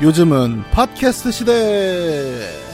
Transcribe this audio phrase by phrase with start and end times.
[0.00, 2.67] 요즘은 팟캐스트 시대.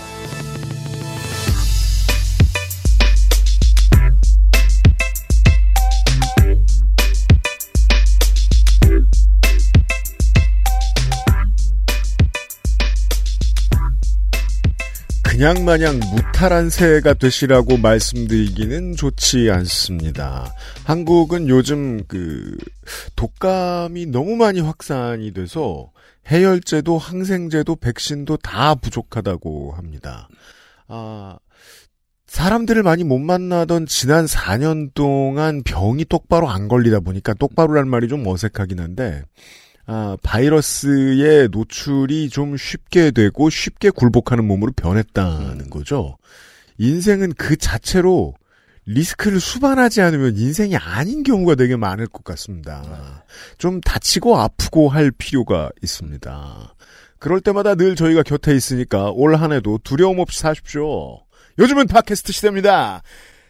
[15.37, 20.55] 그냥 마냥 무탈한 새해가 되시라고 말씀드리기는 좋지 않습니다.
[20.85, 22.57] 한국은 요즘 그
[23.17, 25.91] 독감이 너무 많이 확산이 돼서
[26.29, 30.29] 해열제도 항생제도 백신도 다 부족하다고 합니다.
[30.87, 31.37] 아,
[32.29, 38.25] 사람들을 많이 못 만나던 지난 4년 동안 병이 똑바로 안 걸리다 보니까 똑바로란 말이 좀
[38.25, 39.25] 어색하긴 한데
[39.87, 46.17] 아, 바이러스의 노출이 좀 쉽게 되고 쉽게 굴복하는 몸으로 변했다는 거죠.
[46.79, 48.35] 인생은 그 자체로
[48.87, 53.25] 리스크를 수반하지 않으면 인생이 아닌 경우가 되게 많을 것 같습니다.
[53.59, 56.75] 좀 다치고 아프고 할 필요가 있습니다.
[57.19, 61.21] 그럴 때마다 늘 저희가 곁에 있으니까 올 한 해도 두려움 없이 사십시오.
[61.59, 63.03] 요즘은 팟캐스트 시대입니다.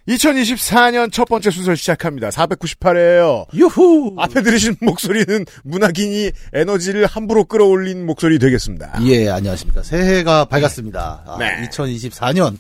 [0.09, 2.29] 2024년 첫 번째 순서 시작합니다.
[2.29, 3.47] 498회예요.
[3.55, 4.15] 유후!
[4.19, 8.99] 앞에 들으신 목소리는 문학인이 에너지를 함부로 끌어올린 목소리 되겠습니다.
[9.07, 9.83] 예, 안녕하십니까.
[9.83, 11.25] 새해가 밝았습니다.
[11.27, 11.67] 아, 네.
[11.71, 12.59] 2024년.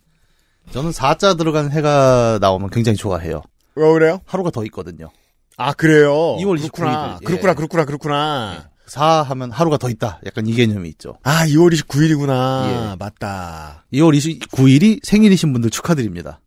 [0.72, 3.42] 저는 4자 들어간 해가 나오면 굉장히 좋아해요.
[3.74, 4.20] 왜 그래요?
[4.24, 5.10] 하루가 더 있거든요.
[5.58, 6.12] 아, 그래요?
[6.38, 7.18] 2월 그렇구나.
[7.18, 7.22] 29일.
[7.22, 7.24] 예.
[7.26, 8.70] 그렇구나, 그렇구나, 그렇구나.
[8.86, 10.20] 4 하면 하루가 더 있다.
[10.26, 11.18] 약간 이 개념이 있죠.
[11.22, 12.92] 아, 2월 29일이구나.
[12.92, 12.96] 예.
[12.98, 13.84] 맞다.
[13.92, 16.40] 2월 29일이 생일이신 분들 축하드립니다.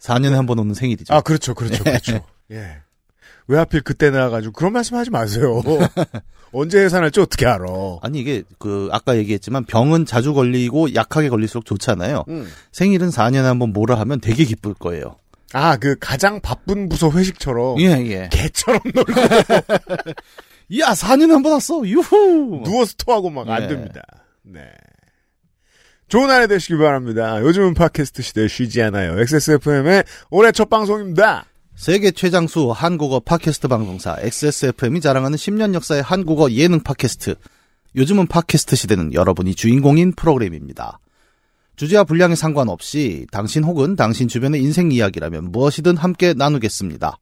[0.00, 1.12] 4년에 한 번 오는 생일이죠.
[1.14, 2.24] 아, 그렇죠, 그렇죠, 그렇죠.
[2.50, 2.78] 예.
[3.46, 5.60] 왜 하필 그때 나와가지고 그런 말씀 하지 마세요.
[6.52, 7.64] 언제 해산할지 어떻게 알아.
[8.02, 12.24] 아니 이게 그 아까 얘기했지만 병은 자주 걸리고 약하게 걸릴수록 좋잖아요.
[12.28, 12.48] 음.
[12.72, 15.16] 생일은 4년에 한 번 뭐라 하면 되게 기쁠 거예요.
[15.52, 17.80] 아, 그 가장 바쁜 부서 회식처럼.
[17.80, 18.28] 예, 예.
[18.30, 19.12] 개처럼 놀고
[20.78, 21.84] 야, 4년에 한 번 왔어.
[21.86, 22.62] 유후.
[22.64, 23.68] 누워서 토하고 막안 네.
[23.68, 24.00] 됩니다.
[24.42, 24.60] 네.
[26.10, 27.40] 좋은 한해 되시기 바랍니다.
[27.40, 29.16] 요즘은 팟캐스트 시대 쉬지 않아요.
[29.20, 31.44] XSFM의 올해 첫 방송입니다.
[31.76, 37.36] 세계 최장수 한국어 팟캐스트 방송사 XSFM이 자랑하는 10년 역사의 한국어 예능 팟캐스트.
[37.94, 40.98] 요즘은 팟캐스트 시대는 여러분이 주인공인 프로그램입니다.
[41.76, 47.18] 주제와 분량에 상관없이 당신 혹은 당신 주변의 인생 이야기라면 무엇이든 함께 나누겠습니다.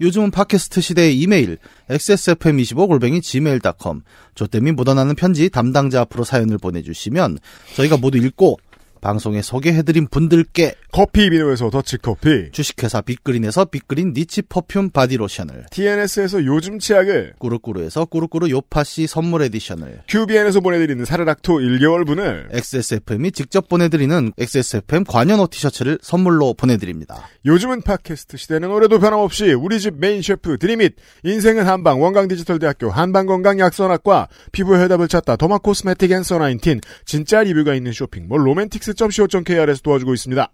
[0.00, 1.58] 요즘은 팟캐스트 시대의 이메일
[1.90, 4.00] xsfm25골뱅이 gmail.com
[4.34, 7.38] 조땜이 묻어나는 편지 담당자 앞으로 사연을 보내주시면
[7.76, 8.58] 저희가 모두 읽고
[9.02, 17.34] 방송에 소개해드린 분들께 커피 비누에서 더치커피, 주식회사 빅그린에서 빅그린 니치 퍼퓸 바디로션을 TNS에서 요즘 치약을,
[17.38, 25.98] 꾸루꾸루에서 꾸루꾸루 요파시 선물 에디션을 QBN에서 보내드리는 사르락토 1개월분을, XSFM이 직접 보내드리는 XSFM 관현호 티셔츠를
[26.00, 27.28] 선물로 보내드립니다.
[27.44, 34.82] 요즘은 팟캐스트 시대는 올해도 변함없이 우리 집 메인 셰프 드림잇, 인생은 한방 원광디지털대학교 한방건강약선학과 피부의
[34.84, 40.52] 해답을 찾다 derma cosmetic 앤서 19 진짜 리뷰가 있는 쇼핑몰 로맨틱스 .co.kr에서 도와주고 있습니다.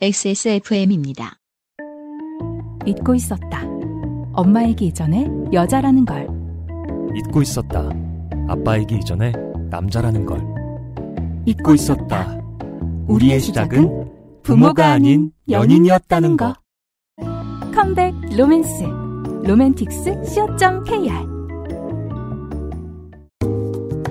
[0.00, 1.38] XSFM입니다.
[2.86, 3.62] 잊고 있었다.
[4.34, 6.28] 엄마이기 이전에 여자라는 걸.
[7.16, 7.88] 잊고 있었다.
[8.48, 9.32] 아빠이기 이전에
[9.70, 10.40] 남자라는 걸.
[11.46, 12.38] 잊고 있었다.
[13.08, 16.54] 우리의 시작은 부모가 아닌 연인이었다는 거.
[17.74, 18.84] 컴백 로맨스.
[19.46, 21.36] 로맨틱스 co.kr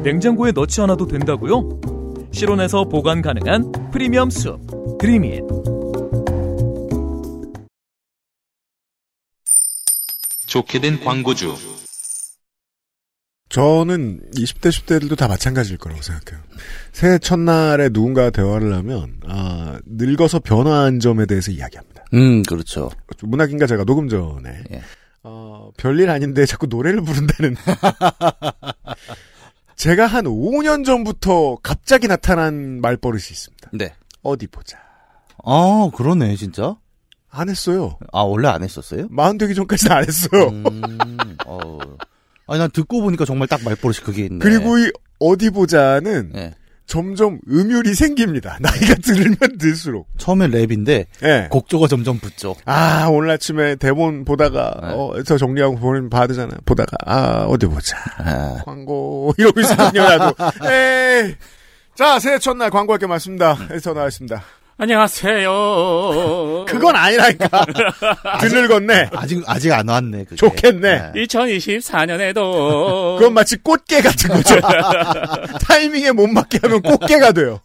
[0.02, 1.68] 냉장고에 넣지 않아도 된다고요?
[2.36, 4.60] 실온에서 보관 가능한 프리미엄 숲
[5.00, 5.42] 드림잇.
[10.46, 11.56] 좋게 된 광고주.
[13.48, 16.44] 저는 20대, 10대들도 다 마찬가지일 거라고 생각해요.
[16.92, 22.04] 새해 첫날에 누군가와 대화를 하면, 아, 늙어서 변화한 점에 대해서 이야기합니다.
[22.16, 22.92] 음, 그렇죠.
[23.22, 24.82] 문학인가 제가 녹음 전에, 예.
[25.24, 27.56] 어, 별일 아닌데 자꾸 노래를 부른다는.
[29.76, 33.70] 제가 한 5년 전부터 갑자기 나타난 말버릇이 있습니다.
[33.74, 33.94] 네.
[34.24, 34.78] 어디 보자.
[35.44, 36.76] 아, 그러네, 진짜.
[37.30, 37.98] 안 했어요.
[38.14, 39.08] 아, 원래 안 했었어요?
[39.10, 40.48] 마흔 되기 전까지는 안 했어요.
[40.50, 41.80] 음, 어.
[42.48, 44.40] 아니, 난 듣고 보니까 정말 딱 말버릇이 그게 있네.
[44.40, 46.56] 그리고 이 어디 보자는 예.
[46.86, 48.58] 점점 음율이 생깁니다.
[48.62, 50.08] 나이가 들면 들수록.
[50.18, 51.48] 처음엔 랩인데, 예.
[51.50, 52.56] 곡조가 점점 붙죠.
[52.66, 54.88] 아, 오늘 아침에 대본 보다가, 네.
[54.94, 56.58] 어, 저 정리하고 보내면 받으잖아요.
[56.66, 57.98] 보다가, 아, 어디 보자.
[58.18, 60.36] 아, 광고, 이러고 있거든요, 나도.
[60.70, 61.36] 에이,
[61.96, 63.58] 자, 새해 첫날 광고할 게 많습니다.
[63.72, 64.44] 에디터 나왔습니다.
[64.78, 66.66] 안녕하세요.
[66.68, 67.48] 그건 아니라니까.
[68.42, 69.10] 드늙었네.
[69.14, 70.26] 아직 아직 안 왔네.
[70.26, 70.36] 그게.
[70.36, 71.14] 좋겠네.
[71.16, 74.60] 2024년에도 그건 마치 꽃게 같은 거죠.
[75.66, 77.62] 타이밍에 못 맞게 하면 꽃게가 돼요.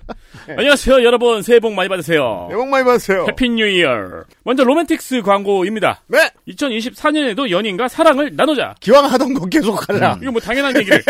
[0.48, 1.42] 안녕하세요, 여러분.
[1.42, 2.46] 새해 복 많이 받으세요.
[2.48, 3.26] 내복 많이 받으세요.
[3.28, 4.24] Happy New Year.
[4.42, 6.00] 먼저 로맨틱스 광고입니다.
[6.06, 6.30] 네.
[6.48, 8.76] 2024년에도 연인과 사랑을 나누자.
[8.80, 10.20] 기왕 하던 거 계속 하자.
[10.22, 11.02] 이거 뭐 당연한 얘기를.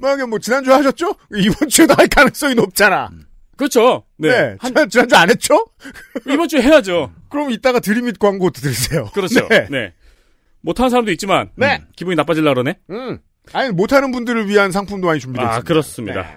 [0.00, 1.14] 만약에 뭐 지난주에 하셨죠?
[1.36, 3.10] 이번 주에도 할 가능성이 높잖아.
[3.56, 4.04] 그렇죠.
[4.16, 4.28] 네.
[4.28, 4.56] 네.
[4.58, 5.64] 한, 지난, 지난주 안 했죠?
[6.28, 7.12] 이번 주에 해야죠.
[7.28, 9.08] 그럼 이따가 드림잇 광고 들으세요.
[9.14, 9.48] 그렇죠.
[9.48, 9.66] 네.
[9.70, 9.92] 네.
[10.60, 11.78] 못하는 사람도 있지만 네.
[11.80, 12.74] 음, 기분이 나빠질라 그러네.
[12.90, 13.18] 음.
[13.52, 15.60] 아니, 못하는 분들을 위한 상품도 많이 준비되어 있습니다.
[15.60, 16.22] 아, 그렇습니다.
[16.22, 16.28] 네.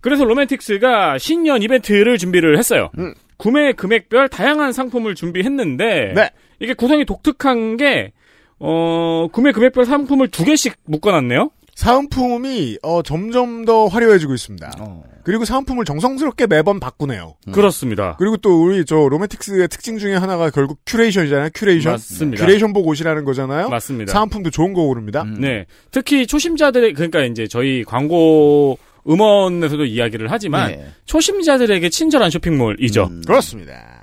[0.00, 2.90] 그래서 로맨틱스가 신년 이벤트를 준비를 했어요.
[2.98, 3.14] 음.
[3.36, 6.30] 구매 금액별 다양한 상품을 준비했는데 네.
[6.60, 8.12] 이게 구성이 독특한 게
[8.60, 11.50] 어, 구매 금액별 상품을 두 개씩 묶어놨네요.
[11.74, 14.72] 사은품이 어, 점점 더 화려해지고 있습니다.
[14.80, 15.02] 어.
[15.24, 17.36] 그리고 사은품을 정성스럽게 매번 바꾸네요.
[17.52, 18.16] 그렇습니다.
[18.18, 21.50] 그리고 또 우리 저 로맨틱스의 특징 중에 하나가 결국 큐레이션이잖아요.
[21.54, 21.92] 큐레이션.
[21.92, 22.44] 맞습니다.
[22.44, 23.68] 큐레이션 보고 오시라는 거잖아요.
[23.68, 24.12] 맞습니다.
[24.12, 25.22] 사은품도 좋은 거 고릅니다.
[25.22, 25.40] 음.
[25.40, 25.66] 네.
[25.90, 28.78] 특히 초심자들의 그러니까 이제 저희 광고
[29.08, 30.86] 음원에서도 이야기를 하지만 네.
[31.06, 33.08] 초심자들에게 친절한 쇼핑몰이죠.
[33.10, 33.22] 음.
[33.26, 34.02] 그렇습니다.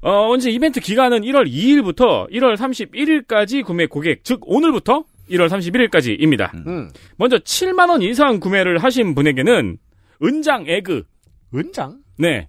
[0.00, 6.54] 어, 언제 이벤트 기간은 1월 2일부터 1월 31일까지 구매 고객, 즉 오늘부터 1월 31일까지입니다.
[6.66, 6.90] 음.
[7.16, 9.78] 먼저 7만 원 이상 구매를 하신 분에게는
[10.22, 11.04] 은장 egg.
[11.54, 11.98] 은장?
[12.18, 12.48] 네.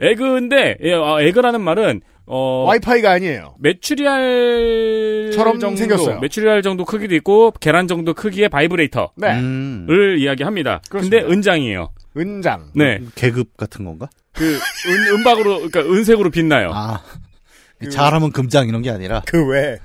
[0.00, 3.56] egg인데 예, 어, egg라는 말은 어 와이파이가 아니에요.
[3.58, 6.20] 메추리알 처럼 정도 생겼어요.
[6.20, 9.38] 메추리알 정도 크기도 있고 계란 정도 크기의 바이브레이터를 네.
[9.40, 9.86] 음.
[10.18, 10.80] 이야기합니다.
[10.88, 11.22] 그렇습니다.
[11.22, 11.90] 근데 은장이에요.
[12.16, 12.70] 은장.
[12.74, 13.00] 네.
[13.14, 14.08] 계급 같은 건가?
[14.32, 16.70] 그 은, 은박으로 그러니까 은색으로 빛나요.
[16.72, 17.02] 아.
[17.90, 19.22] 잘하면 금장 이런 게 아니라.
[19.26, 19.78] 그 왜,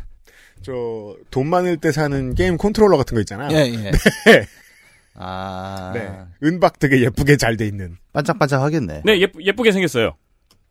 [0.65, 3.55] 저, 돈 많을 때 사는 게임 컨트롤러 같은 거 있잖아요.
[3.55, 3.91] 예, 예.
[3.91, 4.45] 네.
[5.13, 5.91] 아.
[5.93, 6.09] 네.
[6.43, 7.97] 은박 되게 예쁘게 잘 돼 있는.
[8.13, 9.01] 반짝반짝 하겠네.
[9.05, 10.15] 네, 예쁘, 예쁘게 생겼어요.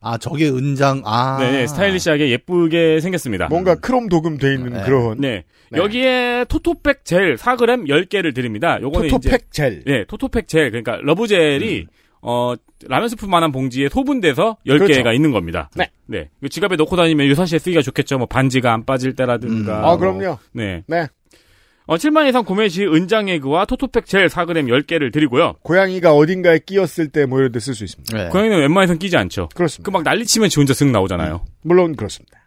[0.01, 1.39] 아, 저게 은장, 아.
[1.41, 3.47] 네, 네, 스타일리시하게 예쁘게 생겼습니다.
[3.49, 4.83] 뭔가 크롬 도금 돼 있는 네.
[4.83, 5.19] 그런.
[5.21, 5.45] 네.
[5.71, 5.79] 네.
[5.79, 8.79] 여기에 토토팩 젤 4g 10개를 드립니다.
[8.83, 9.83] 요거는 이제 토토팩 젤.
[9.87, 11.87] 네, 토토팩 젤 그러니까 love 젤이
[12.27, 12.55] 어
[12.89, 15.13] 라면 스프만한 봉지에 소분돼서 10개가 그렇죠.
[15.13, 15.71] 있는 겁니다.
[15.77, 15.91] 네.
[16.07, 16.31] 네.
[16.41, 18.17] 이거 지갑에 넣고 다니면 유사시에 쓰기가 좋겠죠.
[18.19, 19.79] 뭐 반지가 안 빠질 때라든가.
[19.81, 19.85] 음.
[19.85, 19.99] 아, 뭐.
[19.99, 20.39] 그럼요.
[20.53, 20.83] 네.
[20.87, 21.07] 네.
[21.87, 25.57] 어 7만 이상 구매 시 은장 egg와 토토팩 젤 4g 10개를 드리고요.
[25.63, 28.17] 고양이가 어딘가에 끼었을 때 뭐 이럴 때쓸수 있습니다.
[28.17, 28.29] 네.
[28.31, 29.51] 고양이는 웬만해선 끼지 않죠.
[29.55, 29.85] 그렇습니다.
[29.85, 31.45] 그 막 난리치면 지 혼자 쓱 나오잖아요.
[31.63, 32.39] 물론 그렇습니다.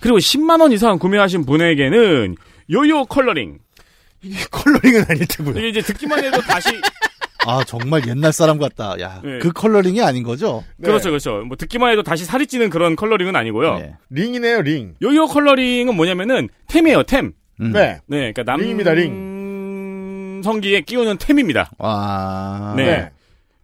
[0.00, 2.34] 그리고 10만 원 이상 구매하신 분에게는
[2.70, 3.58] 요요 컬러링.
[4.22, 5.56] 이게 컬러링은 아닐 테고요.
[5.58, 6.68] 이게 이제 듣기만 해도 다시
[7.46, 8.98] 아, 정말 옛날 사람 같다.
[9.00, 9.38] 야, 네.
[9.40, 10.64] 그 컬러링이 아닌 거죠?
[10.76, 10.86] 네.
[10.86, 11.42] 그렇죠, 그렇죠.
[11.46, 13.78] 뭐 듣기만 해도 다시 살이 찌는 그런 컬러링은 아니고요.
[13.78, 13.94] 네.
[14.10, 14.94] 링이네요, 링.
[15.02, 17.32] 요요 컬러링은 뭐냐면은 템이에요, 템.
[17.60, 17.72] 음.
[17.72, 18.00] 네.
[18.06, 18.92] 네, 그러니까 남 링입니다,
[20.42, 21.70] 성기에 끼우는 템입니다.
[21.78, 22.74] 아.
[22.76, 22.84] 네.
[22.84, 23.10] 네.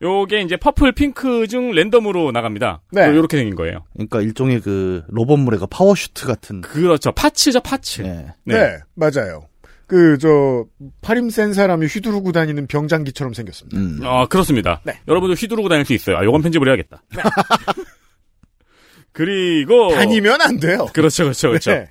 [0.02, 2.82] 요게 이제 purple, 핑크 중 랜덤으로 나갑니다.
[2.90, 3.02] 네.
[3.06, 3.84] 요- 요렇게 생긴 거예요.
[3.92, 6.60] 그러니까 일종의 그 로봇물의 power suit 같은.
[6.62, 7.12] 그렇죠.
[7.12, 8.02] 파츠죠, 파츠.
[8.02, 8.26] 네.
[8.44, 8.78] 네.
[8.96, 9.46] 맞아요.
[9.92, 10.64] 그, 저,
[11.02, 13.76] 팔힘 센 사람이 휘두르고 다니는 병장기처럼 생겼습니다.
[13.76, 14.00] 음.
[14.02, 14.80] 아, 그렇습니다.
[14.84, 14.98] 네.
[15.06, 16.16] 여러분도 휘두르고 다닐 수 있어요.
[16.16, 17.02] 아, 요건 편집을 해야겠다.
[19.12, 20.86] 그리고 다니면 안 돼요.
[20.94, 21.72] 그렇죠, 그렇죠, 그렇죠.
[21.72, 21.90] 네.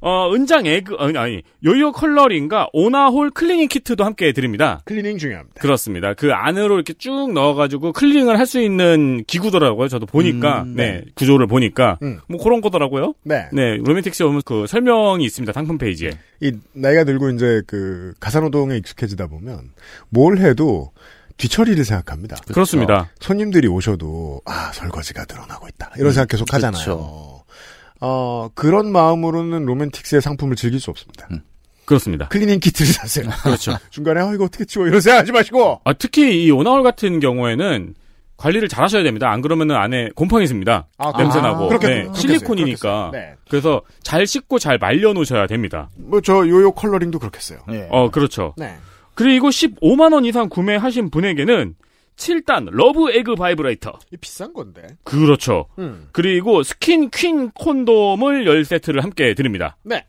[0.00, 4.80] 어, 은장 에그 아니, 아니 요요 컬러링과 오나홀 클리닝 키트도 함께 드립니다.
[4.84, 5.60] 클리닝 중요합니다.
[5.60, 6.14] 그렇습니다.
[6.14, 9.88] 그 안으로 이렇게 쭉 넣어가지고 클리닝을 할 수 있는 기구더라고요.
[9.88, 11.04] 저도 보니까, 음, 네.
[11.16, 11.98] 구조를 보니까.
[12.02, 12.18] 음.
[12.28, 13.12] 뭐 그런 거더라고요.
[13.24, 13.46] 네.
[13.52, 15.52] 네, 로맨틱스 오면 그 설명이 있습니다.
[15.52, 16.12] 상품 페이지에.
[16.40, 19.72] 이, 나이가 들고 이제 그, 가사노동에 익숙해지다 보면,
[20.08, 20.92] 뭘 해도
[21.36, 22.36] 뒤처리를 생각합니다.
[22.46, 25.90] 그렇습니다 손님들이 오셔도, 아, 설거지가 늘어나고 있다.
[25.98, 26.82] 이런 생각 계속 하잖아요.
[26.82, 27.37] 그렇죠.
[28.00, 31.28] 어, 그런 마음으로는 로맨틱스의 상품을 즐길 수 없습니다.
[31.84, 32.28] 그렇습니다.
[32.28, 33.28] 클리닝 키트를 사세요.
[33.42, 33.76] 그렇죠.
[33.90, 34.86] 중간에, 어, 이거 어떻게 치워?
[34.86, 35.80] 이런 생각 하지 마시고!
[35.84, 37.94] 아, 특히 이 오나홀 같은 경우에는
[38.36, 39.30] 관리를 잘 하셔야 됩니다.
[39.30, 40.86] 안 그러면은 안에 곰팡이 습니다.
[40.98, 41.68] 아, 냄새 아, 나고.
[41.70, 42.14] 그렇겠- 네, 그렇겠어요.
[42.14, 43.10] 실리콘이니까.
[43.10, 43.10] 그렇겠어요.
[43.10, 43.34] 네.
[43.50, 45.88] 그래서 잘 씻고 잘 말려 놓으셔야 됩니다.
[45.96, 47.60] 뭐, 저, 요요 컬러링도 그렇겠어요.
[47.68, 47.88] 네.
[47.90, 48.54] 어, 그렇죠.
[48.56, 48.76] 네.
[49.14, 51.74] 그리고 15만 원 이상 구매하신 분에게는
[52.18, 53.92] 7단 love egg 바이브레이터.
[54.12, 54.82] 이 비싼 건데.
[55.04, 55.66] 그렇죠.
[55.78, 56.08] 음.
[56.12, 59.76] 그리고 스킨 퀸 콘돔을 10세트를 함께 드립니다.
[59.84, 60.04] 네.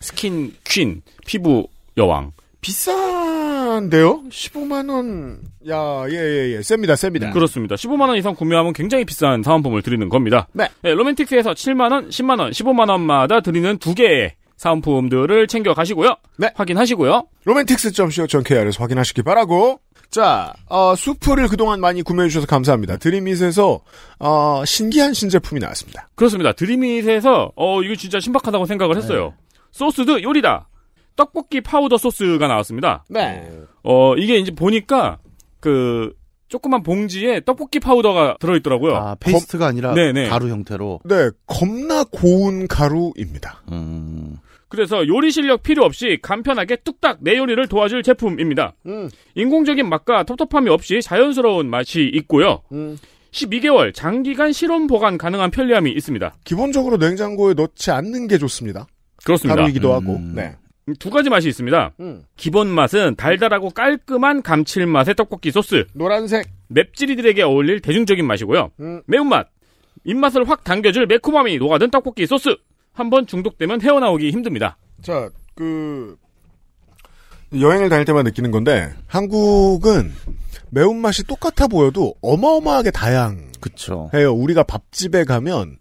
[0.00, 2.32] 스킨 퀸 피부 여왕.
[2.60, 4.24] 비싼데요?
[4.28, 5.38] 15만원.
[5.68, 6.62] 야, 예, 예, 예.
[6.62, 7.30] 셉니다, 셉니다.
[7.30, 7.76] 그렇습니다.
[7.76, 10.48] 15만 원 이상 구매하면 굉장히 비싼 사은품을 드리는 겁니다.
[10.52, 10.68] 네.
[10.82, 16.16] 로맨틱스에서 7만 원, 10만 원, 15만 원마다 드리는 두 개의 사은품들을 챙겨 가시고요.
[16.36, 16.50] 네.
[16.54, 17.28] 확인하시고요.
[17.44, 19.80] 로맨틱스.co.kr에서 확인하시기 바라고.
[20.10, 22.96] 자, 어, 수프를 그동안 많이 구매해주셔서 감사합니다.
[22.96, 23.80] 드림잇에서,
[24.18, 26.08] 어, 신기한 신제품이 나왔습니다.
[26.14, 26.52] 그렇습니다.
[26.52, 29.34] 드림잇에서 어 이거 진짜 신박하다고 생각을 했어요.
[29.70, 30.68] 소스도 요리다.
[31.14, 33.04] 떡볶이 파우더 소스가 나왔습니다.
[33.08, 33.50] 네.
[33.82, 35.18] 어 이게 이제 보니까
[35.60, 36.12] 그
[36.48, 38.96] 조그만 봉지에 떡볶이 파우더가 들어있더라고요.
[38.96, 40.28] 아, 페이스트가 아니라 네네.
[40.28, 41.00] 가루 형태로.
[41.04, 43.62] 네, 겁나 고운 가루입니다.
[43.70, 44.38] 음.
[44.68, 48.74] 그래서 요리 실력 필요 없이 간편하게 뚝딱 내 요리를 도와줄 제품입니다.
[48.86, 49.08] 음.
[49.34, 52.62] 인공적인 맛과 텁텁함이 없이 자연스러운 맛이 있고요.
[52.72, 52.98] 음.
[53.30, 56.34] 12개월 장기간 실온 보관 가능한 편리함이 있습니다.
[56.44, 58.86] 기본적으로 냉장고에 넣지 않는 게 좋습니다.
[59.24, 59.56] 그렇습니다.
[59.56, 59.94] 가루이기도 음.
[59.94, 60.20] 하고.
[60.34, 60.56] 네.
[60.98, 61.92] 두 가지 맛이 있습니다.
[62.00, 62.22] 음.
[62.36, 65.86] 기본 맛은 달달하고 깔끔한 감칠맛의 떡볶이 소스.
[65.92, 66.46] 노란색.
[66.68, 68.70] 맵찔이들에게 어울릴 대중적인 맛이고요.
[68.80, 69.02] 음.
[69.06, 69.48] 매운맛.
[70.04, 72.56] 입맛을 확 당겨줄 매콤함이 녹아든 떡볶이 소스.
[72.98, 74.76] 한번 중독되면 헤어나오기 힘듭니다.
[75.02, 76.16] 자, 그
[77.56, 80.12] 여행을 다닐 때만 느끼는 건데 한국은
[80.70, 83.48] 매운맛이 똑같아 보여도 어마어마하게 다양해요.
[83.60, 84.10] 그쵸.
[84.12, 85.78] 우리가 밥집에 가면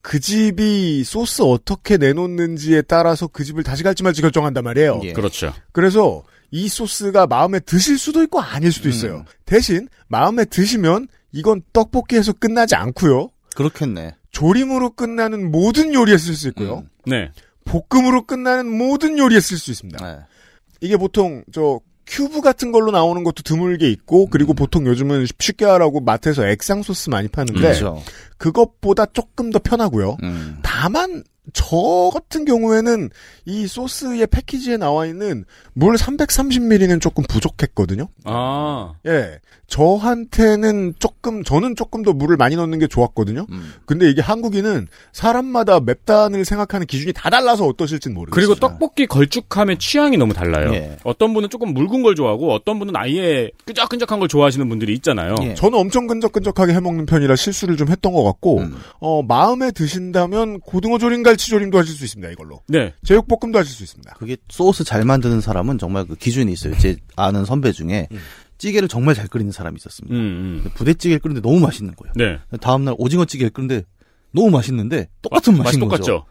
[0.00, 5.00] 그 집이 소스 어떻게 내놓는지에 따라서 그 집을 다시 갈지 말지 결정한단 말이에요.
[5.02, 5.12] 예.
[5.12, 5.52] 그렇죠.
[5.72, 6.22] 그래서
[6.52, 9.16] 이 소스가 마음에 드실 수도 있고 아닐 수도 있어요.
[9.16, 9.24] 음.
[9.44, 13.30] 대신 마음에 드시면 이건 떡볶이에서 끝나지 않고요.
[13.56, 14.14] 그렇겠네.
[14.30, 16.78] 조림으로 끝나는 모든 요리에 쓸 수 있고요.
[16.78, 16.88] 음.
[17.06, 17.30] 네.
[17.64, 20.04] 볶음으로 끝나는 모든 요리에 쓸 수 있습니다.
[20.04, 20.18] 네.
[20.80, 26.00] 이게 보통 저 큐브 같은 걸로 나오는 것도 드물게 있고 그리고 보통 요즘은 쉽게 하라고
[26.00, 28.02] 마트에서 액상 소스 많이 파는데 그렇죠.
[28.40, 30.16] 그것보다 조금 더 편하고요.
[30.22, 30.58] 음.
[30.62, 33.10] 다만 저 같은 경우에는
[33.44, 38.08] 이 소스의 패키지에 나와 있는 물 330ml는 조금 부족했거든요.
[38.24, 38.92] 아.
[39.06, 39.40] 예.
[39.66, 43.46] 저한테는 조금 저는 조금 더 물을 많이 넣는 게 좋았거든요.
[43.50, 43.74] 음.
[43.86, 48.34] 근데 이게 한국인은 사람마다 맵단을 생각하는 기준이 다 달라서 어떠실진 모르겠어요.
[48.34, 50.72] 그리고 떡볶이 걸쭉함의 취향이 너무 달라요.
[50.74, 50.96] 예.
[51.04, 55.36] 어떤 분은 조금 묽은 걸 좋아하고 어떤 분은 아예 끈적끈적한 걸 좋아하시는 분들이 있잖아요.
[55.42, 55.54] 예.
[55.54, 58.76] 저는 엄청 끈적끈적하게 해먹는 편이라 실수를 좀 했던 것 같고 음.
[58.98, 62.30] 어, 마음에 드신다면 고등어 조림 갈치 조림도 하실 수 있습니다.
[62.32, 62.94] 이걸로 네.
[63.04, 64.14] 제육볶음도 하실 수 있습니다.
[64.14, 66.76] 그게 소스 잘 만드는 사람은 정말 그 기준이 있어요.
[66.78, 68.18] 제 아는 선배 중에 음.
[68.58, 70.14] 찌개를 정말 잘 끓이는 사람이 있었습니다.
[70.14, 70.20] 음,
[70.64, 70.70] 음.
[70.74, 72.12] 부대찌개를 끓는데 너무 맛있는 거예요.
[72.16, 72.38] 네.
[72.60, 73.84] 다음 날 오징어 찌개를 끓는데
[74.32, 76.24] 너무 맛있는데 똑같은 맛이 맛인 똑같죠.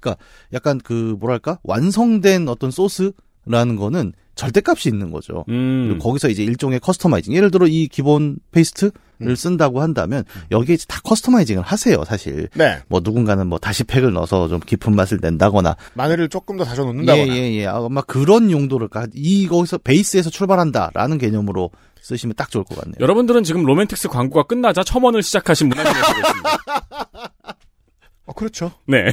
[0.00, 0.16] 거죠.
[0.52, 5.44] 약간 그 뭐랄까 완성된 어떤 소스라는 거는 절대값이 있는 거죠.
[5.48, 5.98] 음.
[6.00, 7.34] 거기서 이제 일종의 customizing.
[7.34, 9.34] 예를 들어 이 기본 페이스트를 음.
[9.34, 12.48] 쓴다고 한다면 여기에 이제 다 customizing을 하세요, 사실.
[12.54, 12.78] 네.
[12.88, 17.26] 뭐 누군가는 뭐 다시 팩을 넣어서 좀 깊은 맛을 낸다거나 마늘을 조금 더 다져 넣는다거나.
[17.34, 21.70] 예 예 예 아마 그런 용도를 까- 이 거기서 베이스에서 출발한다라는 개념으로
[22.02, 22.96] 쓰시면 딱 좋을 것 같네요.
[23.00, 26.58] 여러분들은 지금 로맨틱스 광고가 끝나자 첨언을 시작하신 보고 있습니다.
[28.26, 28.70] 어, 그렇죠.
[28.86, 29.12] 네.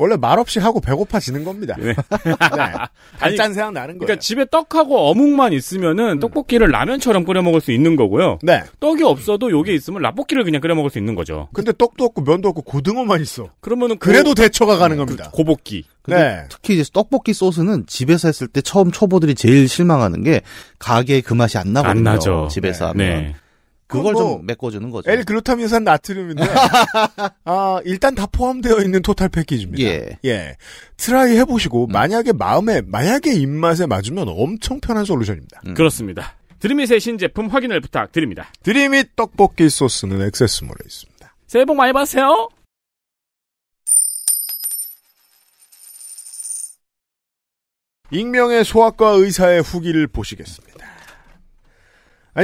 [0.00, 1.76] 원래 말없이 하고 배고파지는 겁니다.
[1.78, 1.92] 네.
[1.92, 1.94] 네.
[3.18, 4.06] 단짠 생각 나는 거예요.
[4.06, 8.38] 그러니까 집에 떡하고 어묵만 있으면은 떡볶이를 라면처럼 끓여 먹을 수 있는 거고요.
[8.42, 8.62] 네.
[8.80, 11.48] 떡이 없어도 요게 있으면 라볶이를 그냥 끓여 먹을 수 있는 거죠.
[11.52, 13.50] 근데 떡도 없고 면도 없고 고등어만 있어.
[13.60, 15.32] 그러면은 그래도 대처가 가능합니다.
[15.32, 16.44] 고, 복기 근데 네.
[16.48, 20.40] 특히 이제 떡볶이 소스는 집에서 했을 때 처음 초보들이 제일 실망하는 게
[20.78, 21.90] 가게에 그 맛이 안 나거든요.
[21.90, 22.48] 안 나죠.
[22.50, 23.04] 집에서 네.
[23.04, 23.34] 하면 네.
[23.90, 25.10] 그걸 그건 뭐좀 메꿔주는 거죠.
[25.10, 26.42] L 글루타민산 나트륨인데
[27.44, 29.82] 아 일단 다 포함되어 있는 토탈 패키지입니다.
[29.84, 30.18] 예.
[30.24, 30.56] 예.
[30.96, 35.62] try 해보시고 만약에 마음에 만약에 입맛에 맞으면 엄청 편한 솔루션입니다.
[35.66, 35.74] 음.
[35.74, 36.34] 그렇습니다.
[36.60, 38.48] 드림잇의 신제품 확인을 부탁드립니다.
[38.62, 41.34] 드림잇 떡볶이 소스는 액세스몰에 있습니다.
[41.46, 42.48] 새해 복 많이 받으세요.
[48.12, 50.86] 익명의 소아과 의사의 후기를 보시겠습니다.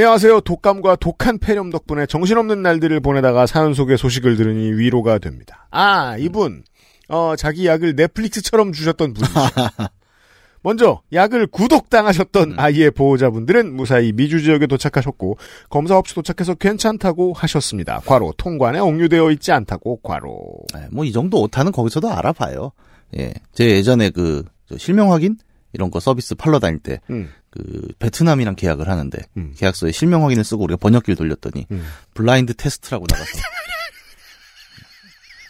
[0.00, 0.42] 안녕하세요.
[0.42, 5.68] 독감과 독한 폐렴 덕분에 정신없는 날들을 보내다가 사연 속의 소식을 들으니 위로가 됩니다.
[5.70, 6.64] 아, 이분,
[7.08, 9.32] 어, 자기 약을 넷플릭스처럼 주셨던 분이죠.
[10.60, 15.38] 먼저, 약을 구독당하셨던 아이의 보호자분들은 무사히 미주 지역에 도착하셨고,
[15.70, 18.02] 검사 없이 도착해서 괜찮다고 하셨습니다.
[18.04, 20.46] 과로, 통관에 옥류되어 있지 않다고, 과로.
[20.92, 22.70] 뭐 이 정도 오타는 거기서도 알아봐요.
[23.16, 23.32] 예.
[23.54, 25.38] 제 예전에 그저 실명 확인
[25.72, 29.54] 이런 거 서비스 팔러 다닐 때 음, 그 베트남이랑 계약을 하는데 음.
[29.56, 31.86] 계약서에 실명 확인을 쓰고 우리가 번역기를 돌렸더니 음.
[32.14, 33.30] 블라인드 테스트라고 나가서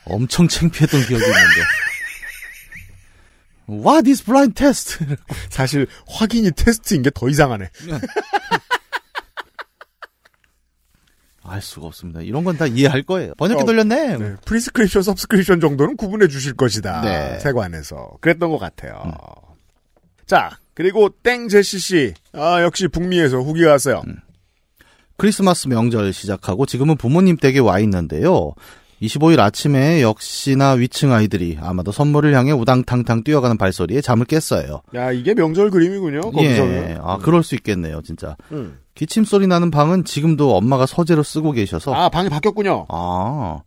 [0.06, 1.62] 엄청 창피했던 기억이 있는데
[3.68, 4.98] What is blind test?
[5.50, 7.68] 사실, 확인이 테스트인 게 더 이상하네.
[11.42, 12.20] 알 수가 없습니다.
[12.20, 13.34] 이런 건 다 이해할 거예요.
[13.34, 14.16] 번역기 어, 돌렸네.
[14.18, 17.02] 네, prescription, subscription 정도는 구분해 주실 것이다.
[17.02, 17.38] 네.
[17.40, 18.18] 세관에서.
[18.20, 19.12] 그랬던 것 같아요.
[20.26, 22.14] 자, 그리고 땡제시씨.
[22.34, 24.02] 아, 역시 북미에서 후기가 왔어요.
[25.16, 28.52] 크리스마스 명절 시작하고 지금은 부모님 댁에 와 있는데요.
[29.00, 34.82] 25일 아침에 역시나 위층 아이들이 아마도 선물을 향해 우당탕탕 뛰어가는 발소리에 잠을 깼어요.
[34.94, 36.20] 야, 이게 명절 그림이군요.
[36.30, 36.90] 거기서는.
[36.90, 36.98] 예.
[37.02, 38.36] 아, 그럴 수 있겠네요, 진짜.
[38.52, 38.78] 음.
[38.94, 42.86] 기침 소리 나는 방은 지금도 엄마가 서재로 쓰고 계셔서 아, 방이 바뀌었군요.
[42.90, 43.60] 아,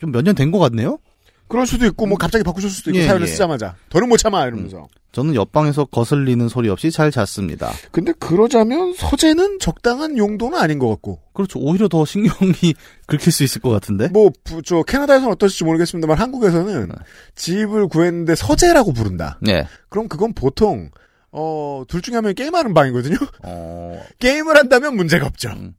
[0.00, 0.98] 좀 몇 년 된 것 같네요?
[1.48, 3.30] 그럴 수도 있고 뭐 갑자기 바꾸실 수도 있고 예, 사연을 예.
[3.30, 4.88] 쓰자마자 더는 못 참아 이러면서.
[5.12, 7.70] 저는 옆방에서 거슬리는 소리 없이 잘 잤습니다.
[7.92, 11.20] 근데 그러자면 서재는 적당한 용도는 아닌 것 같고.
[11.32, 11.60] 그렇죠.
[11.60, 12.74] 오히려 더 신경이
[13.06, 14.08] 긁힐 수 있을 것 같은데.
[14.08, 16.94] 뭐, 부- 저, 캐나다에서는 어떨지 모르겠습니다만 한국에서는 네.
[17.36, 19.38] 집을 구했는데 서재라고 부른다.
[19.40, 19.68] 네.
[19.88, 20.90] 그럼 그건 보통,
[21.30, 23.16] 어, 둘 중에 한 명이 게임하는 방이거든요?
[23.44, 25.50] 어, 게임을 한다면 문제가 없죠.
[25.50, 25.74] 음.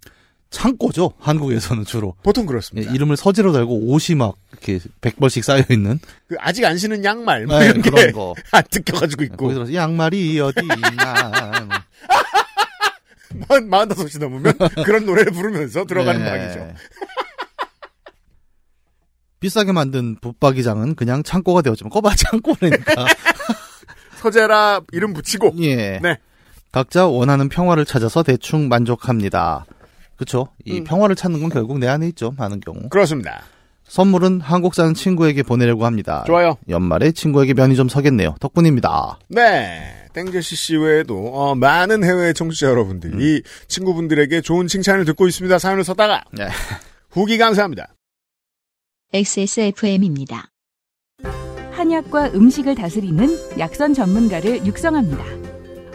[0.55, 1.11] 창고죠.
[1.19, 2.15] 한국에서는 주로.
[2.23, 2.89] 보통 예, 그렇습니다.
[2.93, 7.59] 이름을 서재로 달고 옷이 막 이렇게 100벌씩 쌓여 있는 그 아직 안 신은 양말, 뭐
[7.59, 8.33] 네, 그런 게 거.
[8.53, 9.35] 안 뜯겨가지고 있고.
[9.35, 11.51] 거기서 양말이 어디 있나.
[13.49, 14.53] 만, 마흔다섯이 넘으면
[14.85, 16.29] 그런 노래를 부르면서 들어가는 네.
[16.29, 16.73] 방이죠.
[19.41, 23.05] 비싸게 만든 붙박이장은 그냥 창고가 되었지만 꺼봐 창고라니까.
[24.21, 25.53] 서재라 이름 붙이고.
[25.59, 25.99] 예.
[26.01, 26.17] 네.
[26.71, 29.65] 각자 원하는 평화를 찾아서 대충 만족합니다.
[30.15, 30.47] 그쵸?
[30.63, 30.83] 이 음.
[30.83, 32.33] 평화를 찾는 건 결국 내 안에 있죠.
[32.37, 32.89] 많은 경우.
[32.89, 33.43] 그렇습니다.
[33.87, 36.23] 선물은 한국 사는 친구에게 보내려고 합니다.
[36.25, 36.57] 좋아요.
[36.69, 38.35] 연말에 친구에게 면이 좀 서겠네요.
[38.39, 39.19] 덕분입니다.
[39.29, 40.07] 네.
[40.13, 45.59] 땡제시 씨 외에도, 어, 많은 해외 청취자 여러분들이 친구분들에게 좋은 칭찬을 듣고 있습니다.
[45.59, 46.23] 사연을 썼다가.
[46.31, 46.47] 네.
[47.11, 47.93] 후기 감사합니다.
[49.13, 50.47] XSFM입니다.
[51.71, 53.27] 한약과 음식을 다스리는
[53.59, 55.23] 약선 전문가를 육성합니다.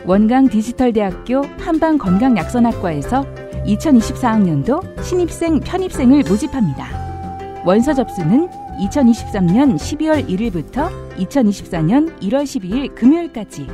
[0.04, 7.62] 원광 디지털 대학교 한방 건강 약선학과에서 2024학년도 신입생 편입생을 모집합니다.
[7.64, 8.48] 원서 접수는
[8.80, 13.66] 2023년 12월 1일부터 2024년 1월 12일 금요일까지.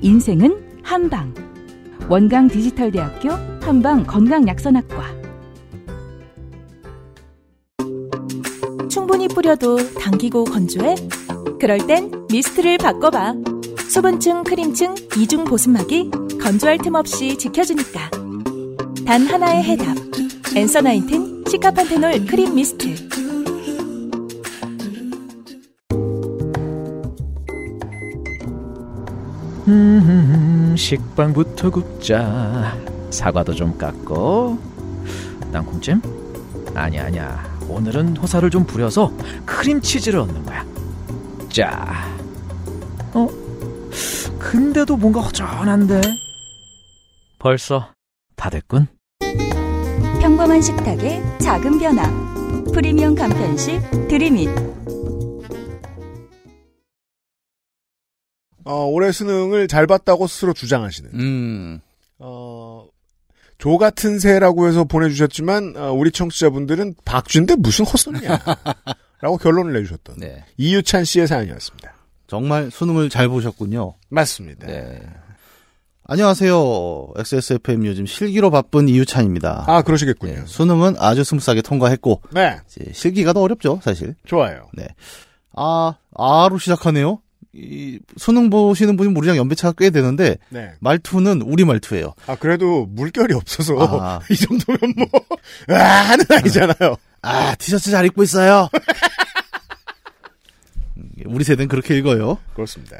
[0.00, 1.34] 인생은 한방.
[2.08, 3.30] 원광 디지털대학교
[3.60, 5.22] 한방 건강약선학과.
[8.88, 10.94] 충분히 뿌려도 당기고 건조해?
[11.60, 13.34] 그럴 땐 미스트를 바꿔봐.
[13.88, 18.21] 수분층, 크림층, 이중 보습막이 건조할 틈 없이 지켜주니까.
[19.12, 19.94] 단 하나의 해답.
[20.56, 22.94] 엔서 나인틴 시카판테놀 크림 미스트.
[29.68, 32.74] 음, 식빵부터 굽자.
[33.10, 34.58] 사과도 좀 깎고.
[35.52, 36.00] 땅콩찜?
[36.74, 37.58] 아니야, 아니야.
[37.68, 39.12] 오늘은 호사를 좀 부려서
[39.44, 40.64] 크림치즈를 얻는 거야.
[41.50, 42.08] 자.
[43.12, 43.28] 어?
[44.38, 46.00] 근데도 뭔가 허전한데?
[47.38, 47.92] 벌써
[48.36, 48.88] 다 됐군.
[50.32, 52.02] 평범한 식탁의 작은 변화.
[52.72, 54.48] 프리미엄 간편식 드림잇.
[58.64, 61.80] 어, 올해 수능을 잘 봤다고 스스로 주장하시는, 음.
[62.18, 62.88] 어,
[63.58, 68.38] 조 같은 새라고 해서 보내주셨지만, 어, 우리 청취자분들은 박쥐인데 무슨 헛소리냐.
[69.20, 70.46] 라고 결론을 내주셨던 네.
[70.56, 71.92] 이유찬 씨의 사연이었습니다.
[72.26, 73.96] 정말 수능을 잘 보셨군요.
[74.08, 74.66] 맞습니다.
[74.66, 74.98] 네.
[76.04, 77.12] 안녕하세요.
[77.16, 79.64] XSFM 요즘 실기로 바쁜 이유찬입니다.
[79.68, 80.34] 아, 그러시겠군요.
[80.34, 82.58] 네, 수능은 아주 smooth하게 통과했고, 네,
[82.92, 84.16] 실기가 더 어렵죠, 사실.
[84.26, 84.68] 좋아요.
[85.54, 87.20] 아, 아로 시작하네요.
[87.54, 90.72] 이 수능 보시는 분이 우리랑 연배차가 꽤 되는데 네.
[90.80, 92.14] 말투는 우리 말투예요.
[92.26, 94.20] 아, 그래도 물결이 없어서, 아.
[94.28, 95.06] 이 정도면 뭐,
[95.68, 96.96] 아, 하는 아니잖아요.
[97.20, 98.68] 아, 티셔츠 잘 입고 있어요.
[100.96, 102.38] 음, 우리 세대는 그렇게 읽어요.
[102.54, 102.96] 그렇습니다.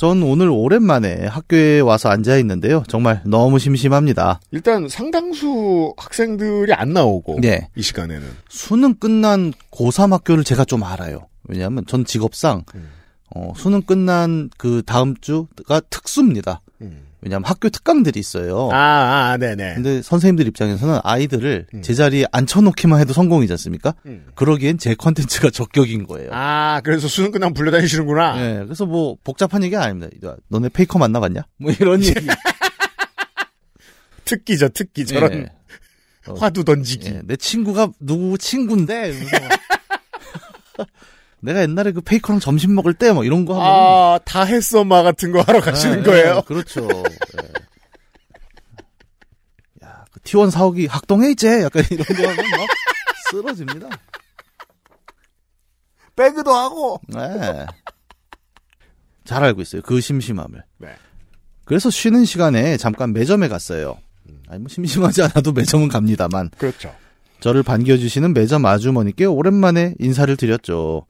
[0.00, 2.82] 전 오늘 오랜만에 학교에 와서 앉아 있는데요.
[2.88, 4.40] 정말 너무 심심합니다.
[4.50, 7.68] 일단 상당수 학생들이 안 나오고, 네.
[7.76, 8.26] 이 시간에는.
[8.48, 11.28] 수능 끝난 고3 학교를 제가 좀 알아요.
[11.44, 12.88] 왜냐하면 전 직업상 음.
[13.34, 16.62] 어, 수능 끝난 그 다음 주가 특수입니다.
[16.80, 17.02] 음.
[17.22, 18.70] 왜냐하면 학교 특강들이 있어요.
[18.72, 19.74] 아, 아, 네네.
[19.74, 21.82] 근데 선생님들 입장에서는 아이들을 음.
[21.82, 23.94] 제자리에 앉혀놓기만 해도 성공이지 않습니까?
[24.06, 24.26] 음.
[24.34, 26.30] 그러기엔 제 컨텐츠가 적격인 거예요.
[26.32, 28.36] 아, 그래서 수능 끝나면 불려다니시는구나.
[28.36, 30.08] 네, 그래서 뭐 복잡한 얘기 아닙니다.
[30.26, 31.42] 야, 너네 페이커 만나봤냐?
[31.58, 32.26] 뭐 이런 얘기.
[34.24, 35.04] 특기죠, 특기.
[35.06, 35.46] 저런 예.
[36.26, 37.08] 어, 화두 던지기.
[37.08, 39.12] 예, 내 친구가 누구 친구인데
[41.42, 45.02] 내가 옛날에 그 페이커랑 점심 먹을 때 뭐 이런 거 하면 아, 다 했어, 마
[45.02, 46.42] 같은 거 하러 가시는 거예요?
[46.42, 46.86] 그렇죠.
[46.88, 47.42] 예.
[49.86, 51.46] 야, 그 T1 사옥이 학동에 있지?
[51.48, 52.68] 약간 이런 거 하면 막
[53.30, 53.88] 쓰러집니다.
[56.16, 57.00] 배그도 하고.
[57.08, 57.66] 네.
[59.24, 59.82] 잘 알고 있어요.
[59.82, 60.62] 그 심심함을.
[60.78, 60.88] 네.
[61.64, 63.98] 그래서 쉬는 시간에 잠깐 매점에 갔어요.
[64.48, 66.50] 아니, 뭐 심심하지 않아도 매점은 갑니다만.
[66.58, 66.94] 그렇죠.
[67.40, 71.06] 저를 반겨주시는 매점 아주머니께 오랜만에 인사를 드렸죠.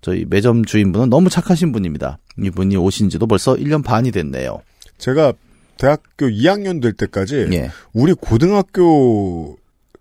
[0.00, 2.18] 저희 매점 주인분은 너무 착하신 분입니다.
[2.38, 4.62] 이분이 오신 지도 벌써 1년 반이 됐네요.
[4.98, 5.32] 제가
[5.76, 7.70] 대학교 2학년 될 때까지 예.
[7.92, 9.58] 우리 고등학교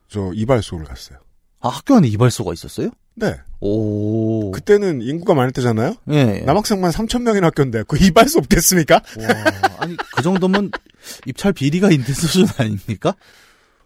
[0.08, 1.20] 저 이발소를 갔어요.
[1.62, 2.90] 아, 학교 안에 이발소가 있었어요?
[3.16, 3.36] 네.
[3.60, 4.52] 오.
[4.52, 5.96] 그때는 인구가 많을 때잖아요.
[6.12, 6.16] 예.
[6.16, 6.40] 예.
[6.46, 8.96] 남학생만 3천 명인 학교인데 그 이발소 없겠습니까?
[8.96, 9.28] 와,
[9.80, 10.72] 아니, 그 정도면
[11.26, 13.16] 입찰 비리가 있는 수준 아닙니까?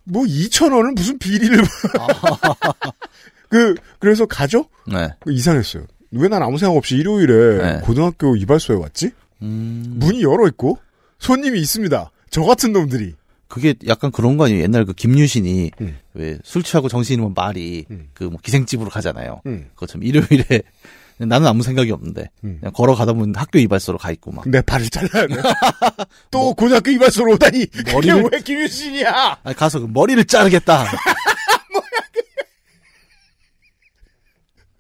[0.04, 1.64] 뭐 2천 원을 무슨 비리를
[3.50, 4.66] 그 그래서 가죠?
[4.92, 5.10] 네.
[5.22, 5.86] 그 이상했어요.
[6.16, 7.80] 왜 난 아무 생각 없이 일요일에 네.
[7.84, 9.12] 고등학교 이발소에 왔지?
[9.42, 10.78] 음, 문이 열어 있고
[11.20, 12.12] 손님이 있습니다.
[12.30, 13.14] 저 같은 놈들이.
[13.48, 14.64] 그게 약간 그런 거 아니에요?
[14.64, 15.98] 옛날 그 김유신이 음.
[16.16, 18.08] 왜술 취하고 정신이면 말이 음.
[18.16, 19.42] 그뭐 기생집으로 가잖아요.
[19.46, 19.68] 음.
[19.76, 20.64] 그것처럼 일요일에
[21.20, 22.58] 나는 아무 생각이 없는데 음.
[22.60, 24.50] 그냥 걸어가다 보면 학교 이발소로 가 있고 막.
[24.50, 25.36] 내 발을 잘라야 돼.
[26.32, 27.68] 또 고등학교 이발소로 오다니.
[27.92, 28.02] 뭐.
[28.02, 29.38] 머리를- 왜 김유신이야?
[29.44, 30.86] 아니, 가서 그 머리를 자르겠다.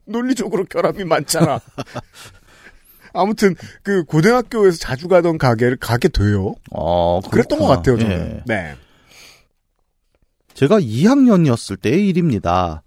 [0.05, 1.59] 논리적으로 결함이 많잖아.
[3.13, 6.55] 아무튼 그 고등학교에서 자주 가던 가게를 가게 돼요.
[6.71, 7.67] 어, 그랬던 것.
[7.67, 8.11] 같아요, 저는.
[8.37, 8.43] 예.
[8.45, 8.75] 네.
[10.55, 12.83] 제가 2학년이었을 때의 일입니다.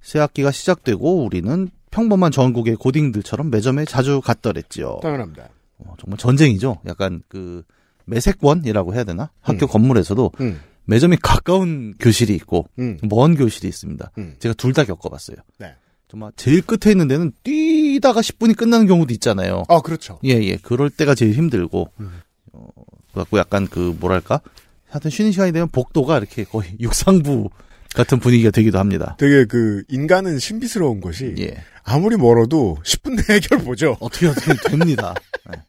[0.00, 5.00] 새 학기가 시작되고 우리는 평범한 전국의 고딩들처럼 매점에 자주 갔더랬지요.
[5.02, 5.48] 당연합니다.
[5.78, 6.78] 어, 정말 전쟁이죠.
[6.86, 7.62] 약간 그
[8.06, 9.30] 매색원이라고 해야 되나?
[9.40, 9.68] 학교 음.
[9.68, 14.10] 건물에서도 음, 매점이 가까운 교실이 있고 음, 먼 교실이 있습니다.
[14.18, 14.36] 음.
[14.38, 15.36] 제가 둘 다 겪어봤어요.
[15.58, 15.74] 네.
[16.12, 19.62] 정말 제일 끝에 있는 데는 뛰다가 10분이 끝나는 경우도 있잖아요.
[19.70, 20.18] 아, 그렇죠.
[20.24, 20.58] 예, 예.
[20.58, 22.20] 그럴 때가 제일 힘들고, 음.
[22.52, 22.66] 어,
[23.12, 24.42] 그래갖고 약간 그, 뭐랄까?
[24.90, 27.48] 하여튼 쉬는 시간이 되면 복도가 이렇게 거의 육상부
[27.94, 29.16] 같은 분위기가 되기도 합니다.
[29.18, 31.54] 되게 그 인간은 신비스러운 것이 예.
[31.82, 33.96] 아무리 멀어도 10분 내에 해결 보죠.
[34.00, 35.14] 어떻게 어떻게 됩니다.
[35.56, 35.62] 예.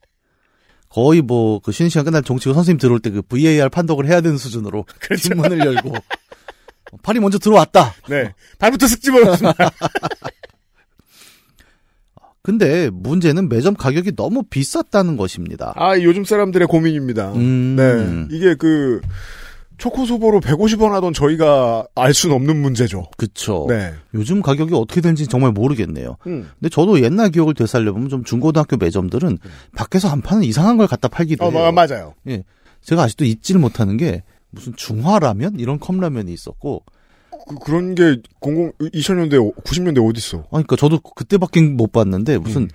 [0.89, 4.37] 거의 뭐, 그 쉬는 시간 끝날 종치고 선생님 들어올 때 그 VAR 판독을 해야 되는
[4.37, 5.23] 수준으로 그렇죠.
[5.23, 5.99] 신문을 열고, 어,
[7.01, 7.93] 팔이 먼저 들어왔다.
[8.09, 8.33] 네.
[8.59, 9.53] 발부터 쓱 집어넣습니다.
[12.41, 15.73] 근데 문제는 매점 가격이 너무 비쌌다는 것입니다.
[15.77, 17.31] 아, 요즘 사람들의 고민입니다.
[17.33, 17.75] 음.
[17.77, 18.35] 네.
[18.35, 18.99] 이게 그
[19.77, 23.07] 초코소보로 150원 하던 저희가 알 수는 없는 문제죠.
[23.17, 23.65] 그쵸.
[23.69, 23.93] 네.
[24.13, 26.17] 요즘 가격이 어떻게 되는지 정말 모르겠네요.
[26.27, 26.49] 음.
[26.59, 29.37] 근데 저도 옛날 기억을 되살려보면 좀 중고등학교 매점들은
[29.75, 31.71] 밖에서 안 파는 이상한 걸 갖다 팔기도 어, 해요.
[31.71, 32.13] 마- 맞아요.
[32.81, 34.23] 제가 아직도 잊지를 못하는 게
[34.53, 36.83] 무슨 중화라면 이런 컵라면이 있었고
[37.65, 40.43] 그, 런 게, 00, 2000년대, 90년대 어딨어?
[40.43, 42.67] 아 그러니까 저도 그때밖에 못 봤는데 무슨 음.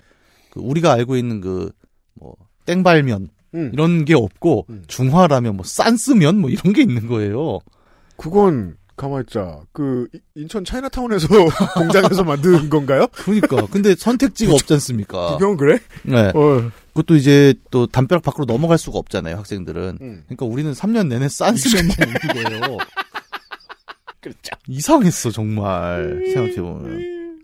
[0.51, 1.71] 그 우리가 알고 있는 그
[2.21, 2.35] 뭐
[2.67, 3.71] 땡발면 음.
[3.73, 4.83] 이런 게 없고 음.
[4.89, 7.61] 중화라면 뭐 싼스면 뭐 이런 게 있는 거예요.
[8.17, 9.61] 그건, 가만있자.
[9.73, 11.29] 그, 이- 인천 차이나타운에서,
[11.79, 13.07] 공장에서 만든 건가요?
[13.13, 15.35] 그러니까 근데 선택지가 없지 않습니까?
[15.35, 15.79] 구경 그래?
[16.03, 16.33] 네.
[16.35, 16.71] 어.
[16.99, 19.99] 그것도 이제 또 담벼락 밖으로 넘어갈 수가 없잖아요, 학생들은.
[20.01, 20.23] 음.
[20.27, 22.79] 그러니까 우리는 3년 내내 싼스면만 있는 거예요.
[24.21, 24.51] 그렇죠.
[24.67, 26.25] 이상했어, 정말.
[26.35, 27.39] 생각해보면.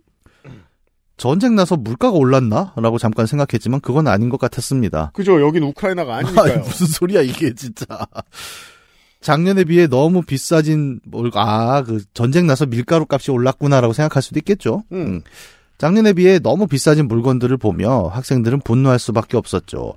[1.17, 2.73] 전쟁 나서 물가가 올랐나?
[2.77, 5.13] 라고 잠깐 생각했지만 그건 아닌 것 같았습니다.
[5.15, 5.41] 그죠.
[5.41, 6.65] 여긴 우크라이나가 아니, 아니니까요.
[6.65, 7.87] 무슨 소리야, 이게 진짜.
[9.21, 14.83] 작년에 비해 너무 비싸진, 뭘, 아, 그, 전쟁 나서 밀가루 값이 올랐구나라고 생각할 수도 있겠죠.
[14.91, 15.23] 음.
[15.79, 19.95] 작년에 비해 너무 비싸진 물건들을 보며 학생들은 분노할 수밖에 없었죠.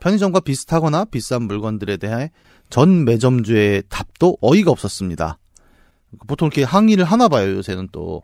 [0.00, 2.30] 편의점과 비슷하거나 비싼 물건들에 대해
[2.70, 5.38] 전 매점주의 답도 어이가 없었습니다.
[6.26, 8.22] 보통 이렇게 항의를 하나 봐요, 요새는 또.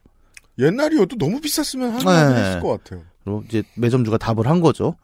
[0.59, 2.05] 옛날이어도 너무 비쌌으면 네.
[2.05, 2.35] 네.
[2.35, 3.03] 했을 것 같아요.
[3.25, 4.97] 그리고 이제 매점주가 답을 한 거죠.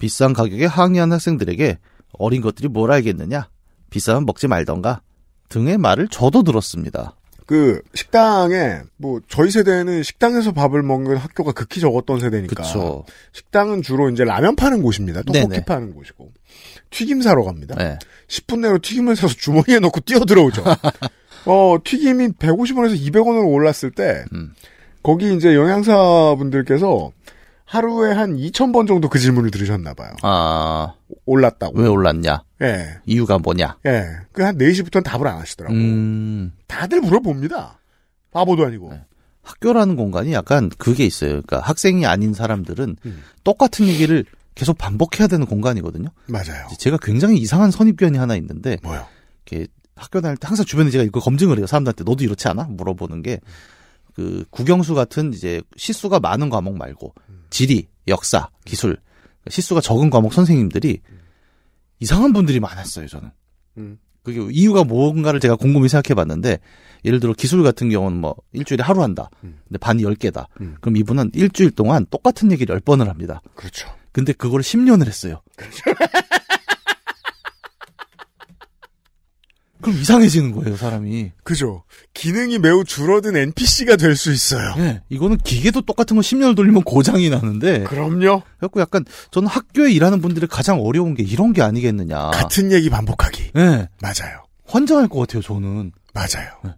[0.00, 1.78] 비싼 가격에 항의한 학생들에게
[2.12, 3.48] 어린 것들이 뭘 알겠느냐?
[3.90, 5.00] 비싸면 먹지 말던가?
[5.48, 7.14] 등의 말을 저도 들었습니다.
[7.46, 12.62] 그, 식당에, 뭐, 저희 세대는 식당에서 밥을 먹는 학교가 극히 적었던 세대니까.
[12.62, 13.04] 그쵸.
[13.32, 15.22] 식당은 주로 이제 라면 파는 곳입니다.
[15.22, 15.64] 떡볶이 네네.
[15.64, 16.32] 파는 곳이고.
[16.90, 17.76] 튀김 사러 갑니다.
[17.76, 17.98] 네.
[18.28, 20.64] 10분 내로 튀김을 사서 주머니에 넣고 뛰어들어오죠.
[21.46, 24.52] 어, 튀김이 150원에서 200원으로 올랐을 때, 음.
[25.04, 27.12] 거기 이제 영양사분들께서
[27.66, 30.12] 하루에 한 2,000번 정도 그 질문을 들으셨나봐요.
[30.22, 31.78] 아, 올랐다고.
[31.80, 32.42] 왜 올랐냐?
[32.62, 32.98] 예.
[33.06, 33.78] 이유가 뭐냐?
[33.86, 34.04] 예.
[34.32, 35.76] 그 한 4시부터는 답을 안 하시더라고요.
[35.78, 36.52] 음.
[36.68, 37.80] 다들 물어봅니다.
[38.30, 38.90] 바보도 아니고.
[38.92, 39.04] 네.
[39.42, 41.30] 학교라는 공간이 약간 그게 있어요.
[41.30, 43.22] 그러니까 학생이 아닌 사람들은 음.
[43.44, 44.24] 똑같은 얘기를
[44.54, 46.08] 계속 반복해야 되는 공간이거든요.
[46.28, 46.66] 맞아요.
[46.78, 49.06] 제가 굉장히 이상한 선입견이 하나 있는데 뭐요?
[49.44, 51.66] 이렇게 학교 다닐 때 항상 주변에 제가 이거 검증을 해요.
[51.66, 52.64] 사람들한테 너도 이렇지 않아?
[52.70, 53.40] 물어보는 게
[54.16, 57.12] 그 국영수 같은 이제 시수가 많은 과목 말고
[57.50, 58.96] 지리, 역사, 기술
[59.48, 61.00] 시수가 적은 과목 선생님들이
[62.00, 63.06] 이상한 분들이 많았어요.
[63.06, 63.30] 저는.
[63.78, 63.98] 음.
[64.22, 66.58] 그게 이유가 뭔가를 제가 곰곰이 생각해 봤는데
[67.04, 69.30] 예를 들어 기술 같은 경우는 뭐 일주일에 하루 한다.
[69.44, 69.58] 음.
[69.68, 70.46] 근데 반이 10개다.
[70.60, 70.76] 음.
[70.80, 73.40] 그럼 이분은 일주일 동안 똑같은 얘기를 10번을 합니다.
[73.54, 73.88] 그렇죠.
[74.10, 75.42] 근데 그걸 10년을 했어요.
[75.56, 75.66] 그
[79.86, 81.32] 럼 이상해지는 거예요, 사람이.
[81.44, 81.84] 그죠.
[82.14, 84.74] 기능이 매우 줄어든 NPC가 될 수 있어요.
[84.78, 87.84] 예, 이거는 기계도 똑같은 거 10년을 돌리면 고장이 나는데.
[87.84, 88.42] 그럼요.
[88.58, 92.30] 그래갖고 약간, 저는 학교에 일하는 분들이 가장 어려운 게 이런 게 아니겠느냐.
[92.30, 93.50] 같은 얘기 반복하기.
[93.56, 94.44] 예, 맞아요.
[94.66, 95.92] 환장할 것 같아요, 저는.
[96.14, 96.48] 맞아요.
[96.64, 96.70] 네.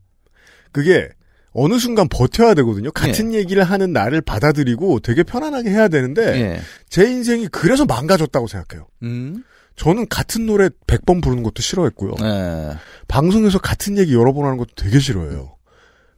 [0.73, 1.09] 그게
[1.53, 2.91] 어느 순간 버텨야 되거든요.
[2.93, 6.61] 같은 얘기를 하는 나를 받아들이고 되게 편안하게 해야 되는데 예.
[6.89, 8.87] 제 인생이 그래서 망가졌다고 생각해요.
[9.03, 9.43] 음.
[9.79, 12.15] 저는 같은 노래 100번 부르는 것도 싫어했고요.
[12.23, 12.77] 예.
[13.07, 15.57] 방송에서 같은 얘기 여러 번 하는 것도 되게 싫어해요.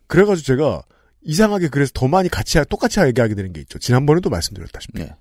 [0.07, 0.83] 그래가지고 제가
[1.23, 3.79] 이상하게 그래서 더 많이 같이 하- 똑같이 얘기하게 되는 게 있죠.
[3.79, 5.15] 지난번에도 말씀드렸다시피 예.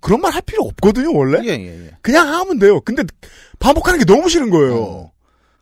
[0.00, 1.40] 그런 말 할 필요 없거든요 원래.
[1.44, 1.90] 예, 예, 예.
[2.02, 2.80] 그냥 하면 돼요.
[2.82, 3.02] 근데
[3.58, 4.76] 반복하는 게 너무 싫은 거예요.
[4.82, 5.12] 어.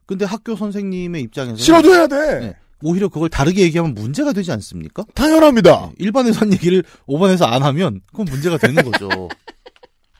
[0.07, 2.38] 근데 학교 선생님의 입장에서 싫어도 해야 돼.
[2.40, 2.57] 네.
[2.83, 5.05] 오히려 그걸 다르게 얘기하면 문제가 되지 않습니까?
[5.14, 5.90] 당연합니다.
[5.99, 9.09] 일반에서 한 얘기를 5반에서 안 하면 그건 문제가 되는 거죠.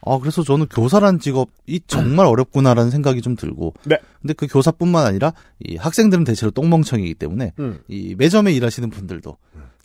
[0.07, 3.75] 아, 그래서 저는 교사란 직업이 정말 어렵구나라는 생각이 좀 들고.
[3.85, 3.99] 네.
[4.21, 7.81] 근데 그 교사뿐만 아니라 이 학생들은 대체로 똥멍청이기 때문에 음.
[7.89, 9.37] 이 매점에 일하시는 분들도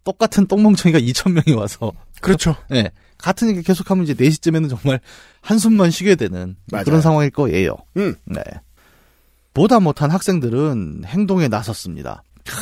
[0.04, 2.56] 똑같은 똥멍청이가 2,000명이 와서 그렇죠.
[2.74, 2.92] 예.
[3.18, 5.00] 같은 얘기 계속하면 이제 4시쯤에는 정말
[5.42, 6.86] 한숨만 쉬게 되는 맞아요.
[6.86, 7.76] 그런 상황일 거예요.
[7.98, 8.16] 음.
[8.26, 8.42] 네.
[9.54, 12.24] 보다 못한 학생들은 행동에 나섰습니다.
[12.46, 12.56] 크,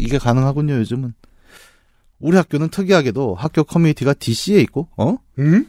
[0.00, 1.12] 이게 가능하군요, 요즘은.
[2.20, 5.16] 우리 학교는 특이하게도 학교 커뮤니티가 DC에 있고, 어?
[5.38, 5.68] 음?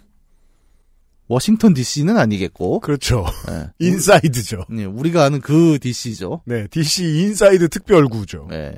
[1.27, 3.25] 워싱턴 DC는 아니겠고, 그렇죠.
[3.49, 3.69] 예.
[3.85, 4.65] 인사이드죠.
[4.69, 6.41] 네, 우리가 아는 그 DC죠.
[6.45, 8.47] 네, DC 인사이드 특별구죠.
[8.49, 8.75] 네.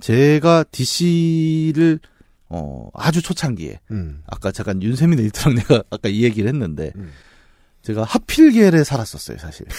[0.00, 2.00] 제가 DC를,
[2.48, 4.22] 어, 아주 초창기에, 음.
[4.26, 7.12] 아까 잠깐 윤세민 에디터랑 내가 아까 이 얘기를 했는데, 음.
[7.82, 9.64] 제가 합필갤에 살았었어요, 사실.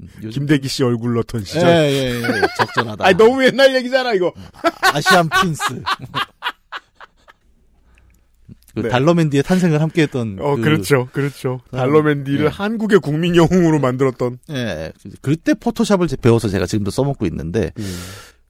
[0.00, 1.68] 음, 김대기 씨 얼굴 넣던 예, 시절.
[1.68, 2.22] 예, 예.
[2.56, 3.06] 적절하다.
[3.06, 4.32] 아, 너무 옛날 얘기잖아 이거.
[4.80, 5.62] 아시안 프린스.
[8.74, 8.88] 그 네.
[8.88, 10.38] 달러맨디의 탄생을 함께했던.
[10.40, 11.60] 어, 그, 그, 렇죠 그렇죠.
[11.72, 12.48] 아, 달러맨디를 예.
[12.48, 14.38] 한국의 국민 영웅으로 만들었던.
[14.50, 14.92] 예.
[15.20, 17.98] 그때 포토샵을 제- 배워서 제가 지금도 써먹고 있는데, 음.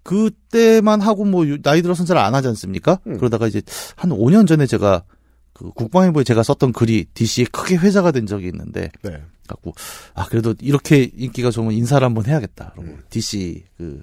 [0.03, 2.99] 그때만 하고 뭐 유- 나이 들어서는 잘 안 하지 않습니까?
[3.07, 3.17] 음.
[3.19, 3.63] 그러다가 이제
[3.97, 5.05] 한 5년 전에 제가
[5.55, 9.23] 그 국방위부에 제가 썼던 글이 DC에 크게 회자가 된 적이 있는데, 네.
[9.49, 9.73] 갖고
[10.15, 12.75] 아 그래도 이렇게 인기가 좋으면 인사를 한번 해야겠다.
[12.77, 14.03] 그러고 DC 그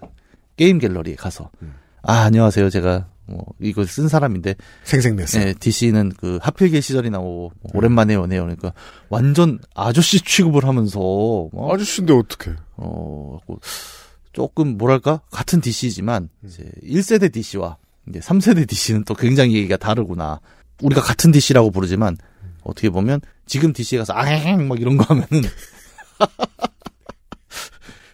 [0.58, 1.74] 게임 갤러리에 가서 음.
[2.04, 5.40] 아 안녕하세요 제가 뭐 이걸 쓴 사람인데 생생냈어.
[5.40, 7.70] 네, DC는 그 하필계 시절이 나오고 음.
[7.74, 8.42] 오랜만에 오네요.
[8.42, 8.74] 그러니까
[9.10, 12.56] 완전 아저씨 취급을 하면서 뭐, 아저씨인데 어떡해.
[12.78, 13.60] 어 갖고
[14.34, 16.48] 조금 뭐랄까 같은 DC지만 음.
[16.48, 17.78] 이제 1세대 DC와
[18.10, 20.40] 이제 3세대 DC는 또 굉장히 얘기가 다르구나.
[20.82, 22.18] 우리가 같은 DC라고 부르지만
[22.64, 25.28] 어떻게 보면 지금 DC에 가서 아행 막 이런 거 하면은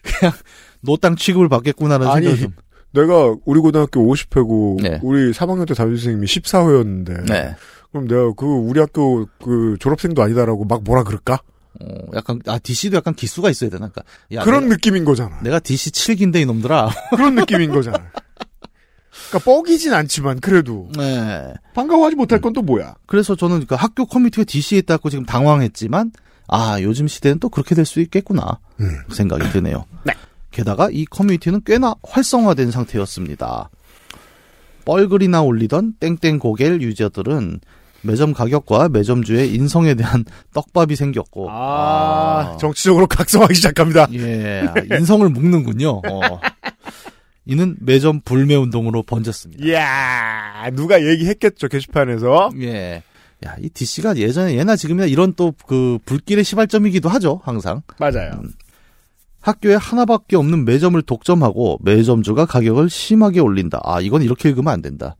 [0.01, 0.34] 그냥
[0.82, 2.54] 노땅 취급을 받겠구나라는 생각이 좀.
[2.95, 4.99] 내가 우리 고등학교 50회고 네.
[5.03, 7.55] 우리 3학년 때 담임 선생님이 14회였는데 네.
[7.91, 11.39] 그럼 내가 그 우리 학교 그 졸업생도 아니다라고 막 뭐라 그럴까?
[11.81, 13.89] 어, 약간 아 DC도 약간 기수가 있어야 되나?
[13.89, 15.39] 그러니까 야, 그런 내가, 느낌인 거잖아.
[15.43, 16.89] 내가 DC 7기인데 이놈들아.
[17.15, 17.97] 그런 느낌인 거잖아.
[19.29, 21.53] 그러니까 뻑이진 않지만 그래도 네.
[21.73, 22.95] 반가워하지 못할 건 또 뭐야?
[23.08, 26.12] 그래서 저는 그 학교 커뮤니티가 DC에 있다고 지금 당황했지만
[26.47, 28.89] 아 요즘 시대는 또 그렇게 될 수 있겠구나 음.
[29.10, 29.86] 그 생각이 드네요.
[30.55, 33.69] 게다가 이 커뮤니티는 꽤나 활성화된 상태였습니다.
[34.85, 37.59] 뻘글이나 올리던 땡땡 고갤 유저들은
[38.03, 44.07] 매점 가격과 매점주의 인성에 대한 떡밥이 생겼고 아, 정치적으로 각성하기 시작합니다.
[44.13, 44.63] 예
[44.97, 45.89] 인성을 묶는군요.
[46.09, 46.39] 어.
[47.45, 49.63] 이는 매점 불매 운동으로 번졌습니다.
[49.65, 52.51] 이야, 누가 얘기했겠죠, 게시판에서.
[52.61, 53.03] 예.
[53.45, 57.81] 야, 이 DC가 예전에 예나 지금이나 이런 또 그 불길의 시발점이기도 하죠, 항상.
[57.99, 58.41] 맞아요.
[59.45, 63.79] 학교에 하나밖에 없는 매점을 독점하고 매점주가 가격을 심하게 올린다.
[63.84, 65.15] 아, 이건 이렇게 읽으면 안 된다.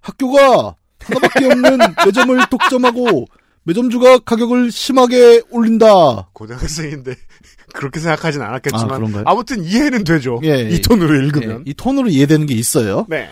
[0.00, 3.26] 학교가 하나밖에 없는 매점을 독점하고
[3.62, 6.28] 매점주가 가격을 심하게 올린다.
[6.32, 7.14] 고등학생인데,
[7.72, 8.90] 그렇게 생각하진 않았겠지만.
[8.90, 9.22] 아, 그런가요?
[9.26, 10.40] 아무튼 이해는 되죠.
[10.42, 10.80] 예, 이 예.
[10.80, 11.62] 톤으로 예, 읽으면.
[11.66, 13.06] 이 톤으로 이해되는 게 있어요.
[13.08, 13.30] 네.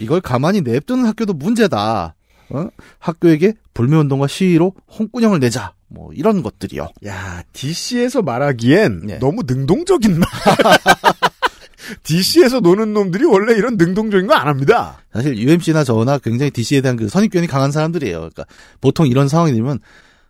[0.00, 2.16] 이걸 가만히 냅두는 학교도 문제다.
[2.54, 2.68] 어?
[2.98, 5.72] 학교에게 불매운동과 시위로 홍군형을 내자.
[5.88, 6.88] 뭐 이런 것들이요.
[7.06, 9.18] 야, DC에서 말하기엔 네.
[9.18, 10.28] 너무 능동적인 말.
[12.02, 15.02] DC에서 노는 놈들이 원래 이런 능동적인 거 안 합니다.
[15.12, 18.18] 사실 UMC나 저나 굉장히 DC에 대한 그 선입견이 강한 사람들이에요.
[18.18, 18.44] 그러니까
[18.80, 19.78] 보통 이런 상황이 되면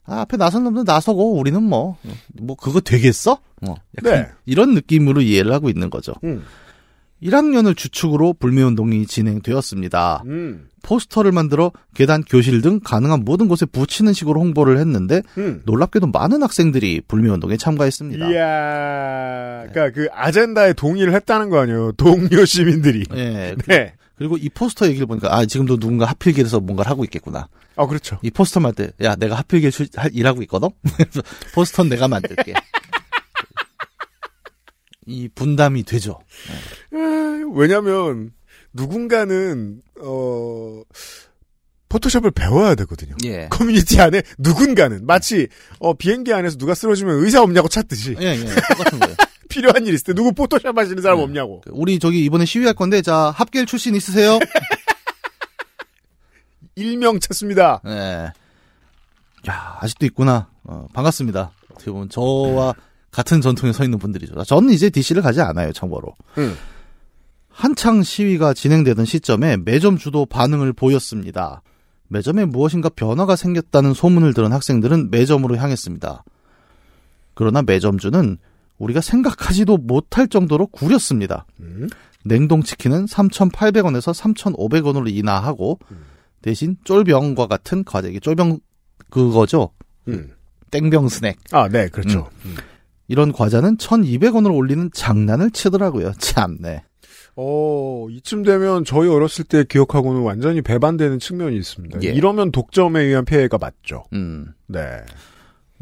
[0.04, 3.38] 아, 앞에 나선 놈들 나서고 우리는 뭐뭐 그거 되겠어?
[3.66, 4.28] 어, 약간 네.
[4.46, 6.12] 이런 느낌으로 이해를 하고 있는 거죠.
[6.24, 6.44] 음.
[7.22, 10.22] 1학년을 주축으로 불매운동이 진행되었습니다.
[10.26, 10.68] 음.
[10.82, 15.62] 포스터를 만들어 계단, 교실 등 가능한 모든 곳에 붙이는 식으로 홍보를 했는데 음.
[15.64, 18.30] 놀랍게도 많은 학생들이 불매운동에 참가했습니다.
[18.30, 21.92] 이야, 그니까 그 아젠다에 동의를 했다는 거 아니에요.
[21.92, 23.04] 동료 시민들이.
[23.14, 23.54] 예.
[23.66, 23.94] 네.
[24.16, 27.48] 그리고 이 포스터 얘기를 보니까 아 지금도 누군가 하필길에서 뭔가를 하고 있겠구나.
[27.76, 28.18] 아, 그렇죠.
[28.22, 30.68] 이 포스터 만들 때, 야, 내가 합필갤 출- 할- 일하고 있거든?
[31.54, 32.52] 포스터는 내가 만들게.
[35.06, 36.18] 이 분담이 되죠.
[36.92, 38.32] 아, 왜냐면,
[38.72, 40.82] 누군가는, 어,
[41.94, 43.14] 포토샵을 배워야 되거든요.
[43.24, 43.48] 예.
[43.50, 45.46] 커뮤니티 안에 누군가는 마치
[45.78, 48.44] 어, 비행기 안에서 누가 쓰러지면 의사 없냐고 찾듯이 예, 예.
[48.44, 49.14] 똑같은 거예요.
[49.48, 51.24] 필요한 일 있을 때 누구 포토샵 하시는 사람 네.
[51.24, 51.62] 없냐고.
[51.70, 54.40] 우리 저기 이번에 시위할 건데, 자, 합필갤 출신 있으세요?
[56.74, 57.80] 일명 찾습니다.
[57.86, 58.32] 예.
[59.48, 60.48] 야, 아직도 있구나.
[60.64, 61.52] 어, 반갑습니다.
[61.70, 62.74] 어떻게 보면 저와
[63.14, 64.42] 같은 전통에 서 있는 분들이죠.
[64.42, 66.14] 저는 이제 DC를 가지 않아요, 참고로.
[66.38, 66.56] 음.
[67.48, 71.62] 한창 시위가 진행되던 시점에 매점 주도 반응을 보였습니다.
[72.08, 76.24] 매점에 무엇인가 변화가 생겼다는 소문을 들은 학생들은 매점으로 향했습니다.
[77.34, 78.36] 그러나 매점주는
[78.78, 81.46] 우리가 생각하지도 못할 정도로 구렸습니다.
[81.60, 81.88] 음.
[82.24, 85.78] 냉동치킨은 3,800원에서 3,500원으로 인하하고
[86.42, 88.58] 대신 쫄병과 같은 과자, 이게 쫄병
[89.08, 89.70] 그거죠.
[90.08, 90.32] 음.
[90.72, 91.36] 땡병 스낵.
[91.52, 92.28] 아, 네, 그렇죠.
[92.44, 92.56] 음.
[93.08, 96.12] 이런 과자는 1,200원으로 올리는 장난을 치더라고요.
[96.18, 96.82] 참네.
[97.36, 102.00] 어, 이쯤 되면 저희 어렸을 때 기억하고는 완전히 배반되는 측면이 있습니다.
[102.04, 102.08] 예.
[102.08, 104.04] 이러면 독점에 의한 피해가 맞죠.
[104.12, 104.52] 음.
[104.66, 104.80] 네.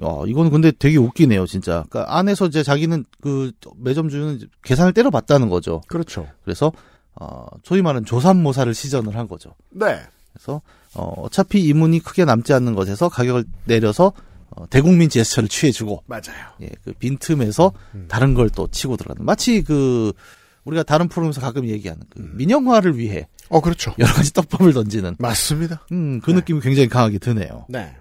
[0.00, 1.84] 어, 이건 근데 되게 웃기네요, 진짜.
[1.90, 5.82] 그러니까 안에서 이제 자기는 그 매점주는 계산을 때려봤다는 거죠.
[5.88, 6.26] 그렇죠.
[6.42, 6.72] 그래서
[7.14, 9.54] 어, 소위 말하는 조삼모사를 시전을 한 거죠.
[9.70, 10.00] 네.
[10.32, 10.62] 그래서
[10.94, 14.12] 어, 어차피 이문이 크게 남지 않는 것에서 가격을 내려서
[14.56, 16.46] 어, 대국민 제스처를 취해주고 맞아요.
[16.62, 18.06] 예, 그 빈틈에서 음.
[18.08, 20.12] 다른 걸 또 치고 들어가는 마치 그
[20.64, 22.32] 우리가 다른 프로그램에서 가끔 얘기하는 그 음.
[22.36, 23.94] 민영화를 위해 어, 그렇죠.
[23.98, 25.86] 여러 가지 떡밥을 던지는 맞습니다.
[25.92, 26.36] 음, 그 네.
[26.36, 27.66] 느낌이 굉장히 강하게 드네요.
[27.68, 27.96] 네.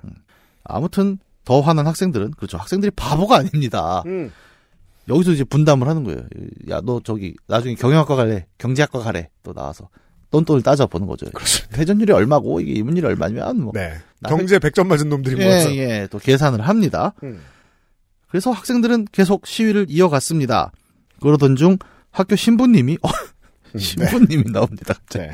[0.64, 2.58] 아무튼 더 화난 학생들은 그렇죠.
[2.58, 4.04] 학생들이 바보가 아닙니다.
[4.06, 4.32] 음.
[5.10, 6.22] 여기서 이제 분담을 하는 거예요.
[6.70, 8.46] 야, 너 저기 나중에 경영학과 갈래?
[8.60, 9.30] 경제학과 가래?
[9.44, 9.90] 또 나와서
[10.32, 11.30] 똔똔을 따져보는 거죠.
[11.32, 11.78] 그렇습니다.
[11.78, 13.94] 회전율이 얼마고 이게 이문율이 얼마면 뭐 네.
[14.20, 15.76] 나- 경제 100점 맞은 놈들이 모여서.
[15.76, 17.14] 예, 예, 또 계산을 합니다.
[17.24, 17.42] 음.
[18.30, 20.72] 그래서 학생들은 계속 시위를 이어갔습니다.
[21.22, 21.78] 그러던 중
[22.12, 23.80] 학교 신부님이 어, 음, 네.
[23.80, 24.94] 신부님이 나옵니다.
[24.94, 25.28] 갑자기.
[25.28, 25.32] 네.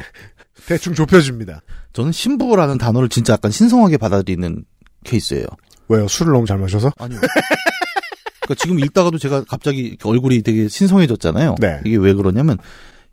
[0.68, 1.62] 대충 좁혀줍니다.
[1.94, 4.66] 저는 신부라는 단어를 진짜 약간 신성하게 받아들이는
[5.04, 5.46] 케이스예요.
[5.88, 6.08] 왜요?
[6.08, 6.92] 술을 너무 잘 마셔서?
[6.98, 7.20] 아니요.
[8.42, 11.56] 그러니까 지금 읽다가도 제가 갑자기 얼굴이 되게 신성해졌잖아요.
[11.60, 11.80] 네.
[11.86, 12.58] 이게 왜 그러냐면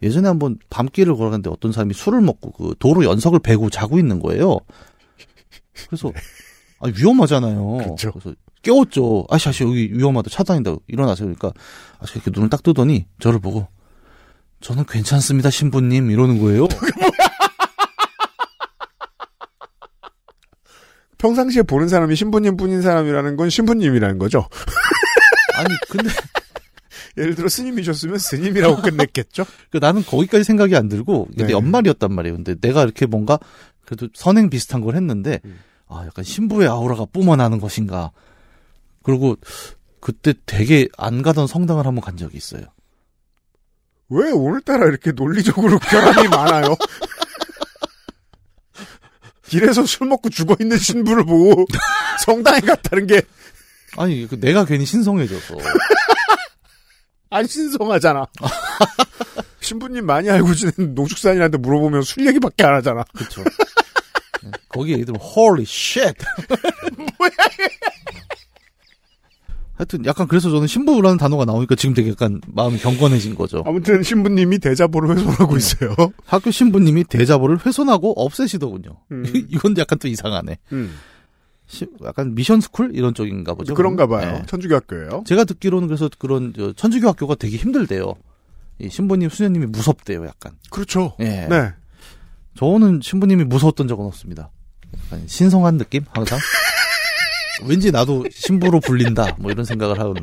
[0.05, 4.59] 예전에 한번 밤길을 걸어갔는데 어떤 사람이 술을 먹고 그 도로 연석을 베고 자고 있는 거예요.
[5.89, 6.13] 그래서
[6.79, 7.79] 아 위험하잖아요.
[7.79, 8.13] 그렇죠.
[8.15, 9.27] 래서 깨웠죠.
[9.31, 11.33] 아씨 아씨 여기 위험하다 차 다닌다 일어나세요.
[11.35, 11.53] 그러니까
[11.99, 13.67] 아씨 이렇게 눈을 딱 뜨더니 저를 보고
[14.61, 16.69] 저는 괜찮습니다 신부님 이러는 거예요.
[21.19, 24.47] 평상시에 보는 사람이 신부님 뿐인 사람이라는 건 신부님이라는 거죠.
[25.57, 26.11] 아니 근데
[27.17, 29.45] 예를 들어 스님이셨으면 스님이라고 끝냈겠죠?
[29.71, 31.53] 그 나는 거기까지 생각이 안 들고 근데 네.
[31.53, 32.37] 연말이었단 말이에요.
[32.37, 33.39] 근데 내가 이렇게 뭔가
[33.85, 35.59] 그래도 선행 비슷한 걸 했는데 음.
[35.87, 38.11] 아 약간 신부의 아우라가 뿜어나는 것인가.
[39.03, 39.37] 그리고
[40.01, 42.63] 그때 되게 안 가던 성당을 한번 간 적이 있어요.
[44.09, 46.77] 왜 오늘따라 이렇게 논리적으로 결함이 많아요?
[49.47, 51.67] 길에서 술 먹고 죽어 있는 신부를 보고
[52.25, 53.23] 성당에 갔다는 게
[53.97, 55.57] 아니 그 내가 괜히 신성해져서
[57.35, 58.27] 안 신성하잖아.
[59.61, 63.05] 신부님 많이 알고 지낸 농축산인한테 물어보면 술 얘기밖에 안 하잖아.
[63.17, 63.43] 그쵸.
[64.43, 66.15] 네, 거기에 들면 holy shit.
[67.19, 67.31] 뭐야?
[69.77, 73.65] 하여튼 약간 그래서 저는 신부라는 단어가 나오니까 지금 되게 약간 마음이 경건해진 거죠.
[73.67, 75.97] 아무튼 신부님이 대자보를 훼손하고 있어요.
[76.27, 78.91] 학교 신부님이 대자보를 훼손하고 없애시더군요.
[79.11, 79.25] 음.
[79.51, 80.59] 이건 약간 또 이상하네.
[80.73, 81.14] 음, 시-
[82.05, 83.75] 약간 미션 스쿨 이런 쪽인가 보죠.
[83.75, 84.33] 그런가 봐요.
[84.39, 84.43] 네.
[84.47, 85.25] 천주교 학교예요.
[85.27, 88.15] 제가 듣기로는 그래서 그런 저 천주교 학교가 되게 힘들대요.
[88.81, 90.53] 이 신부님 수녀님이 무섭대요, 약간.
[90.71, 91.15] 그렇죠.
[91.21, 91.47] 예.
[91.49, 91.73] 네.
[92.57, 94.51] 저는 신부님이 무서웠던 적은 없습니다.
[95.07, 96.39] 약간 신성한 느낌 항상.
[97.69, 100.15] 왠지 나도 신부로 불린다 뭐 이런 생각을 하는.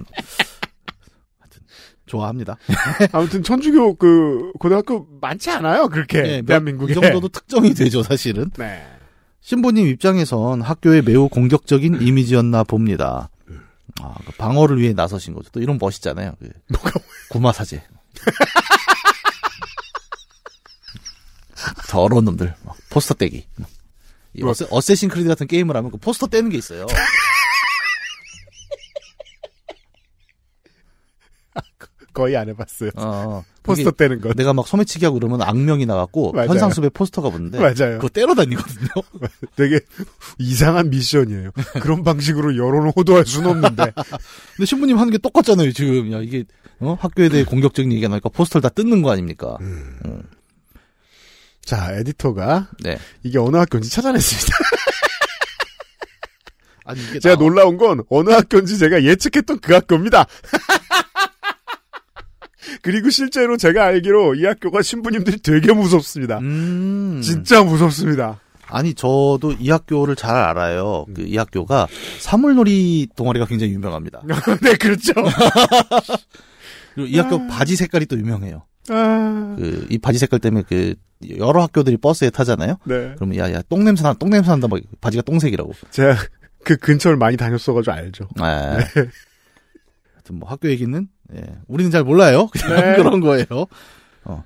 [1.39, 1.61] 하여튼
[2.05, 2.57] 좋아합니다.
[3.13, 5.87] 아무튼 천주교 그 고등학교 많지 않아요.
[5.87, 6.91] 그렇게 예, 몇- 대한민국에.
[6.91, 8.49] 이 정도도 특정이 되죠, 사실은.
[8.57, 8.85] 네.
[9.41, 13.29] 신부님 입장에선 학교에 매우 공격적인 이미지였나 봅니다.
[14.01, 15.49] 아, 그 방어를 위해 나서신 거죠.
[15.51, 16.33] 또 이런 멋있잖아요.
[16.39, 16.51] 그
[17.29, 17.83] 구마사제.
[21.89, 22.55] 더러운 놈들.
[22.63, 23.45] 막 포스터 떼기.
[24.33, 26.85] 이 뭐- 어쌔신 크리드 같은 게임을 하면 그 포스터 떼는 게 있어요.
[32.13, 32.91] 거의 안 해봤어요.
[32.95, 34.33] 어, 포스터 그게 떼는 거.
[34.33, 36.49] 내가 막 소매치기 하고 이러면 악명이 나갖고 맞아요.
[36.49, 37.95] 현상수배 포스터가 붙는데 맞아요.
[37.97, 38.87] 그거 때려 다니거든요.
[39.55, 39.79] 되게
[40.39, 41.51] 이상한 미션이에요.
[41.81, 43.93] 그런 방식으로 여론을 호도할 수는 없는데.
[44.55, 46.11] 근데 신부님 하는 게 똑같잖아요, 지금.
[46.11, 46.43] 야, 이게,
[46.79, 46.97] 어?
[46.99, 49.57] 학교에 대해 공격적인 얘기가 나니까 포스터를 다 뜯는 거 아닙니까?
[49.61, 50.23] 음.
[51.63, 52.97] 자, 에디터가 네.
[53.23, 54.57] 이게 어느 학교인지 찾아냈습니다.
[56.85, 57.19] 아니, 이게.
[57.19, 60.25] 제가 나- 놀라운 건 어느 학교인지 제가 예측했던 그 학교입니다.
[62.81, 66.39] 그리고 실제로 제가 알기로 이 학교가 신부님들이 되게 무섭습니다.
[66.39, 67.21] 음.
[67.23, 68.39] 진짜 무섭습니다.
[68.67, 71.05] 아니, 저도 이 학교를 잘 알아요.
[71.13, 71.87] 그, 이 학교가
[72.19, 74.21] 사물놀이 동아리가 굉장히 유명합니다.
[74.63, 75.11] 네, 그렇죠.
[76.95, 78.65] 그리고 이 학교 바지 색깔이 또 유명해요.
[78.89, 80.95] 아, 그, 이 바지 색깔 때문에 그,
[81.37, 82.77] 여러 학교들이 버스에 타잖아요?
[82.85, 83.13] 네.
[83.15, 85.73] 그러면 야, 야, 똥냄새 나, 똥냄새 난다, 막, 바지가 똥색이라고.
[85.91, 86.15] 제가
[86.63, 88.27] 그 근처를 많이 다녔어가지고 알죠.
[88.37, 89.05] 네.
[90.31, 92.47] 하여튼 뭐 학교 얘기는 예, 우리는 잘 몰라요.
[92.51, 92.95] 그냥 네.
[92.95, 93.45] 그런 거예요.
[94.23, 94.43] 어.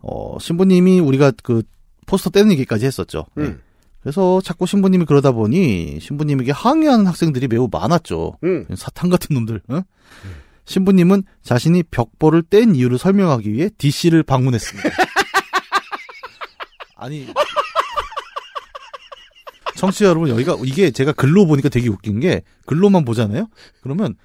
[0.00, 1.62] 어, 신부님이 우리가 그
[2.06, 3.26] 포스터 떼는 얘기까지 했었죠.
[3.34, 3.44] 네.
[3.44, 3.60] 음.
[4.00, 8.38] 그래서 자꾸 신부님이 그러다 보니 신부님에게 항의하는 학생들이 매우 많았죠.
[8.42, 8.66] 음.
[8.74, 9.60] 사탄 같은 놈들.
[9.70, 9.82] 응?
[10.64, 14.90] 신부님은 자신이 벽보를 뗀 이유를 설명하기 위해 DC를 방문했습니다.
[16.96, 17.26] 아니
[19.76, 23.48] 청취자 여러분 여기가 이게 제가 글로 보니까 되게 웃긴 게 글로만 보잖아요.
[23.82, 24.16] 그러면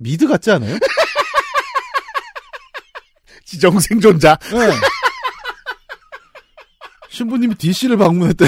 [0.00, 0.76] 미드 같지 않아요?
[3.44, 4.36] 지정생존자.
[4.52, 4.70] 네.
[7.10, 8.46] 신부님이 DC를 방문했대.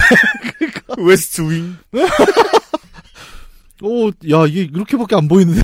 [0.98, 1.76] 웨스트 윙.
[3.82, 5.60] 오, 야, 이게 이렇게밖에 안 보이는데.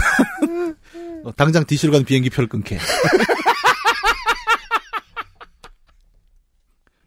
[1.24, 2.78] 어, 당장 DC로 가는 비행기 표를 끊게.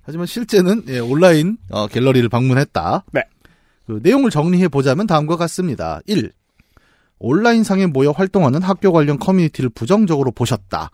[0.03, 3.03] 하지만 실제는 예, 온라인 어, 갤러리를 방문했다.
[3.11, 3.21] 네.
[3.85, 5.99] 그 내용을 정리해 보자면 다음과 같습니다.
[6.07, 6.31] 1.
[7.21, 10.89] 온라인상에 모여 활동하는 학교 관련 커뮤니티를 부정적으로 보셨다.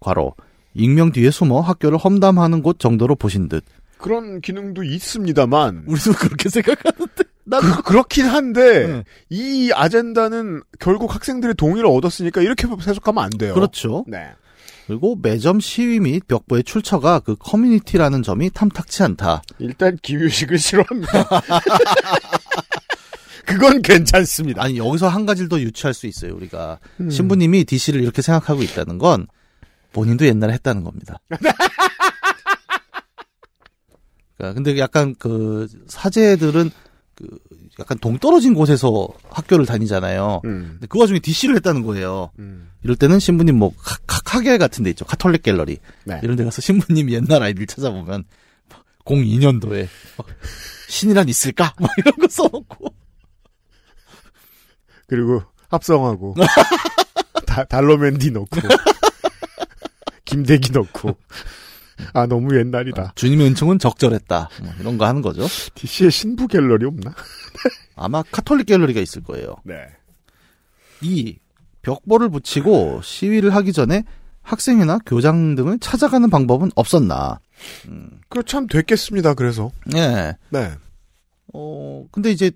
[0.00, 0.34] 과로
[0.74, 3.64] 익명 뒤에 숨어 학교를 험담하는 곳 정도로 보신 듯.
[3.98, 5.84] 그런 기능도 있습니다만.
[5.88, 7.24] 우리도 그렇게 생각하는데.
[7.44, 9.04] 난 그, 그렇긴 한데, 네.
[9.30, 13.54] 이 아젠다는 결국 학생들의 동의를 얻었으니까 이렇게 해석하면 안 돼요.
[13.54, 14.04] 그렇죠.
[14.06, 14.28] 네.
[14.86, 19.42] 그리고 매점 시위 및 벽보의 출처가 그 커뮤니티라는 점이 탐탁치 않다.
[19.58, 21.28] 일단 기묘식을 싫어합니다.
[23.48, 24.62] 그건 괜찮습니다.
[24.62, 26.36] 아니 여기서 한 가지를 더 유추할 수 있어요.
[26.36, 27.10] 우리가 음.
[27.10, 29.26] 신부님이 DC를 이렇게 생각하고 있다는 건
[29.92, 31.18] 본인도 옛날에 했다는 겁니다.
[34.36, 36.70] 그러니까 근데 약간 그 사제들은
[37.16, 37.38] 그
[37.80, 40.42] 약간 동떨어진 곳에서 학교를 다니잖아요.
[40.44, 40.68] 음.
[40.74, 42.30] 근데 그 와중에 DC를 했다는 거예요.
[42.38, 42.70] 음.
[42.82, 45.04] 이럴 때는 신부님 뭐 카, 카, 카겔 같은 데 있죠.
[45.04, 45.78] 카톨릭 갤러리.
[46.04, 46.20] 네.
[46.22, 48.24] 이런 데 가서 신부님 옛날 아이들 찾아보면
[49.04, 49.88] 02년도에
[50.88, 51.74] 신이란 있을까?
[51.80, 52.94] 막 이런 거 써놓고
[55.08, 56.36] 그리고 합성하고
[57.46, 58.60] 다, 달러맨디 넣고
[60.24, 61.16] 김대기 넣고
[62.12, 63.12] 아 너무 옛날이다.
[63.16, 64.50] 주님의 은총은 적절했다.
[64.62, 65.46] 뭐 이런 거 하는 거죠.
[65.74, 67.12] DC의 신부 갤러리 없나?
[67.96, 69.56] 아마 카톨릭 갤러리가 있을 거예요.
[69.64, 69.74] 네.
[71.02, 71.38] 2.
[71.82, 74.04] 벽보를 붙이고 시위를 하기 전에
[74.42, 77.40] 학생이나 교장 등을 찾아가는 방법은 없었나.
[78.28, 79.34] 그참 됐겠습니다.
[79.34, 80.36] 그래서 예.
[80.50, 80.72] 네.
[81.52, 82.50] 어, 근데 이제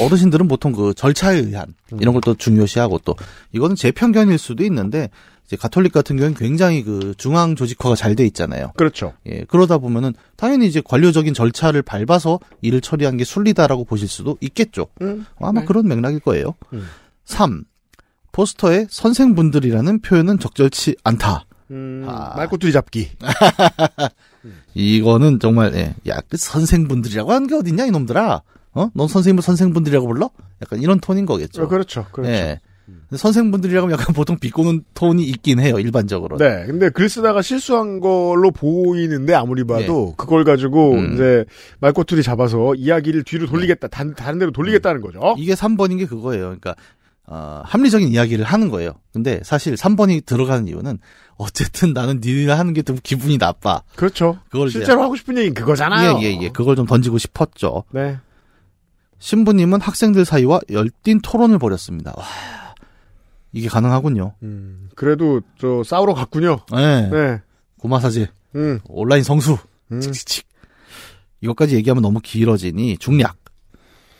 [0.00, 3.14] 어르신들은 보통 그 절차에 의한 이런 걸 또 중요시하고 또
[3.52, 5.10] 이거는 제 편견일 수도 있는데
[5.46, 8.72] 이제 가톨릭 같은 경우는 굉장히 그 중앙 조직화가 잘 돼 있잖아요.
[8.76, 9.12] 그렇죠.
[9.26, 14.86] 예, 그러다 보면은 당연히 이제 관료적인 절차를 밟아서 일을 처리한 게 순리다라고 보실 수도 있겠죠.
[15.02, 15.26] 음.
[15.38, 15.66] 아마 네.
[15.66, 16.54] 그런 맥락일 거예요.
[16.72, 16.86] 음.
[17.26, 17.64] 3.
[18.32, 21.44] 포스터에 선생분들이라는 표현은 적절치 않다.
[21.70, 22.34] 음, 아.
[22.36, 23.10] 말꼬투리 잡기.
[24.74, 28.42] 이거는 정말 예, 야, 그 선생분들이라고 하는 게 어딨냐 이놈들아.
[28.74, 28.90] 어?
[28.94, 30.30] 넌 선생님을 선생분들이라고 불러?
[30.62, 31.62] 약간 이런 톤인 거겠죠.
[31.64, 32.06] 어, 그렇죠.
[32.12, 32.30] 그렇죠.
[32.32, 32.60] 예.
[32.86, 36.36] 근데 선생분들이라고 약간 보통 비꼬는 톤이 있긴 해요, 일반적으로.
[36.36, 41.00] 네, 근데 글 쓰다가 실수한 걸로 보이는데 아무리 봐도 그걸 가지고 네.
[41.00, 41.14] 음.
[41.14, 41.44] 이제
[41.80, 45.34] 말꼬투리 잡아서 이야기를 뒤로 돌리겠다, 단, 다른 데로 돌리겠다는 거죠.
[45.38, 46.42] 이게 3번인 게 그거예요.
[46.44, 46.74] 그러니까
[47.26, 48.92] 어, 합리적인 이야기를 하는 거예요.
[49.14, 50.98] 근데 사실 3번이 들어가는 이유는
[51.36, 53.80] 어쨌든 나는 니네가 하는 게 좀 기분이 나빠.
[53.96, 54.38] 그렇죠.
[54.50, 56.18] 그걸 실제로 하고 싶은 얘기는 그거잖아요.
[56.20, 56.48] 예, 예, 예.
[56.50, 57.84] 그걸 좀 던지고 싶었죠.
[57.92, 58.18] 네.
[59.24, 62.12] 신부님은 학생들 사이와 열띤 토론을 벌였습니다.
[62.14, 62.24] 와,
[63.52, 64.34] 이게 가능하군요.
[64.42, 66.60] 음, 그래도 저 싸우러 갔군요.
[66.70, 67.08] 네.
[67.08, 67.40] 네.
[67.78, 68.26] 고마사지.
[68.54, 69.56] 음, 온라인 성수.
[69.92, 70.00] 음.
[70.02, 70.46] 칙칙칙.
[71.40, 73.38] 이것까지 얘기하면 너무 길어지니 중략.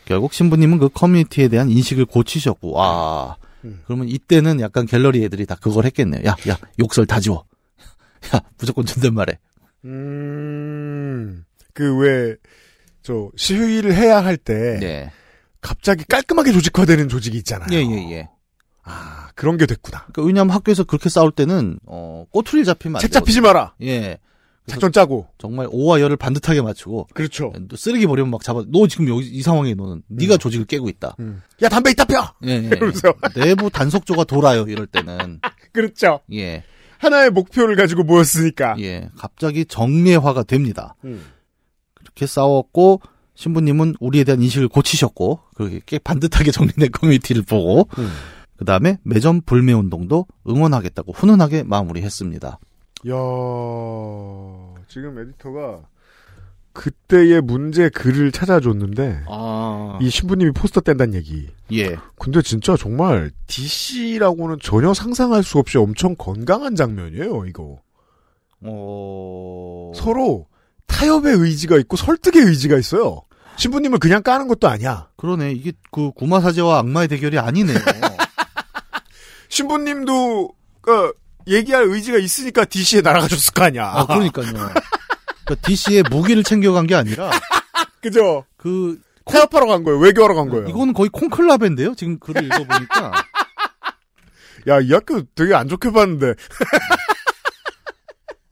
[0.05, 3.37] 결국 신부님은 그 커뮤니티에 대한 인식을 고치셨고, 와.
[3.63, 3.81] 음.
[3.85, 6.23] 그러면 이때는 약간 갤러리 애들이 다 그걸 했겠네요.
[6.25, 7.45] 야, 야, 욕설 다 지워.
[8.33, 9.37] 야, 무조건 존댓말해.
[9.85, 12.35] 음, 그 왜,
[13.05, 15.11] 저, 시위를 해야 할 때, 네.
[15.61, 17.67] 갑자기 깔끔하게 조직화되는 조직이 있잖아요.
[17.71, 18.29] 예, 예, 예.
[18.83, 19.99] 아, 그런 게 됐구나.
[20.07, 23.75] 그러니까 왜냐하면 학교에서 그렇게 싸울 때는, 어, 꼬투리를 잡히면 안책 잡히지 마라.
[23.83, 24.17] 예.
[24.65, 25.27] 작전 짜고.
[25.37, 27.53] 정말 오와 열을 반듯하게 맞추고, 그렇죠.
[27.69, 31.15] 또 쓰레기 버리면 막 잡아, 너 지금 여기 이 상황에 너는 네가 조직을 깨고 있다.
[31.19, 31.43] 음.
[31.61, 32.33] 야, 담배 있다 펴!
[32.45, 32.67] 예, 예.
[32.69, 33.13] 이러면서.
[33.35, 35.41] 내부 단속조가 돌아요, 이럴 때는.
[35.71, 36.21] 그렇죠.
[36.33, 36.63] 예.
[36.97, 38.77] 하나의 목표를 가지고 모였으니까.
[38.79, 40.95] 예, 갑자기 정례화가 됩니다.
[41.05, 41.23] 음.
[42.15, 43.01] 그렇게 싸웠고
[43.35, 48.09] 신부님은 우리에 대한 인식을 고치셨고 그렇게 꽤 반듯하게 정리된 커뮤니티를 보고 음.
[48.55, 52.47] 그 다음에 매점 불매 운동도 응원하겠다고 훈훈하게 마무리했습니다.
[52.47, 53.13] 야
[54.87, 55.81] 지금 에디터가
[56.71, 61.49] 그때의 문제 글을 찾아줬는데 아, 이 신부님이 포스터 뗀다는 얘기.
[61.73, 67.45] 예, 근데 진짜 정말 DC라고는 전혀 상상할 수 없이 엄청 건강한 장면이에요.
[67.45, 67.79] 이거
[68.61, 70.47] 어, 서로
[70.87, 73.21] 타협의 의지가 있고 설득의 의지가 있어요.
[73.57, 75.07] 신부님을 그냥 까는 것도 아니야.
[75.17, 77.77] 그러네 이게 그 구마사제와 악마의 대결이 아니네요.
[79.49, 80.49] 신부님도
[80.81, 81.13] 그
[81.47, 83.91] 얘기할 의지가 있으니까 DC에 날아가셨을 거 아니야.
[83.93, 84.51] 아, 그러니까요.
[84.53, 87.29] 그러니까 DC의 무기를 챙겨간 게 아니라
[88.01, 88.45] 그죠?
[88.57, 89.99] 그 태업하러 간 거예요.
[89.99, 90.67] 외교하러 간 거예요.
[90.67, 91.95] 이거는 거의 콘클라베인데요.
[91.95, 93.11] 지금 글을 읽어보니까
[94.67, 96.33] 야, 이 학교 되게 안 좋게 봤는데.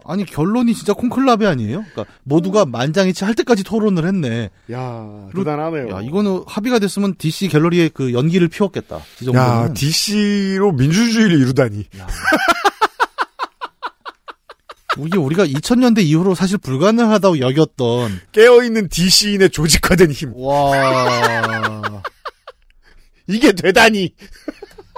[0.05, 1.83] 아니 결론이 진짜 콘클라베 아니에요?
[1.91, 4.49] 그러니까 모두가 만장일치 할 때까지 토론을 했네.
[4.71, 5.89] 야, 대단하네요.
[5.89, 8.99] 야 이거는 합의가 됐으면 DC 갤러리에 그 연기를 피웠겠다.
[9.33, 11.85] 야, DC로 민주주의를 이루다니.
[14.99, 20.33] 이게 우리가 2000년대 이후로 사실 불가능하다고 여겼던 깨어있는 DC인의 조직화된 힘.
[20.35, 20.71] 와
[23.27, 24.13] 이게 되다니.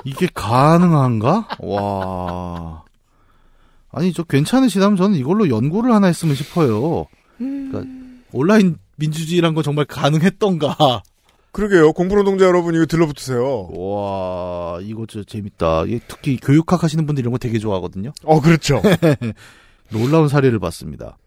[0.04, 1.48] 이게 가능한가?
[1.60, 2.84] 와
[3.96, 7.06] 아니 저 괜찮으시다면 저는 이걸로 연구를 하나 했으면 싶어요.
[7.38, 7.84] 그러니까
[8.34, 11.02] 온라인 민주주의란 건 정말 가능했던가?
[11.54, 11.94] 그러게요.
[11.94, 13.70] 공부노동자 여러분 이거 들러붙으세요.
[13.72, 15.86] 와 이거 저 재밌다.
[16.10, 18.12] 특히 교육학 하시는 분들 이런 거 되게 좋아하거든요.
[18.26, 18.82] 어, 그렇죠.
[19.90, 21.18] 놀라운 사례를 봤습니다.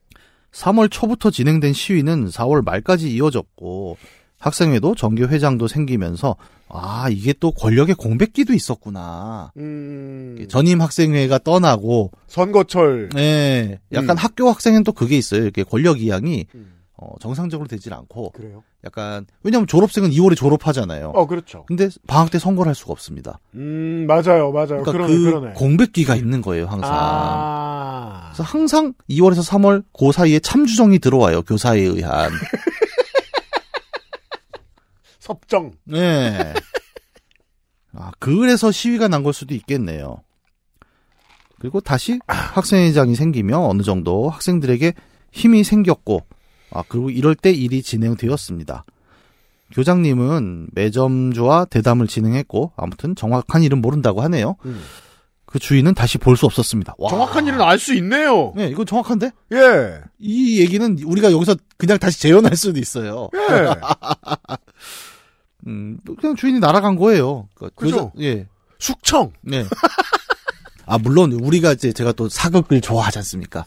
[0.52, 3.96] 3월 초부터 진행된 시위는 4월 말까지 이어졌고
[4.38, 6.36] 학생회도 정규 회장도 생기면서
[6.68, 9.52] 아 이게 또 권력의 공백기도 있었구나.
[9.56, 13.10] 음, 전임 학생회가 떠나고 선거철.
[13.16, 14.16] 예, 약간 음.
[14.16, 15.42] 학교 학생은 또 그게 있어요.
[15.42, 16.78] 이렇게 권력 이양이 음.
[17.00, 18.64] 어, 정상적으로 되질 않고 그래요?
[18.84, 21.10] 약간 왜냐하면 졸업생은 2월에 졸업하잖아요.
[21.14, 21.64] 어, 그렇죠.
[21.66, 23.38] 근데 방학 때 선거를 할 수가 없습니다.
[23.54, 24.82] 음, 맞아요, 맞아요.
[24.82, 25.52] 그러니까 그러네, 그 그러네.
[25.54, 26.90] 공백기가 있는 거예요, 항상.
[26.92, 28.30] 아.
[28.32, 31.42] 그래서 항상 2월에서 3월 그 사이에 참주정이 들어와요.
[31.42, 32.30] 교사에 의한.
[35.28, 35.72] 섭정.
[35.84, 36.54] 네.
[37.94, 40.22] 아, 그래서 시위가 난 걸 수도 있겠네요.
[41.60, 44.92] 그리고 다시 학생회장이 생기며 어느 정도 학생들에게
[45.32, 46.24] 힘이 생겼고,
[46.70, 48.84] 아, 그리고 이럴 때 일이 진행되었습니다.
[49.72, 54.56] 교장님은 매점주와 대담을 진행했고, 아무튼 정확한 일은 모른다고 하네요.
[54.64, 54.80] 음.
[55.46, 56.94] 그 주인은 다시 볼 수 없었습니다.
[56.98, 57.10] 와.
[57.10, 58.52] 정확한 일은 알 수 있네요.
[58.54, 59.30] 네, 이건 정확한데?
[59.54, 59.98] 예.
[60.18, 63.30] 이 얘기는 우리가 여기서 그냥 다시 재현할 수도 있어요.
[63.34, 63.74] 예.
[65.68, 67.48] 음, 그냥 주인이 날아간 거예요.
[67.54, 68.10] 그러니까 그죠?
[68.10, 68.46] 교장- 예.
[68.78, 69.32] 숙청.
[69.42, 69.64] 네.
[70.86, 73.64] 아, 물론 우리가 이제 제가 또 사극을 좋아하지 않습니까?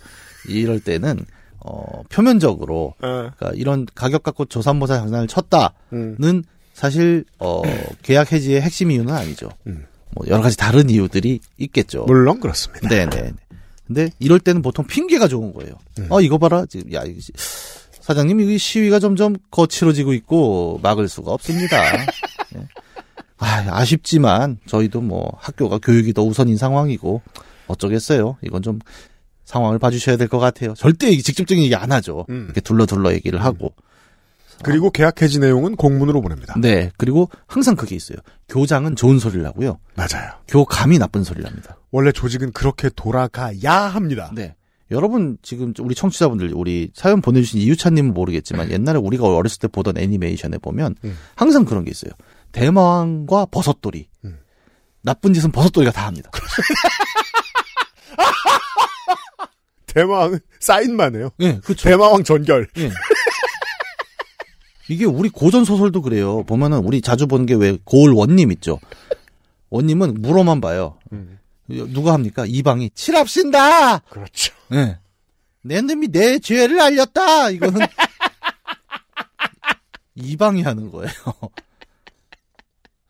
[0.49, 1.19] 이럴 때는
[1.59, 3.07] 어, 표면적으로 예.
[3.07, 6.43] 그러니까 이런 가격 갖고 조산모사 장난을 쳤다는 음.
[6.73, 7.61] 사실 어,
[8.01, 9.49] 계약 해지의 핵심 이유는 아니죠.
[9.67, 9.85] 음.
[10.13, 12.05] 뭐 여러 가지 다른 이유들이 있겠죠.
[12.05, 12.89] 물론 그렇습니다.
[12.89, 13.33] 네네.
[13.85, 15.73] 근데 이럴 때는 보통 핑계가 좋은 거예요.
[15.99, 16.07] 음.
[16.09, 17.31] 어 이거 봐라 지금 야 이거 시-
[18.01, 21.77] 사장님 이 시위가 점점 거칠어지고 있고 막을 수가 없습니다.
[22.55, 22.67] 예.
[23.37, 27.21] 아, 아쉽지만 저희도 뭐 학교가 교육이 더 우선인 상황이고
[27.67, 28.37] 어쩌겠어요.
[28.43, 28.79] 이건 좀
[29.45, 30.73] 상황을 봐주셔야 될 것 같아요.
[30.75, 32.25] 절대 이 직접적인 얘기 안 하죠.
[32.29, 32.45] 음.
[32.45, 33.73] 이렇게 둘러 둘러 얘기를 하고.
[34.63, 36.53] 그리고 계약 해지 내용은 공문으로 보냅니다.
[36.59, 36.91] 네.
[36.97, 38.17] 그리고 항상 그게 있어요.
[38.47, 39.79] 교장은 좋은 소리를 하고요.
[39.95, 40.31] 맞아요.
[40.47, 41.77] 교감이 나쁜 소리를 합니다.
[41.89, 44.29] 원래 조직은 그렇게 돌아가야 합니다.
[44.35, 44.53] 네.
[44.91, 50.57] 여러분 지금 우리 청취자분들 우리 사연 보내주신 이유찬님은 모르겠지만 옛날에 우리가 어렸을 때 보던 애니메이션에
[50.61, 51.17] 보면 음.
[51.35, 52.11] 항상 그런 게 있어요.
[52.51, 54.07] 대마왕과 버섯돌이.
[54.25, 54.37] 음.
[55.01, 56.29] 나쁜 짓은 버섯돌이가 다 합니다.
[59.87, 61.29] 대마왕은 사인만 해요.
[61.41, 61.89] 예, 그렇죠.
[61.89, 62.67] 대마왕 전결.
[62.77, 62.91] 예.
[64.89, 66.43] 이게 우리 고전 소설도 그래요.
[66.43, 68.79] 보면은 우리 자주 보는 게 왜 고을 원님 있죠.
[69.69, 70.97] 원님은 물어만 봐요.
[71.13, 71.39] 음.
[71.67, 72.45] 누가 합니까?
[72.45, 73.99] 이방이 칠합신다.
[73.99, 74.53] 그렇죠.
[74.73, 74.97] 예.
[75.63, 77.51] 내 놈이 내 죄를 알렸다.
[77.51, 77.81] 이거는
[80.15, 81.11] 이방이 하는 거예요.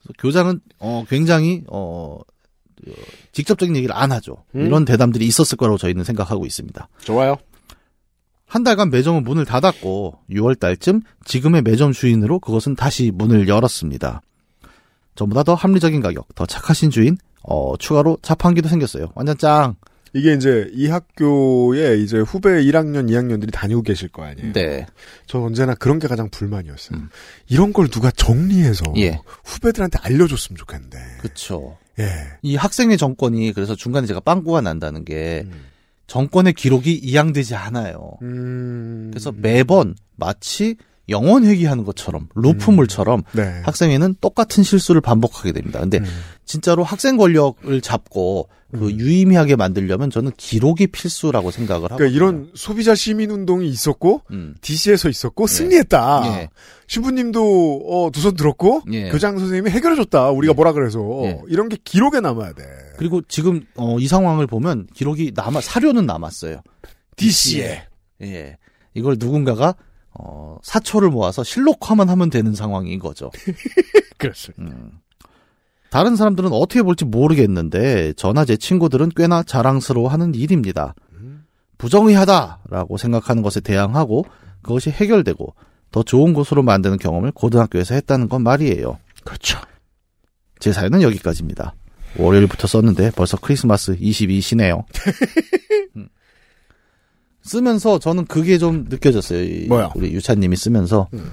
[0.02, 2.20] 그래서 교장은 어 굉장히 어
[2.88, 2.92] 어,
[3.32, 4.44] 직접적인 얘기를 안 하죠.
[4.56, 4.66] 음.
[4.66, 6.88] 이런 대담들이 있었을 거라고 저희는 생각하고 있습니다.
[7.04, 7.38] 좋아요.
[8.46, 14.22] 한 달간 매점은 문을 닫았고 6월 달쯤 지금의 매점 주인으로 그것은 다시 문을 열었습니다.
[15.16, 19.12] 전보다 더 합리적인 가격, 더 착하신 주인, 어 추가로 자판기도 생겼어요.
[19.16, 19.76] 완전 짱.
[20.14, 24.54] 이게 이제 이 학교에 이제 후배 1학년, 2학년들이 다니고 계실 거 아니에요.
[24.54, 24.86] 네.
[25.26, 27.00] 전 언제나 그런 게 가장 불만이었어요.
[27.00, 27.10] 음.
[27.48, 29.20] 이런 걸 누가 정리해서 예.
[29.46, 30.98] 후배들한테 알려줬으면 좋겠는데.
[31.20, 31.78] 그렇죠.
[32.00, 32.10] 예.
[32.42, 35.66] 이 학생의 정권이 그래서 중간에 제가 빵꾸가 난다는 게 음.
[36.08, 38.18] 정권의 기록이 이양되지 않아요.
[38.22, 39.12] 음.
[39.12, 40.76] 그래서 매번 마치
[41.12, 43.62] 영원 회귀하는 것처럼 루프물처럼 네.
[43.64, 45.80] 학생회는 똑같은 실수를 반복하게 됩니다.
[45.80, 46.06] 근데 음.
[46.46, 49.00] 진짜로 학생 권력을 잡고 그 음.
[49.00, 54.56] 유의미하게 만들려면 저는 기록이 필수라고 생각을 하고 그러니까 이런 소비자 시민 운동이 있었고 음.
[54.62, 56.24] DC에서 있었고 승리했다.
[56.28, 56.50] 예.
[56.88, 59.10] 신부님도 어, 두 손 들었고 예.
[59.10, 60.30] 교장 선생님이 해결해줬다.
[60.32, 60.56] 우리가 예.
[60.56, 61.42] 뭐라 그래서 예.
[61.50, 62.64] 이런 게 기록에 남아야 돼.
[62.98, 66.62] 그리고 지금 어, 이 상황을 보면 기록이 남아 사료는 남았어요.
[67.18, 67.84] DC에
[68.22, 68.58] 예.
[68.94, 69.76] 이걸 누군가가
[70.14, 73.32] 어, 사초를 모아서 실록화만 하면 되는 상황인 거죠.
[74.18, 74.76] 그렇습니다.
[74.76, 75.00] 음.
[75.90, 80.96] 다른 사람들은 어떻게 볼지 모르겠는데 저나 제 친구들은 꽤나 자랑스러워하는 일입니다.
[81.82, 84.26] 부정의하다라고 생각하는 것에 대항하고
[84.62, 85.56] 그것이 해결되고
[85.90, 89.00] 더 좋은 곳으로 만드는 경험을 고등학교에서 했다는 건 말이에요.
[89.24, 89.60] 그렇죠.
[90.60, 91.74] 제 사연은 여기까지입니다.
[92.18, 94.86] 월요일부터 썼는데 벌써 크리스마스 22시네요.
[97.42, 97.44] 음.
[97.44, 99.44] 쓰면서 저는 그게 좀 느껴졌어요.
[99.44, 99.92] 이 뭐야?
[99.96, 101.32] 우리 유찬님이 쓰면서 음.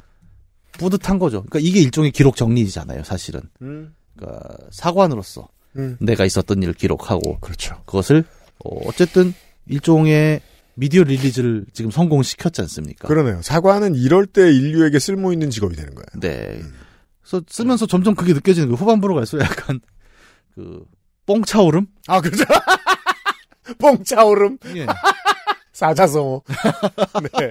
[0.73, 1.43] 뿌듯한 거죠.
[1.43, 3.41] 그러니까 이게 일종의 기록 정리잖아요, 사실은.
[3.63, 3.95] 음.
[4.17, 5.97] 그러니까 사관으로서 음.
[6.01, 7.77] 내가 있었던 일을 기록하고 그렇죠.
[7.87, 8.25] 그것을
[8.65, 9.35] 어, 어쨌든
[9.67, 10.41] 일종의
[10.75, 13.09] 미디어 릴리즈를 지금 성공시켰지 않습니까?
[13.09, 13.43] 그러네요.
[13.43, 16.07] 사과는 이럴 때 인류에게 쓸모 있는 직업이 되는 거예요.
[16.21, 16.61] 네.
[17.21, 19.81] 그래서 쓰면서 점점 그게 느껴지는 거 후반부로 갈수록 약간
[20.55, 20.85] 그
[21.27, 21.87] 뽕차오름?
[22.07, 22.45] 아, 그렇죠.
[23.79, 24.87] 뽕차오름, 예.
[25.79, 26.43] 사자성어.
[27.39, 27.51] 네.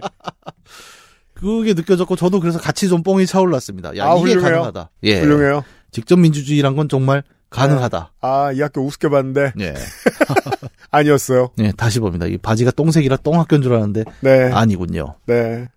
[1.34, 3.96] 그게 느껴졌고 저도 그래서 같이 좀 뽕이 차올랐습니다.
[3.96, 4.42] 야 아, 이게 훌륭해요.
[4.42, 4.90] 가능하다.
[5.04, 5.22] 예.
[5.22, 5.64] 훌륭해요.
[5.92, 8.12] 직접 민주주의란 건 정말 가능하다.
[8.20, 9.74] 아, 이 학교 우습게 봤는데, 예.
[10.92, 11.52] 아니었어요.
[11.60, 12.26] 예, 다시 봅니다.
[12.26, 14.52] 이 바지가 똥색이라 똥학교인 줄 알았는데 네.
[14.52, 15.16] 아니군요.
[15.26, 15.70] 네.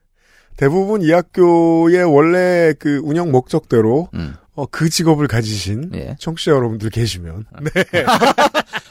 [0.57, 4.35] 대부분 이 학교의 원래 그 운영 목적대로, 음.
[4.55, 6.17] 어, 그 직업을 가지신 예.
[6.19, 7.85] 청취자 여러분들 계시면, 네.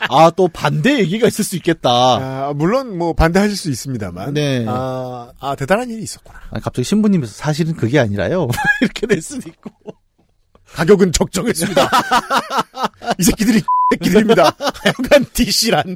[0.10, 1.90] 아, 또 반대 얘기가 있을 수 있겠다.
[1.90, 4.66] 아, 물론 뭐 반대하실 수 있습니다만, 네.
[4.68, 6.40] 아, 아, 대단한 일이 있었구나.
[6.52, 8.48] 아니, 갑자기 신부님께서 사실은 그게 아니라요.
[8.82, 9.72] 이렇게 될 수도 있고.
[10.74, 11.90] 가격은 적정했습니다.
[13.20, 14.56] 이 새끼들이 새끼들입니다.
[14.84, 15.96] 하여간 DC란.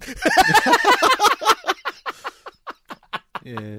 [3.46, 3.76] 예.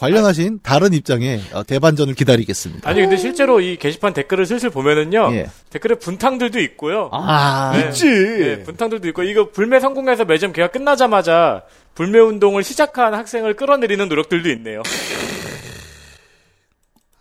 [0.00, 2.88] 관련하신 다른 입장의 어, 대반전을 기다리겠습니다.
[2.88, 5.50] 아니 근데 실제로 이 게시판 댓글을 슬슬 보면은요 예.
[5.68, 7.10] 댓글에 분탕들도 있고요.
[7.12, 7.88] 아, 네.
[7.88, 8.06] 있지.
[8.08, 14.48] 네, 분탕들도 있고 이거 불매 성공해서 매점 개가 끝나자마자 불매 운동을 시작한 학생을 끌어내리는 노력들도
[14.52, 14.82] 있네요.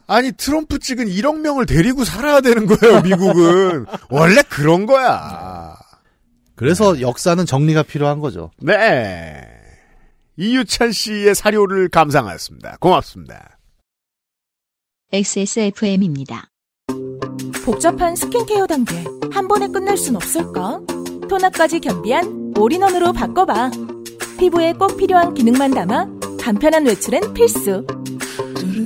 [0.08, 3.02] 아니 트럼프 찍은 1억 명을 데리고 살아야 되는 거예요.
[3.02, 5.76] 미국은 원래 그런 거야.
[6.56, 8.52] 그래서 역사는 정리가 필요한 거죠.
[8.58, 9.59] 네.
[10.42, 12.78] 이유찬 씨의 사료를 감상하였습니다.
[12.80, 13.60] 고맙습니다.
[15.12, 16.50] XSFM입니다.
[17.66, 20.80] 복잡한 스킨케어 단계 한 번에 끝낼 순 없을까?
[21.28, 23.72] 토너까지 겸비한 올인원으로 바꿔봐.
[24.40, 26.08] 피부에 꼭 필요한 기능만 담아
[26.40, 27.86] 간편한 외출엔 필수.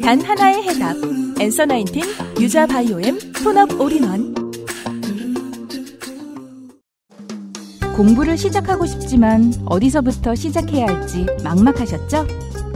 [0.01, 0.95] 단 하나의 해답.
[1.39, 2.03] Answer Nineteen
[2.41, 4.42] 유자 biome tone-up all-in-one.
[7.95, 12.27] 공부를 시작하고 싶지만 어디서부터 시작해야 할지 막막하셨죠?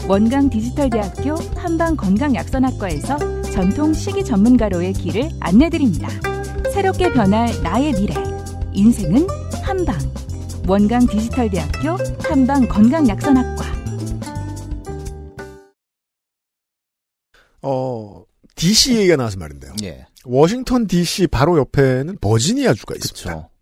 [0.08, 6.08] 원광 디지털대학교 한방건강약선학과에서 전통 식이 전문가로의 길을 안내드립니다.
[6.72, 8.14] 새롭게 변할 나의 미래.
[8.74, 9.28] 인생은
[9.64, 9.98] 한방.
[10.68, 13.66] 원광 디지털대학교 한방건강약선학과.
[17.64, 18.24] 어,
[18.56, 19.74] DC 얘기가 나와서 말인데요.
[19.84, 20.06] 예.
[20.26, 23.32] 워싱턴 DC 바로 옆에는 버지니아주가 있습니다.
[23.32, 23.57] 그렇죠.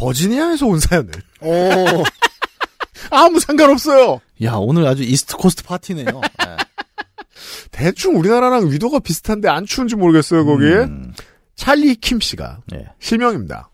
[0.00, 2.04] 버지니아에서 온 사연을 오.
[3.10, 4.20] 아무 상관없어요.
[4.42, 6.06] 야, 오늘 아주 East Coast 파티네요.
[6.06, 6.56] 예.
[7.70, 10.44] 대충 우리나라랑 위도가 비슷한데 안 추운지 모르겠어요.
[10.44, 11.12] 거기에 음,
[11.54, 12.86] 찰리 킴 씨가 예.
[12.98, 13.70] 실명입니다.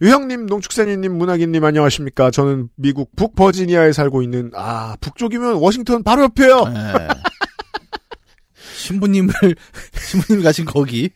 [0.00, 2.30] 유형님, 농축산인님, 문학인님 안녕하십니까?
[2.30, 6.64] 저는 미국 북버지니아에 살고 있는 아 북쪽이면 워싱턴 바로 옆이에요.
[6.68, 7.08] 예.
[8.76, 9.32] 신부님을
[9.98, 11.10] 신부님 가신 거기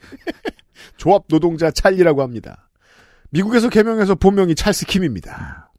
[0.97, 2.70] 조합 노동자 찰리라고 합니다.
[3.31, 5.71] 미국에서 개명해서 본명이 찰스 킴입니다.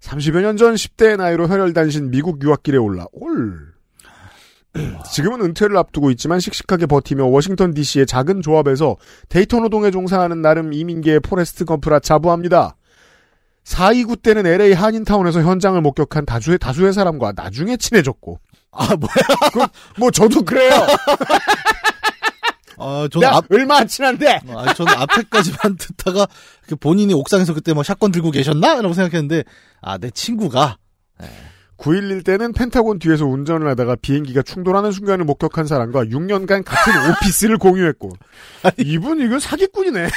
[0.00, 3.74] 30여 년 전 10대의 나이로 혈혈단신 미국 유학길에 올라 올.
[5.12, 8.96] 지금은 은퇴를 앞두고 있지만 씩씩하게 버티며 워싱턴 DC의 작은 조합에서
[9.28, 12.76] 데이터 노동에 종사하는 나름 이민계의 포레스트 검프라 자부합니다.
[13.64, 18.38] 429 때는 LA 한인타운에서 현장을 목격한 다수의 다수의 사람과 나중에 친해졌고.
[18.72, 19.68] 아 뭐야
[19.98, 20.70] 뭐 저도 그래요.
[22.80, 24.40] 아 저는 앞 얼마 안 친한데.
[24.48, 26.26] 아, 저는 앞에까지만 듣다가
[26.66, 28.80] 그 본인이 옥상에서 그때 뭐 shotgun 들고 계셨나?
[28.80, 29.44] 라고 생각했는데
[29.82, 30.76] 아 내 친구가
[31.78, 38.12] 9.11 때는 펜타곤 뒤에서 운전을 하다가 비행기가 충돌하는 순간을 목격한 사람과 6년간 같은 오피스를 공유했고.
[38.78, 40.08] 이분 이거 사기꾼이네.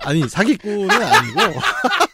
[0.00, 1.40] 아니 사기꾼은 아니고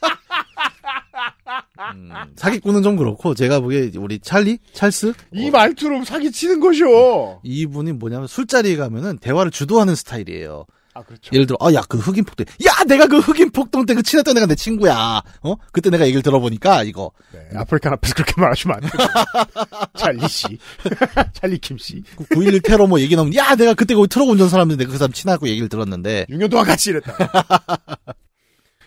[1.95, 7.41] 음, 사기꾼은 좀 그렇고 제가 보기에 우리 찰리 찰스 이 어, 말투로 사기 치는 것이오.
[7.43, 10.67] 이분이 뭐냐면 술자리에 가면은 대화를 주도하는 스타일이에요.
[10.95, 11.31] 아 그렇죠.
[11.33, 12.45] 예를 들어, 아, 야, 그 흑인 폭동.
[12.67, 15.23] 야, 내가 그 흑인 폭동 때 그 친했던 애가 내 친구야.
[15.43, 15.55] 어?
[15.73, 17.13] 그때 내가 얘기를 들어보니까, 이거.
[17.33, 18.93] 네, African 앞에서 그렇게 말하시면 안 돼요.
[19.97, 20.59] 찰리 씨,
[21.33, 22.03] 찰리 킴 씨.
[22.17, 25.49] 그9.11 테러 뭐 얘기 나오면, 야, 내가 그때 거기 트럭 운전 사람인데 그 사람 친하고
[25.49, 26.27] 얘기를 들었는데.
[26.29, 27.17] 6년 동안 같이 일했다.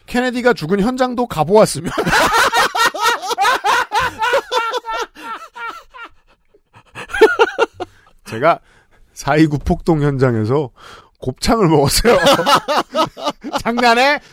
[0.05, 1.89] 케네디가 죽은 현장도 가보았으며.
[8.35, 8.59] 제가
[9.13, 10.71] 4.29 폭동 현장에서
[11.19, 12.17] 곱창을 먹었어요.
[13.63, 14.19] 장난해?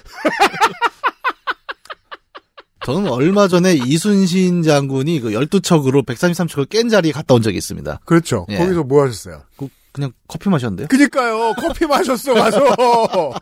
[2.84, 8.00] 저는 얼마 전에 이순신 장군이 그 12척으로 133척을 깬 자리에 갔다 온 적이 있습니다.
[8.04, 8.44] 그렇죠.
[8.48, 8.58] 예.
[8.58, 9.44] 거기서 뭐 하셨어요?
[9.56, 10.88] 그, 그냥 커피 마셨는데요?
[10.88, 11.54] 그니까요.
[11.54, 12.74] 커피 마셨어 가서.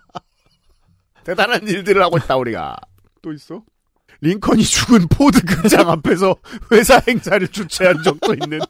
[1.25, 2.77] 대단한 일들을 하고 있다 우리가.
[3.23, 3.63] 또 있어?
[4.21, 6.37] 링컨이 죽은 포드 극장 앞에서
[6.73, 8.61] 회사 행사를 주최한 적도 있는.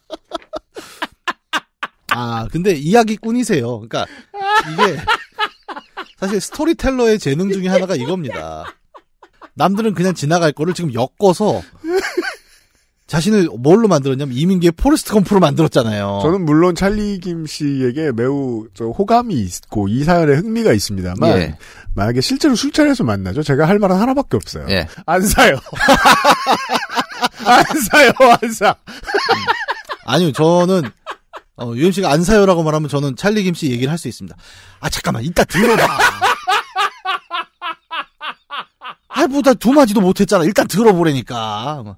[2.11, 3.81] 아, 근데 이야기꾼이세요.
[3.81, 4.07] 그러니까
[4.73, 4.99] 이게
[6.19, 8.65] 사실 storyteller의 재능 중에 하나가 이겁니다.
[9.55, 11.63] 남들은 그냥 지나갈 거를 지금 엮어서
[13.07, 16.21] 자신을 뭘로 만들었냐면 이민계의 포레스트 검프로 만들었잖아요.
[16.23, 21.59] 저는 물론 찰리 김 씨에게 매우 저 호감이 있고 이 사연에 흥미가 있습니다만 예.
[21.95, 23.43] 만약에 실제로 술자리에서 만나죠.
[23.43, 24.67] 제가 할 말은 하나밖에 없어요.
[24.71, 24.87] 예.
[25.07, 25.59] 안 사요.
[27.45, 28.13] 안 사요.
[28.41, 28.77] 안 사.
[30.07, 30.83] 아니요, 저는
[31.61, 34.35] 어, UMC가 안 사요라고 말하면 저는 찰리 김씨 얘기를 할 수 있습니다.
[34.81, 35.87] 아 잠깐만, 이따 들어봐.
[39.09, 40.45] 아, 뭐다 두 마디도 못했잖아.
[40.45, 41.97] 일단 들어보라니까.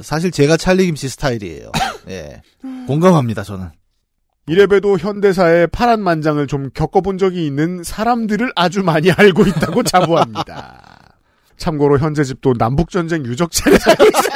[0.00, 1.70] 사실 제가 찰리 김씨 스타일이에요.
[2.08, 2.40] 예,
[2.86, 3.42] 공감합니다.
[3.42, 3.68] 저는.
[4.48, 11.14] 이래봬도 현대사의 파란 만장을 좀 겪어본 적이 있는 사람들을 아주 많이 알고 있다고 자부합니다.
[11.58, 14.31] 참고로 현재 집도 남북전쟁 유적지를 살고 있어요.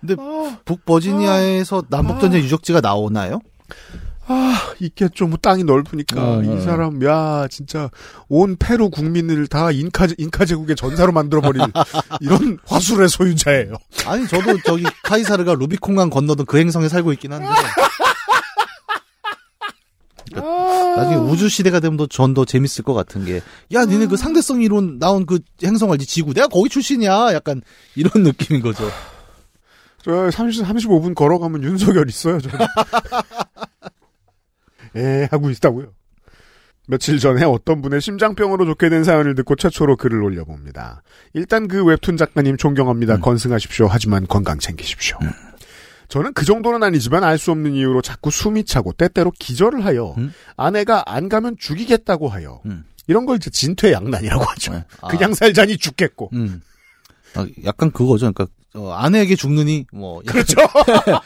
[0.00, 0.16] 근데
[0.64, 3.40] 북버지니아에서 남북전쟁 유적지가 나오나요?
[4.28, 5.26] 아, 있겠죠.
[5.28, 6.20] 뭐 땅이 넓으니까.
[6.20, 6.60] 어, 이 어.
[6.60, 7.90] 사람, 야, 진짜
[8.28, 11.62] 온 페루 국민을 다 인카, 인카 제국의 전사로 만들어버릴
[12.20, 13.74] 이런 화술의 소유자예요.
[14.06, 17.46] 아니 저도 저기 카이사르가 루비콘강 건너던 그 행성에 살고 있긴 한데
[20.34, 23.40] 나중에 우주 시대가 되면 더전더 재밌을 것 같은 게
[23.72, 27.62] 야 니네 그 상대성 이론 나온 그 행성 알지 지구 내가 거기 출신이야 약간
[27.94, 28.88] 이런 느낌인 거죠.
[30.02, 32.66] 저 30, 35분 걸어가면 윤석열 있어요, 저는.
[34.94, 35.92] 에, 하고 있다고요.
[36.88, 41.02] 며칠 전에 어떤 분의 심장병으로 좋게 된 사연을 듣고 최초로 글을 올려봅니다.
[41.34, 43.16] 일단 그 웹툰 작가님 존경합니다.
[43.16, 43.20] 음.
[43.20, 43.88] 건승하십시오.
[43.90, 45.18] 하지만 건강 챙기십시오.
[46.08, 50.32] 저는 그 정도는 아니지만 알 수 없는 이유로 자꾸 숨이 차고 때때로 기절을 하여 음.
[50.56, 52.84] 아내가 안 가면 죽이겠다고 하여 음.
[53.08, 54.72] 이런 걸 이제 진퇴양난이라고 하죠.
[54.72, 54.84] 네.
[55.00, 55.08] 아.
[55.08, 56.30] 그냥 살자니 죽겠고.
[56.32, 56.62] 음.
[57.34, 58.32] 아, 약간 그거죠.
[58.32, 60.62] 그러니까 어, 아내에게 죽느니 뭐 약간- 그렇죠.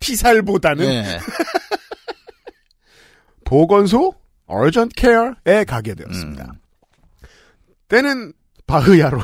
[0.00, 1.20] 피살보다는 네.
[3.44, 4.14] 보건소
[4.50, 6.44] urgent care에 가게 되었습니다.
[6.44, 7.28] 음.
[7.88, 8.32] 때는
[8.66, 9.20] 바흐야로.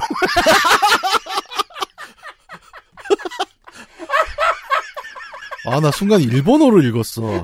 [5.70, 7.42] 아, 나 순간 일본어를 읽었어.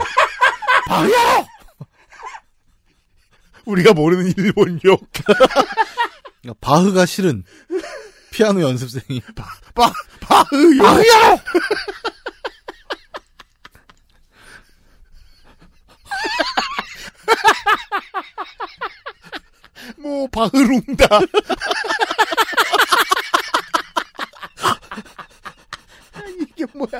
[3.66, 5.00] 우리가 모르는 일본 욕.
[6.42, 7.44] 그러니까 바흐가 싫은
[8.30, 9.44] 피아노 연습생이 바,
[10.20, 10.84] 바흐 욕.
[19.98, 21.06] 뭐 바흐룽다.
[26.40, 26.90] 이게 뭐야?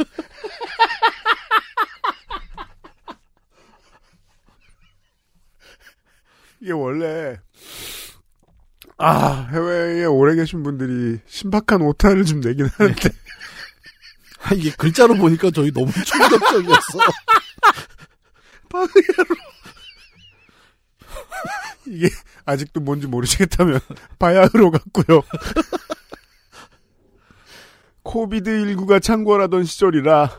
[6.64, 7.38] 이게 원래
[8.96, 13.10] 아 해외에 오래 계신 분들이 신박한 오타를 좀 내긴 하는데
[14.42, 16.98] 아, 이게 글자로 보니까 저희 너무 충격적이었어.
[18.70, 19.36] 바흐야로
[21.86, 22.08] 이게
[22.46, 23.80] 아직도 뭔지 모르시겠다면
[24.18, 25.22] 바야흐로 같고요.
[28.02, 30.30] COVID 19가 창궐하던 시절이라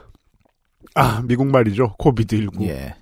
[0.96, 2.96] 아 미국 말이죠 COVID 19 예.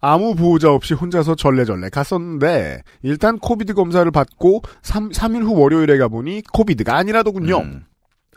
[0.00, 6.42] 아무 보호자 없이 혼자서 절레절레 갔었는데 일단 COVID 검사를 받고 3, 3일 후 월요일에 가보니
[6.52, 7.58] COVID가 아니라더군요.
[7.58, 7.84] 음.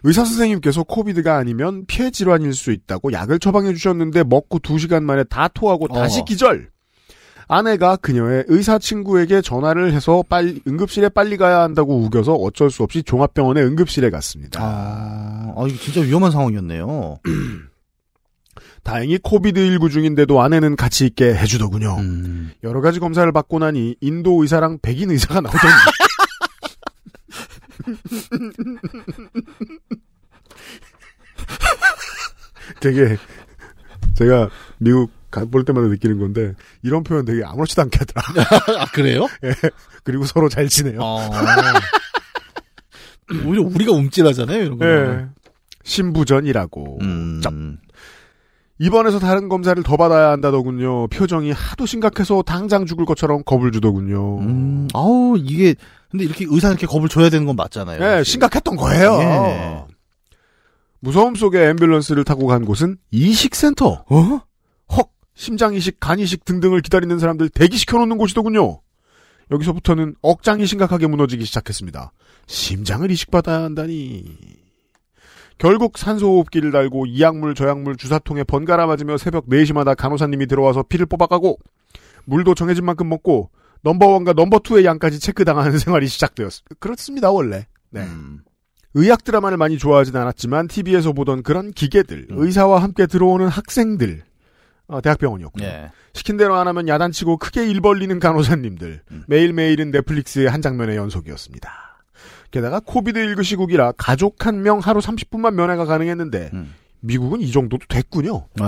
[0.03, 5.47] 의사 선생님께서 COVID가 아니면 폐 질환일 수 있다고 약을 처방해 주셨는데 먹고 2시간 만에 다
[5.47, 6.25] 토하고 다시 어.
[6.25, 6.71] 기절.
[7.47, 13.03] 아내가 그녀의 의사 친구에게 전화를 해서 빨리 응급실에 빨리 가야 한다고 우겨서 어쩔 수 없이
[13.03, 14.61] 종합병원의 응급실에 갔습니다.
[14.63, 17.17] 아, 아, 이거 진짜 위험한 상황이었네요.
[18.83, 21.97] 다행히 코비드19 중인데도 아내는 같이 있게 해주더군요.
[21.99, 22.51] 음.
[22.63, 25.61] 여러 가지 검사를 받고 나니 인도 의사랑 백인 의사가 나오더니
[32.79, 33.17] 되게
[34.15, 36.53] 제가 미국 가볼 때마다 느끼는 건데
[36.83, 38.49] 이런 표현 되게 아무렇지도 않게 하더라.
[38.81, 39.27] 아, 그래요?
[40.03, 40.99] 그리고 서로 잘 지내요.
[40.99, 41.29] 어.
[43.45, 44.85] 오히려 우리가 움찔하잖아요, 이런 거.
[44.85, 45.25] 예.
[45.83, 46.99] 신부전이라고.
[47.01, 47.39] 음.
[47.41, 47.53] 짭.
[48.81, 51.07] 입원해서 다른 검사를 더 받아야 한다더군요.
[51.09, 54.39] 표정이 하도 심각해서 당장 죽을 것처럼 겁을 주더군요.
[54.39, 55.75] 음, 아우, 이게,
[56.09, 58.01] 근데 이렇게 의사한테 겁을 줘야 되는 건 맞잖아요.
[58.01, 59.19] 예, 심각했던 거예요.
[59.19, 59.83] 예.
[60.99, 64.05] 무서움 속에 앰뷸런스를 타고 간 곳은 이식센터.
[64.09, 64.41] 어?
[64.97, 65.03] 허,
[65.35, 68.81] 심장 이식, 간 이식 등등을 기다리는 사람들 대기시켜 놓는 곳이더군요.
[69.51, 72.13] 여기서부터는 억장이 심각하게 무너지기 시작했습니다.
[72.47, 74.23] 심장을 이식받아야 한다니.
[75.57, 81.05] 결국 산소호흡기를 달고 이 약물 저 약물 주사통에 번갈아 맞으며 새벽 4시마다 간호사님이 들어와서 피를
[81.05, 81.59] 뽑아가고
[82.25, 83.49] 물도 정해진 만큼 먹고
[83.83, 86.75] 넘버원과 넘버투의 양까지 체크당하는 생활이 시작되었습니다.
[86.79, 87.67] 그렇습니다 원래.
[87.89, 88.01] 네.
[88.01, 88.41] 음.
[88.93, 92.35] 의학 드라마를 많이 좋아하진 않았지만 TV에서 보던 그런 기계들, 음.
[92.39, 94.23] 의사와 함께 들어오는 학생들,
[94.87, 95.91] 어, 대학병원이었고 예.
[96.13, 99.23] 시킨 대로 안 하면 야단치고 크게 일 벌리는 간호사님들, 음.
[99.27, 101.90] 매일매일은 넷플릭스의 한 장면의 연속이었습니다.
[102.51, 106.73] 게다가 코비드19 시국이라 가족 한 명 하루 30분만 면회가 가능했는데 음.
[106.99, 108.45] 미국은 이 정도도 됐군요.
[108.59, 108.63] 예,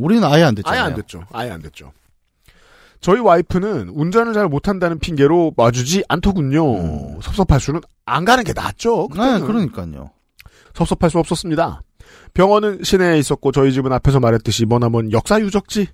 [0.00, 0.80] 우리는 아예 안 됐잖아요.
[0.82, 1.24] 아예 안 됐죠.
[1.32, 1.92] 아예 안 됐죠.
[3.00, 6.74] 저희 와이프는 운전을 잘 못한다는 핑계로 와주지 않더군요.
[7.14, 7.20] 음.
[7.20, 9.08] 섭섭할 수는 안 가는 게 낫죠.
[9.12, 9.46] 네, 그때는.
[9.46, 10.10] 그러니까요.
[10.74, 11.82] 섭섭할 수 없었습니다.
[12.34, 15.88] 병원은 시내에 있었고 저희 집은 앞에서 말했듯이 머나먼 역사 유적지.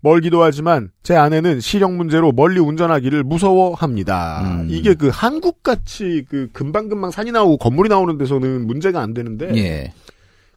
[0.00, 4.42] 멀기도 하지만 제 아내는 시력 문제로 멀리 운전하기를 무서워합니다.
[4.42, 4.68] 음.
[4.70, 9.92] 이게 그 한국 같이 그 금방금방 산이 나오고 건물이 나오는 데서는 문제가 안 되는데 예.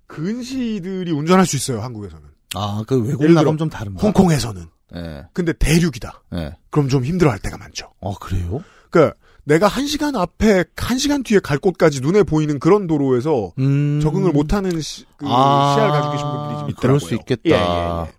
[0.08, 2.24] 근시들이 운전할 수 있어요 한국에서는.
[2.56, 4.02] 아, 그 외국 나가면 좀 다른가?
[4.02, 4.66] 홍콩에서는.
[4.96, 5.24] 예.
[5.34, 6.24] 근데 대륙이다.
[6.36, 6.56] 예.
[6.72, 7.92] 그럼 좀 힘들어할 때가 많죠.
[8.02, 8.64] 아, 그래요?
[8.90, 14.00] 그러니까 내가 한 시간 앞에 한 시간 뒤에 갈 곳까지 눈에 보이는 그런 도로에서 음.
[14.02, 16.76] 적응을 못하는 시, 그 아, 시야를 가지고 계신 분들이 좀 있더라고요.
[16.76, 17.42] 그럴 수 있겠다.
[17.46, 18.19] 예, 예, 예.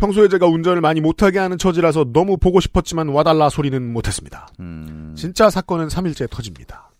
[0.00, 0.06] 음.
[0.06, 4.48] 평소에 제가 운전을 많이 못하게 하는 처지라서 너무 보고 싶었지만 와달라 소리는 못했습니다.
[4.60, 5.14] 음.
[5.16, 6.90] 진짜 사건은 3일째 터집니다.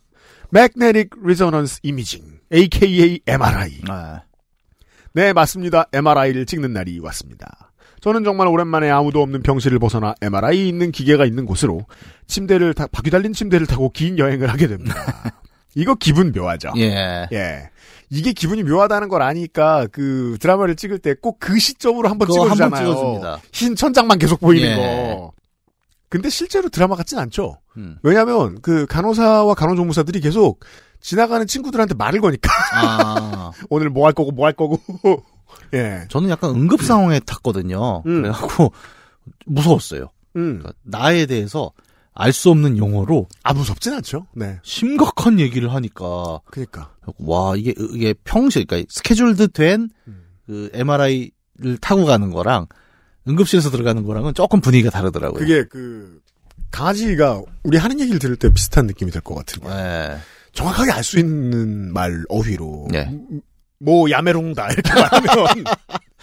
[0.54, 3.80] Magnetic Resonance Imaging, aka MRI.
[3.88, 4.22] 아,
[5.12, 5.86] 네, 맞습니다.
[5.92, 7.70] MRI를 찍는 날이 왔습니다.
[8.00, 11.84] 저는 정말 오랜만에 아무도 없는 병실을 벗어나 MRI 있는 기계가 있는 곳으로
[12.26, 14.94] 침대를 타, 바퀴 달린 침대를 타고 긴 여행을 하게 됩니다.
[15.74, 16.72] 이거 기분 묘하죠.
[16.78, 17.28] 예.
[17.32, 17.70] 예.
[18.10, 22.84] 이게 기분이 묘하다는 걸 아니까 그 드라마를 찍을 때 꼭 그 시점으로 한번 찍어주잖아요.
[22.84, 23.40] 찍어줍니다.
[23.52, 24.74] 흰 천장만 계속 보이는 예.
[25.14, 25.32] 거.
[26.08, 27.58] 근데 실제로 드라마 같진 않죠.
[27.76, 27.98] 음.
[28.02, 30.58] 왜냐하면 그 간호사와 간호조무사들이 계속
[31.00, 34.78] 지나가는 친구들한테 말을 거니까 아, 오늘 뭐 할 거고 뭐 할 거고.
[35.74, 36.04] 예.
[36.08, 38.02] 저는 약간 응급 상황에 탔거든요.
[38.06, 38.22] 음.
[38.22, 38.72] 그래갖고
[39.46, 40.08] 무서웠어요.
[40.36, 40.58] 음.
[40.58, 41.70] 그러니까 나에 대해서
[42.14, 44.26] 알 수 없는 용어로 아 무섭진 않죠.
[44.34, 44.58] 네.
[44.62, 46.92] 심각한 얘기를 하니까 그러니까.
[47.18, 50.24] 와 이게 이게 평시 그러니까 스케줄드 된 음.
[50.46, 52.66] 그 MRI를 타고 가는 거랑
[53.28, 55.38] 응급실에서 들어가는 거랑은 조금 분위기가 다르더라고요.
[55.38, 56.20] 그게 그
[56.70, 59.70] 강아지가 우리 하는 얘기를 들을 때 비슷한 느낌이 들것 같은 거.
[59.70, 60.16] 예.
[60.52, 63.02] 정확하게 알 수 있는 말 어휘로 예.
[63.08, 63.40] 음,
[63.78, 65.64] 뭐 야메롱다 이렇게 말하면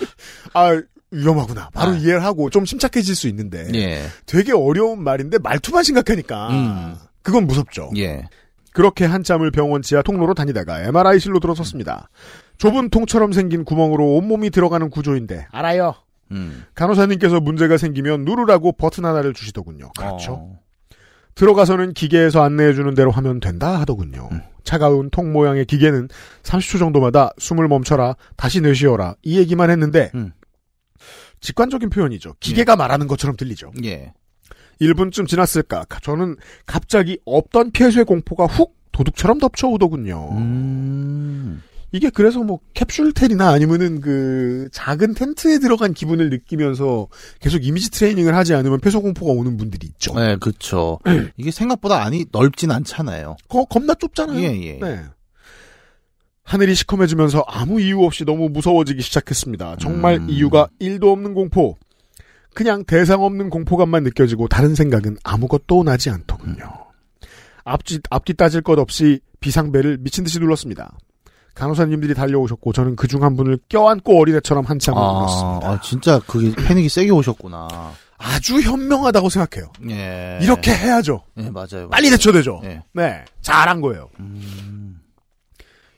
[0.54, 0.82] 아
[1.12, 1.96] 위험하구나 바로 아.
[1.96, 4.02] 이해를 하고 좀 침착해질 수 있는데 예.
[4.26, 6.96] 되게 어려운 말인데 말투만 심각하니까 음.
[7.22, 7.92] 그건 무섭죠.
[7.98, 8.28] 예.
[8.74, 12.10] 그렇게 한참을 병원 지하 통로로 다니다가 MRI실로 들어섰습니다.
[12.58, 15.96] 좁은 통처럼 생긴 구멍으로 온몸이 들어가는 구조인데 알아요.
[16.32, 16.66] 음.
[16.76, 19.92] 간호사님께서 문제가 생기면 누르라고 버튼 하나를 주시더군요.
[19.98, 20.34] 그렇죠.
[20.34, 20.60] 어.
[21.36, 24.30] 들어가서는 기계에서 안내해주는 대로 하면 된다 하더군요.
[24.32, 24.42] 음.
[24.64, 26.10] 차가운 통 모양의 기계는
[26.44, 30.34] 30초 정도마다 숨을 멈춰라, 다시 내쉬어라, 이 얘기만 했는데, 음.
[31.42, 32.36] 직관적인 표현이죠.
[32.40, 33.72] 기계가 말하는 것처럼 들리죠.
[33.84, 34.14] 예.
[34.82, 36.36] 1분쯤 지났을까, 저는
[36.66, 40.30] 갑자기 없던 폐쇄 공포가 훅 도둑처럼 덮쳐오더군요.
[40.34, 41.62] 음.
[41.92, 47.08] 이게 그래서 뭐 캡슐텔이나 아니면은 그 작은 텐트에 들어간 기분을 느끼면서
[47.40, 50.14] 계속 이미지 트레이닝을 하지 않으면 폐쇄 공포가 오는 분들이 있죠.
[50.14, 51.00] 네, 그쵸.
[51.38, 53.38] 이게 생각보다 안이 넓진 않잖아요.
[53.48, 54.40] 거, 겁나 좁잖아요.
[54.40, 54.80] 예, 예.
[54.80, 55.04] 네.
[56.48, 59.76] 하늘이 시커매지면서 아무 이유 없이 너무 무서워지기 시작했습니다.
[59.82, 60.28] 정말 음.
[60.30, 61.76] 이유가 1도 없는 공포.
[62.54, 66.64] 그냥 대상 없는 공포감만 느껴지고 다른 생각은 아무것도 나지 않더군요.
[67.66, 70.98] 앞뒤, 앞뒤 따질 것 없이 비상벨을 미친 듯이 눌렀습니다.
[71.54, 75.70] 간호사님들이 달려오셨고 저는 그 중 한 분을 껴안고 어린애처럼 한참을 아, 울었습니다.
[75.70, 77.92] 아, 진짜 그게 패닉이 세게 오셨구나.
[78.18, 79.72] 아주 현명하다고 생각해요.
[79.90, 80.40] 예.
[80.42, 81.24] 이렇게 해야죠.
[81.38, 81.90] 예, 맞아요.
[81.90, 82.62] 빨리 대처되죠.
[82.64, 82.82] 예.
[82.94, 84.10] 네, 잘한 거예요.
[84.22, 84.97] 음.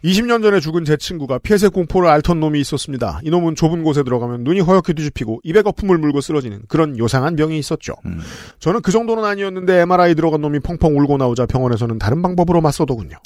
[0.03, 3.19] 20년 전에 죽은 제 친구가 폐쇄 공포를 앓던 놈이 있었습니다.
[3.23, 7.95] 이놈은 좁은 곳에 들어가면 눈이 허옇게 뒤집히고 입에 거품을 물고 쓰러지는 그런 요상한 병이 있었죠.
[8.05, 8.21] 음.
[8.59, 13.17] 저는 그 정도는 아니었는데 MRI 들어간 놈이 펑펑 울고 나오자 병원에서는 다른 방법으로 맞서더군요.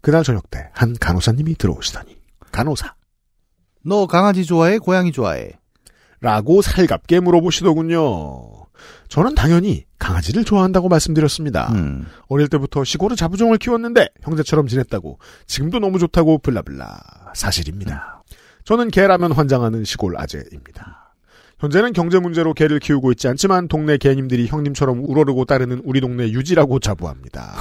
[0.00, 2.16] 그날 저녁 때 한 간호사님이 들어오시다니.
[2.50, 2.94] 간호사.
[3.84, 4.78] 너 강아지 좋아해?
[4.78, 5.50] 고양이 좋아해?
[6.20, 8.63] 라고 살갑게 물어보시더군요.
[9.08, 11.72] 저는 당연히 강아지를 좋아한다고 말씀드렸습니다.
[11.72, 12.06] 음.
[12.28, 16.98] 어릴 때부터 시골의 잡종을 키웠는데 형제처럼 지냈다고 지금도 너무 좋다고 blah blah
[17.34, 18.22] 사실입니다.
[18.64, 21.04] 저는 개라면 환장하는 시골 아재입니다.
[21.58, 26.78] 현재는 경제 문제로 개를 키우고 있지 않지만 동네 개님들이 형님처럼 우러르고 따르는 우리 동네 유지라고
[26.80, 27.54] 자부합니다.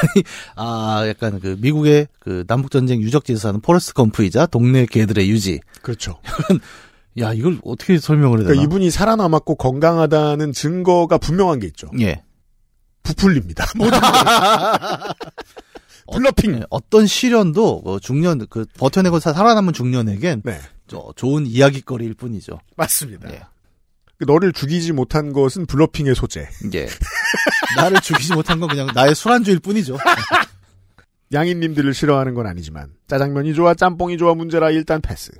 [0.56, 5.60] 아, 약간 그 미국의 그 남북 전쟁 유적지에서 사는 포레스트 검프이자 동네 개들의 유지.
[5.82, 6.18] 그렇죠.
[7.18, 8.54] 야, 이걸 어떻게 설명을 해야 되나?
[8.54, 11.90] 그러니까 이분이 살아남았고 건강하다는 증거가 분명한 게 있죠.
[12.00, 12.22] 예.
[13.02, 13.66] 부풀립니다.
[13.76, 14.06] 모든 게.
[16.12, 16.54] bluffing.
[16.54, 22.58] 예, 어떤 시련도 그 중년 그 버텨내고 사- 살아남은 중년에겐 네, 저 좋은 이야기거리일 뿐이죠.
[22.76, 23.30] 맞습니다.
[23.32, 23.42] 예.
[24.18, 26.48] 그 너를 죽이지 못한 것은 bluffing의 소재.
[26.74, 26.88] 예.
[27.76, 29.96] 나를 죽이지 못한 건 그냥 나의 술안주일 뿐이죠.
[31.32, 35.32] 냥이님들을 싫어하는 건 아니지만 짜장면이 좋아 짬뽕이 좋아 문제라 일단 패스.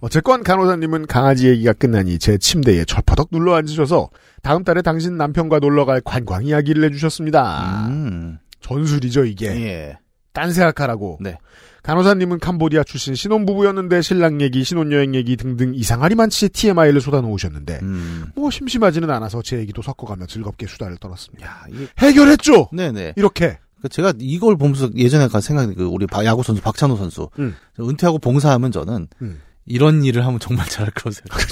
[0.00, 4.10] 어쨌건 간호사님은 강아지 얘기가 끝나니 제 침대에 철퍼덕 눌러 앉으셔서
[4.42, 7.86] 다음 달에 당신 남편과 놀러 갈 관광 이야기를 해주셨습니다.
[7.88, 8.38] 음.
[8.60, 9.46] 전술이죠 이게.
[9.46, 9.98] 예.
[10.32, 11.18] 딴 생각하라고.
[11.20, 11.38] 네.
[11.82, 18.24] 간호사님은 캄보디아 출신 신혼부부였는데 신랑 얘기, 신혼여행 얘기 등등 이상하리 많지 TMI를 쏟아놓으셨는데 음.
[18.34, 21.46] 뭐 심심하지는 않아서 제 얘기도 섞어가며 즐겁게 수다를 떨었습니다.
[21.46, 22.68] 야, 이게 해결했죠.
[22.72, 23.12] 네네.
[23.16, 23.58] 이렇게.
[23.82, 27.54] 그 제가 이걸 보면서 예전에 가 생각이 그 우리 바- 야구 선수 박찬호 선수 음.
[27.76, 29.40] 저 은퇴하고 봉사하면 저는 음.
[29.66, 31.46] 이런 일을 하면 정말 잘할 거라고 생각해요.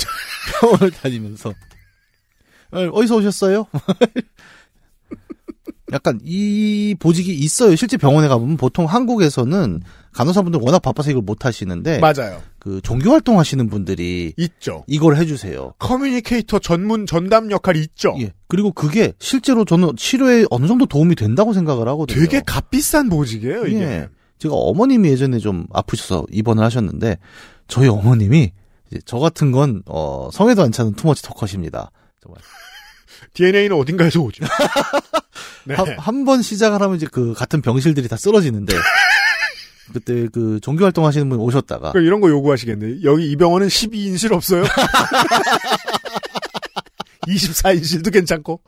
[0.60, 1.52] 병원을 다니면서
[2.72, 3.66] 어, 어디서 오셨어요?
[5.92, 7.76] 약간 이 보직이 있어요.
[7.76, 9.82] 실제 병원에 가보면 보통 한국에서는
[10.12, 12.42] 간호사분들 워낙 바빠서 이걸 못 하시는데 맞아요.
[12.58, 14.84] 그 종교 활동 하시는 분들이 있죠.
[14.86, 15.74] 이걸 해주세요.
[15.78, 18.16] 커뮤니케이터 전문 전담 역할이 있죠.
[18.20, 18.32] 예.
[18.48, 22.18] 그리고 그게 실제로 저는 치료에 어느 정도 도움이 된다고 생각을 하거든요.
[22.18, 23.80] 되게 값비싼 보직이에요, 이게.
[23.80, 24.08] 예.
[24.38, 27.18] 제가 어머님이 예전에 좀 아프셔서 입원을 하셨는데
[27.68, 28.52] 저희 어머님이
[29.04, 31.90] 저 같은 건 어, 성에도 안 차는 투머치 토컷입니다.
[32.22, 32.40] 정말
[33.34, 34.44] DNA는 어딘가에서 오죠.
[35.64, 35.74] 네.
[35.98, 38.74] 한번 시작을 하면 이제 그 같은 병실들이 다 쓰러지는데
[39.92, 43.02] 그때 그 종교 활동 하시는 분 오셨다가 그럼 이런 거 요구하시겠네.
[43.04, 44.64] 여기 이 병원은 12인실 없어요?
[47.28, 48.60] 24인실도 괜찮고.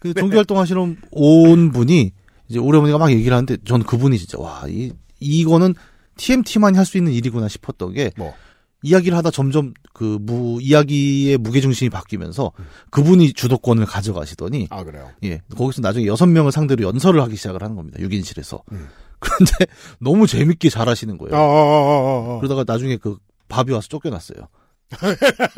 [0.00, 2.12] 그 종교 활동 하시는 온 분이
[2.48, 5.74] 이제 우리 어머니가 막 얘기를 하는데 저는 그분이 진짜 와, 이 이거는
[6.22, 8.32] TMT만이 할 수 있는 일이구나 싶었던 게 뭐.
[8.84, 12.50] 이야기를 하다 점점 그 무 이야기의 무게 중심이 바뀌면서
[12.90, 15.08] 그분이 주도권을 가져가시더니 아, 그래요.
[15.24, 18.88] 예 거기서 나중에 여섯 명을 상대로 연설을 하기 시작을 하는 겁니다 6인실에서 음.
[19.20, 19.52] 그런데
[20.00, 22.40] 너무 재밌게 잘 하시는 거예요 어, 어, 어, 어.
[22.40, 23.18] 그러다가 나중에 그
[23.48, 24.48] 밥이 와서 쫓겨났어요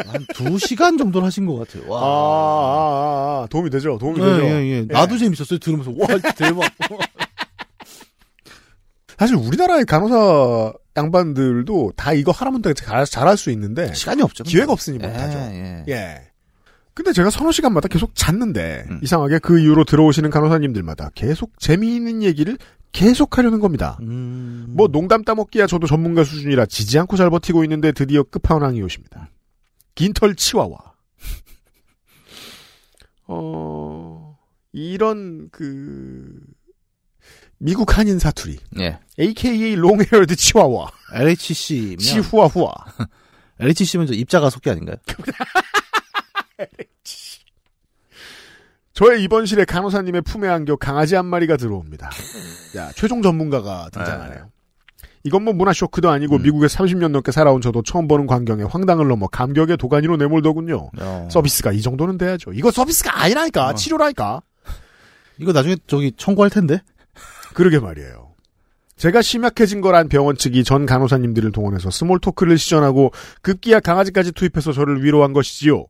[0.06, 3.96] 한 두 시간 정도를 하신 것 같아요 아, 와 아, 아, 도움이 되죠.
[3.98, 4.44] 도움이 예, 되죠.
[4.44, 4.82] 예, 예.
[4.82, 6.06] 나도 재밌었어요 들으면서 와
[6.36, 6.62] 대박
[9.18, 14.72] 사실 우리나라의 간호사 양반들도 다 이거 하라면 되게 잘, 잘할 수 있는데 시간이 없죠 기회가
[14.72, 15.38] 없으니 예, 못하죠.
[15.38, 15.84] 예.
[15.88, 16.22] 예.
[16.94, 19.00] 근데 제가 서너 시간마다 계속 잤는데 음.
[19.02, 22.56] 이상하게 그 이후로 들어오시는 간호사님들마다 계속 재미있는 얘기를
[22.92, 23.98] 계속 하려는 겁니다.
[24.02, 24.66] 음.
[24.68, 29.28] 뭐 농담 따먹기야 저도 전문가 수준이라 지지 않고 잘 버티고 있는데 드디어 끝판왕이 오십니다.
[29.96, 30.78] 긴털 치와와.
[33.26, 34.38] 어
[34.72, 36.38] 이런 그
[37.64, 38.98] 미국 한인 사투리 예.
[39.18, 42.70] AKA long-haired Chihuahua LHC면 치후아후아
[43.58, 44.96] LHC면 저 입자 가속기 아닌가요?
[48.92, 52.10] 저의 입원실에 간호사님의 품에 안겨 강아지 한 마리가 들어옵니다.
[52.76, 54.50] 야, 최종 전문가가 등장하네요.
[55.24, 56.42] 이건 뭐 문화 쇼크도 아니고 음.
[56.42, 60.90] 미국에 30년 넘게 살아온 저도 처음 보는 광경에 황당을 넘어 감격의 도가니로 내몰더군요.
[61.00, 61.28] 어.
[61.32, 62.52] 서비스가 이 정도는 돼야죠.
[62.52, 63.68] 이거 서비스가 아니라니까.
[63.70, 63.74] 어.
[63.74, 64.42] 치료라니까.
[65.38, 66.80] 이거 나중에 저기 청구할 텐데.
[67.54, 68.34] 그러게 말이에요.
[68.96, 75.02] 제가 심약해진 거란 병원 측이 전 간호사님들을 동원해서 small talk를 시전하고 급기야 강아지까지 투입해서 저를
[75.02, 75.86] 위로한 것이지요.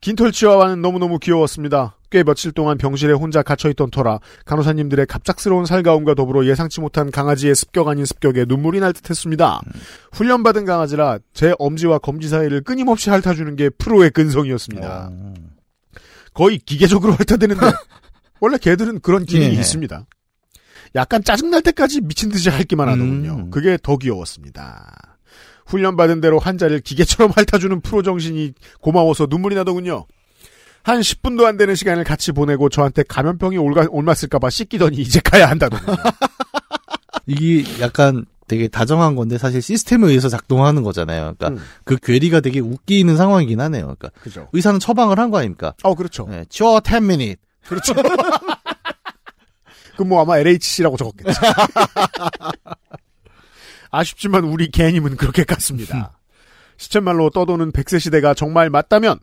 [0.00, 1.96] 긴털 치와와는 너무너무 귀여웠습니다.
[2.10, 7.88] 꽤 며칠 동안 병실에 혼자 갇혀있던 터라 간호사님들의 갑작스러운 살가움과 더불어 예상치 못한 강아지의 습격
[7.88, 9.60] 아닌 습격에 눈물이 날 듯했습니다.
[10.12, 15.10] 훈련받은 강아지라 제 엄지와 검지 사이를 끊임없이 핥아주는 게 프로의 근성이었습니다.
[15.12, 15.34] 어.
[16.32, 17.66] 거의 기계적으로 핥아대는데
[18.40, 19.60] 원래 개들은 그런 기능이 예.
[19.60, 20.06] 있습니다.
[20.94, 23.32] 약간 짜증날 때까지 미친 듯이 핥기만 하더군요.
[23.46, 23.50] 음.
[23.50, 25.16] 그게 더 귀여웠습니다.
[25.66, 30.06] 훈련받은 대로 환자를 기계처럼 핥아주는 프로 정신이 고마워서 눈물이 나더군요.
[30.82, 35.96] 한 10분도 안 되는 시간을 같이 보내고 저한테 감염병이 올가, 옮았을까봐 씻기더니 이제 가야 한다더군요.
[37.26, 41.34] 이게 약간 되게 다정한 건데 사실 시스템에 의해서 작동하는 거잖아요.
[41.36, 41.66] 그러니까 음.
[41.84, 43.82] 그 괴리가 되게 웃기는 상황이긴 하네요.
[43.84, 44.48] 그러니까 그죠.
[44.54, 45.74] 의사는 처방을 한 거 아닙니까?
[45.82, 46.26] 어, 그렇죠.
[46.30, 47.36] 네, 치워 10 minute.
[47.68, 47.94] 그렇죠.
[49.96, 51.32] 그뭐 아마 LHC라고 적었겠죠.
[53.90, 56.18] 아쉽지만 우리 개님은 그렇게 갔습니다.
[56.76, 59.18] 시쳇말로 떠도는 백세 시대가 정말 맞다면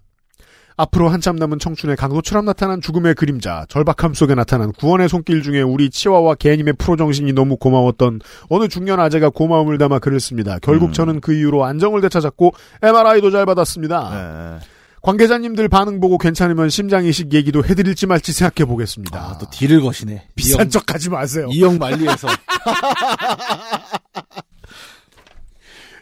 [0.77, 5.89] 앞으로 한참 남은 청춘의 강도처럼 나타난 죽음의 그림자, 절박함 속에 나타난 구원의 손길 중에 우리
[5.89, 8.19] 치와와 개님의 프로 정신이 너무 고마웠던
[8.49, 10.59] 어느 중년 아재가 고마움을 담아 글을 씁니다.
[10.61, 10.91] 결국 음.
[10.91, 14.59] 저는 그 이후로 안정을 되찾았고 MRI도 잘 받았습니다.
[14.59, 14.74] 네.
[15.05, 19.19] 관계자님들 반응 보고 괜찮으면 심장 이식 얘기도 해드릴지 말지 생각해 보겠습니다.
[19.19, 20.29] 아, 또 딜을 거시네.
[20.33, 21.47] 비싼 척 하지 마세요.
[21.51, 22.27] 이영 만리에서.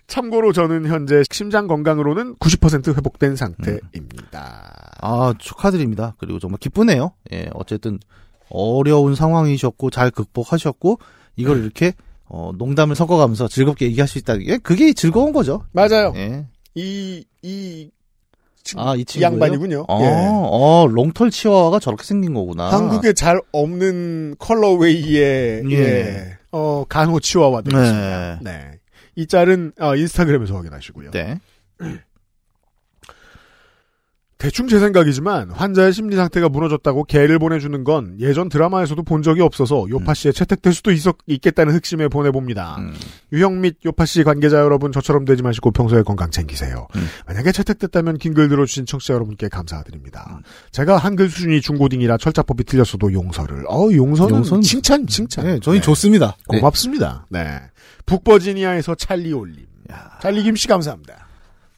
[0.08, 4.74] 참고로 저는 현재 심장 건강으로는 90% 회복된 상태입니다.
[5.02, 6.16] 아, 축하드립니다.
[6.18, 7.12] 그리고 정말 기쁘네요.
[7.34, 8.00] 예, 어쨌든
[8.50, 11.00] 어려운 상황이셨고 잘 극복하셨고
[11.36, 11.92] 이걸 이렇게
[12.24, 15.66] 어, 농담을 섞어가면서 즐겁게 얘기할 수 있다는 게 그게 즐거운 거죠.
[15.74, 16.14] 맞아요.
[16.16, 16.48] 예.
[16.76, 17.92] 이, 이, 친-
[18.78, 19.06] 아, 이?
[19.20, 19.86] 양반이군요.
[19.88, 20.08] 어, 예.
[20.10, 22.72] 어, 롱털 치와와가 저렇게 생긴 거구나.
[22.72, 25.78] 한국에 잘 없는 컬러웨이의 예.
[25.78, 26.38] 예.
[26.52, 28.40] 어, 간호 치와와 되겠습니다.
[28.42, 28.52] 네.
[28.52, 28.72] 네.
[29.16, 31.12] 이 짤은 어, 인스타그램에서 확인하시고요.
[31.12, 31.40] 네.
[34.44, 39.86] 대충 제 생각이지만 환자의 심리 상태가 무너졌다고 개를 보내주는 건 예전 드라마에서도 본 적이 없어서
[39.90, 42.76] 요파 씨에 채택될 수도 있, 있겠다는 흑심에 보내봅니다.
[42.80, 42.94] 음.
[43.32, 46.90] 유형 및 요파 씨 관계자 여러분 저처럼 되지 마시고 평소에 건강 챙기세요.
[46.98, 47.08] 음.
[47.26, 50.42] 만약에 채택됐다면 긴 글 들어주신 청취자 여러분께 감사드립니다.
[50.74, 53.64] 제가 한글 수준이 중고딩이라 철자법이 틀렸어도 용서를.
[53.70, 55.46] 어 용서는, 용서는 칭찬 칭찬.
[55.46, 55.82] 네, 저희 네.
[55.82, 56.36] 좋습니다.
[56.52, 56.60] 네.
[56.60, 57.26] 고맙습니다.
[57.30, 57.62] 네.
[58.06, 59.68] 북버지니아에서 찰리 올림.
[60.22, 61.23] 찰리 김 씨 감사합니다.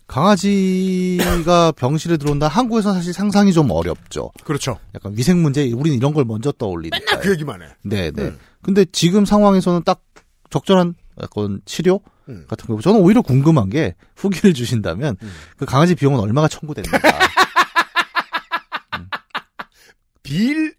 [0.07, 2.47] 강아지가 병실에 들어온다.
[2.47, 4.31] 한국에서는 사실 상상이 좀 어렵죠.
[4.43, 4.77] 그렇죠.
[4.93, 6.97] 약간 위생 문제, 우리는 이런 걸 먼저 떠올리니까.
[6.97, 7.67] 맨날 그 얘기만 해.
[7.83, 8.23] 네, 네.
[8.23, 8.37] 음.
[8.61, 10.01] 근데 지금 상황에서는 딱
[10.49, 12.45] 적절한 약간 치료 음.
[12.47, 12.79] 같은 거.
[12.81, 15.31] 저는 오히려 궁금한 게 후기를 주신다면 음.
[15.57, 16.99] 그 강아지 비용은 얼마가 청구됩니까?
[20.23, 20.73] 빌을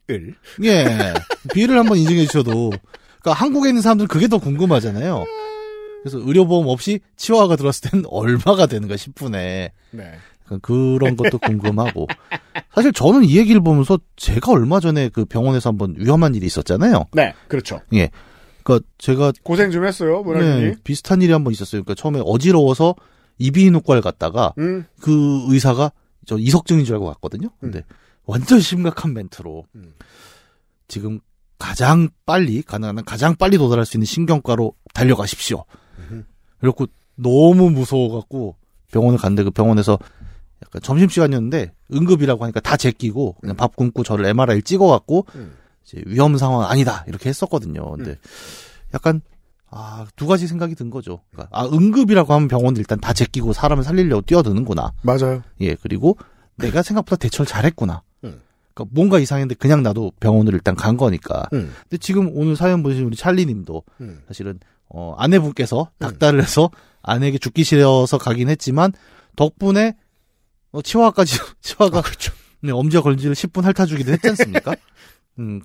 [0.64, 1.14] 예.
[1.54, 2.72] 비를 한번 인증해 주셔도.
[3.20, 5.24] 그러니까 한국에 있는 사람들은 그게 더 궁금하잖아요.
[6.02, 9.70] 그래서 의료보험 없이 치와가 들었을 때는 얼마가 되는가 10분에.
[9.90, 10.12] 네.
[10.62, 12.06] 그런 것도 궁금하고.
[12.74, 17.06] 사실 저는 이 얘기를 보면서 제가 얼마 전에 그 병원에서 한번 위험한 일이 있었잖아요.
[17.12, 17.80] 네, 그렇죠.
[17.94, 18.10] 예.
[18.62, 20.60] 그러니까 제가 고생 좀 했어요, 문학인이.
[20.60, 21.82] 네, 비슷한 일이 한번 있었어요.
[21.82, 22.94] 그러니까 처음에 어지러워서
[23.38, 25.92] 이비인후과를 갔다가 음, 그 의사가
[26.26, 27.48] 저 이석증인 줄 알고 갔거든요.
[27.60, 27.82] 근데
[28.24, 29.94] 완전 심각한 멘트로 음.
[30.88, 31.20] 지금
[31.58, 35.64] 가장 빨리 가능한 한 가장 빨리 도달할 수 있는 신경과로 달려가십시오.
[36.60, 36.86] 그래갖고
[37.16, 38.56] 너무 무서워갖고
[38.92, 39.98] 병원을 갔는데 그 병원에서
[40.64, 45.54] 약간 점심시간이었는데 응급이라고 하니까 다 제끼고 그냥 밥 굶고 저를 MRI 찍어갖고 음.
[45.84, 47.92] 이제 위험 상황 아니다 이렇게 했었거든요.
[47.92, 48.16] 근데
[48.94, 49.20] 약간
[49.70, 51.20] 아 두 가지 생각이 든 거죠.
[51.30, 54.92] 그러니까 아 응급이라고 하면 병원은 일단 다 제끼고 사람을 살리려고 뛰어드는구나.
[55.02, 55.42] 맞아요.
[55.60, 56.16] 예 그리고
[56.56, 58.02] 내가 생각보다 대처를 잘했구나.
[58.24, 58.40] 음.
[58.72, 61.46] 그러니까 뭔가 이상했는데 그냥 나도 병원을 일단 간 거니까.
[61.52, 64.22] 음, 근데 지금 오늘 사연 보신 우리 찰리 님도 음.
[64.28, 64.58] 사실은
[64.88, 66.70] 어, 아내분께서 닥달을 해서
[67.02, 68.92] 아내에게 죽기 싫어서 가긴 했지만
[69.36, 69.96] 덕분에
[70.72, 72.32] 어, 치와까지 치와가 그렇죠.
[72.62, 74.74] 네, 엄지와 걸지를 10분 핥아주기도 했지 않습니까?
[75.38, 75.60] 음.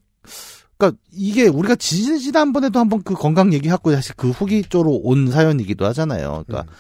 [0.78, 5.86] 그니까 이게 우리가 지- 지난번에도 한번 그 건강 얘기하고 사실 그 후기 쪽으로 온 사연이기도
[5.88, 6.44] 하잖아요.
[6.48, 6.72] 그러니까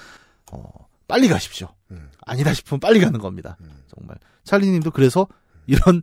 [0.52, 0.70] 어,
[1.08, 1.70] 빨리 가십시오.
[1.92, 2.10] 음.
[2.26, 3.58] 아니다 싶으면 빨리 가는 겁니다.
[3.96, 5.28] 정말 찰리님도 그래서
[5.68, 6.02] 이런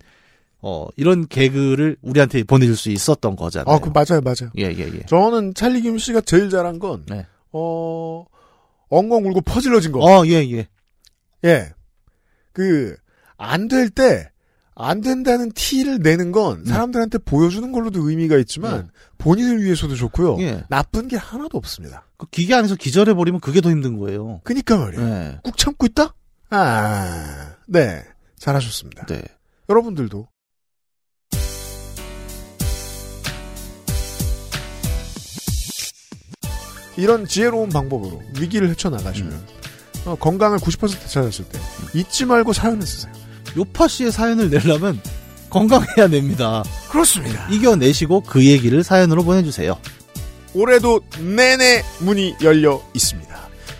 [0.61, 3.73] 어 이런 개그를 우리한테 보내줄 수 있었던 거잖아요.
[3.75, 4.51] 아, 그 맞아요, 맞아요.
[4.59, 5.01] 예, 예, 예.
[5.07, 7.27] 저는 찰리 김 씨가 제일 잘한 건, 네.
[7.53, 8.25] 어,
[8.89, 10.01] 엉엉 울고 퍼질러진 거.
[10.01, 10.67] 어, 예, 예.
[11.45, 11.73] 예.
[12.53, 12.97] 그,
[13.37, 14.31] 안 될 때,
[14.75, 20.39] 안 된다는 티를 내는 건 사람들한테 보여주는 걸로도 의미가 있지만, 본인을 위해서도 좋고요.
[20.41, 20.65] 예.
[20.69, 22.05] 나쁜 게 하나도 없습니다.
[22.17, 24.41] 그 기계 안에서 기절해 버리면 그게 더 힘든 거예요.
[24.43, 25.05] 그니까 말이에요.
[25.07, 25.39] 네.
[25.45, 26.15] 꾹 참고 있다?
[26.51, 28.03] 아, 네.
[28.39, 29.07] 잘하셨습니다.
[29.07, 29.23] 네.
[29.69, 30.27] 여러분들도.
[36.99, 39.47] 이런 지혜로운 방법으로 위기를 헤쳐나가시면 음.
[40.05, 41.59] 어, 건강을 90% 찾았을 때
[41.95, 43.13] 잊지 말고 사연을 쓰세요.
[43.57, 45.01] 요파 씨의 사연을 내려면
[45.49, 46.63] 건강해야 됩니다.
[46.91, 47.49] 그렇습니다.
[47.49, 49.79] 이겨내시고 그 얘기를 사연으로 보내주세요.
[50.55, 53.29] 올해도 내내 문이 열려 있습니다.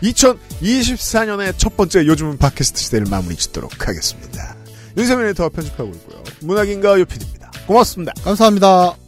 [0.03, 4.57] 2024년의 첫 번째 요즘은 팟캐스트 시대를 마무리 짓도록 하겠습니다.
[4.97, 6.23] 윤세민 에디터가 편집하고 있고요.
[6.41, 7.51] 문학인가 요피디입니다.
[7.67, 8.13] 고맙습니다.
[8.23, 9.08] 감사합니다.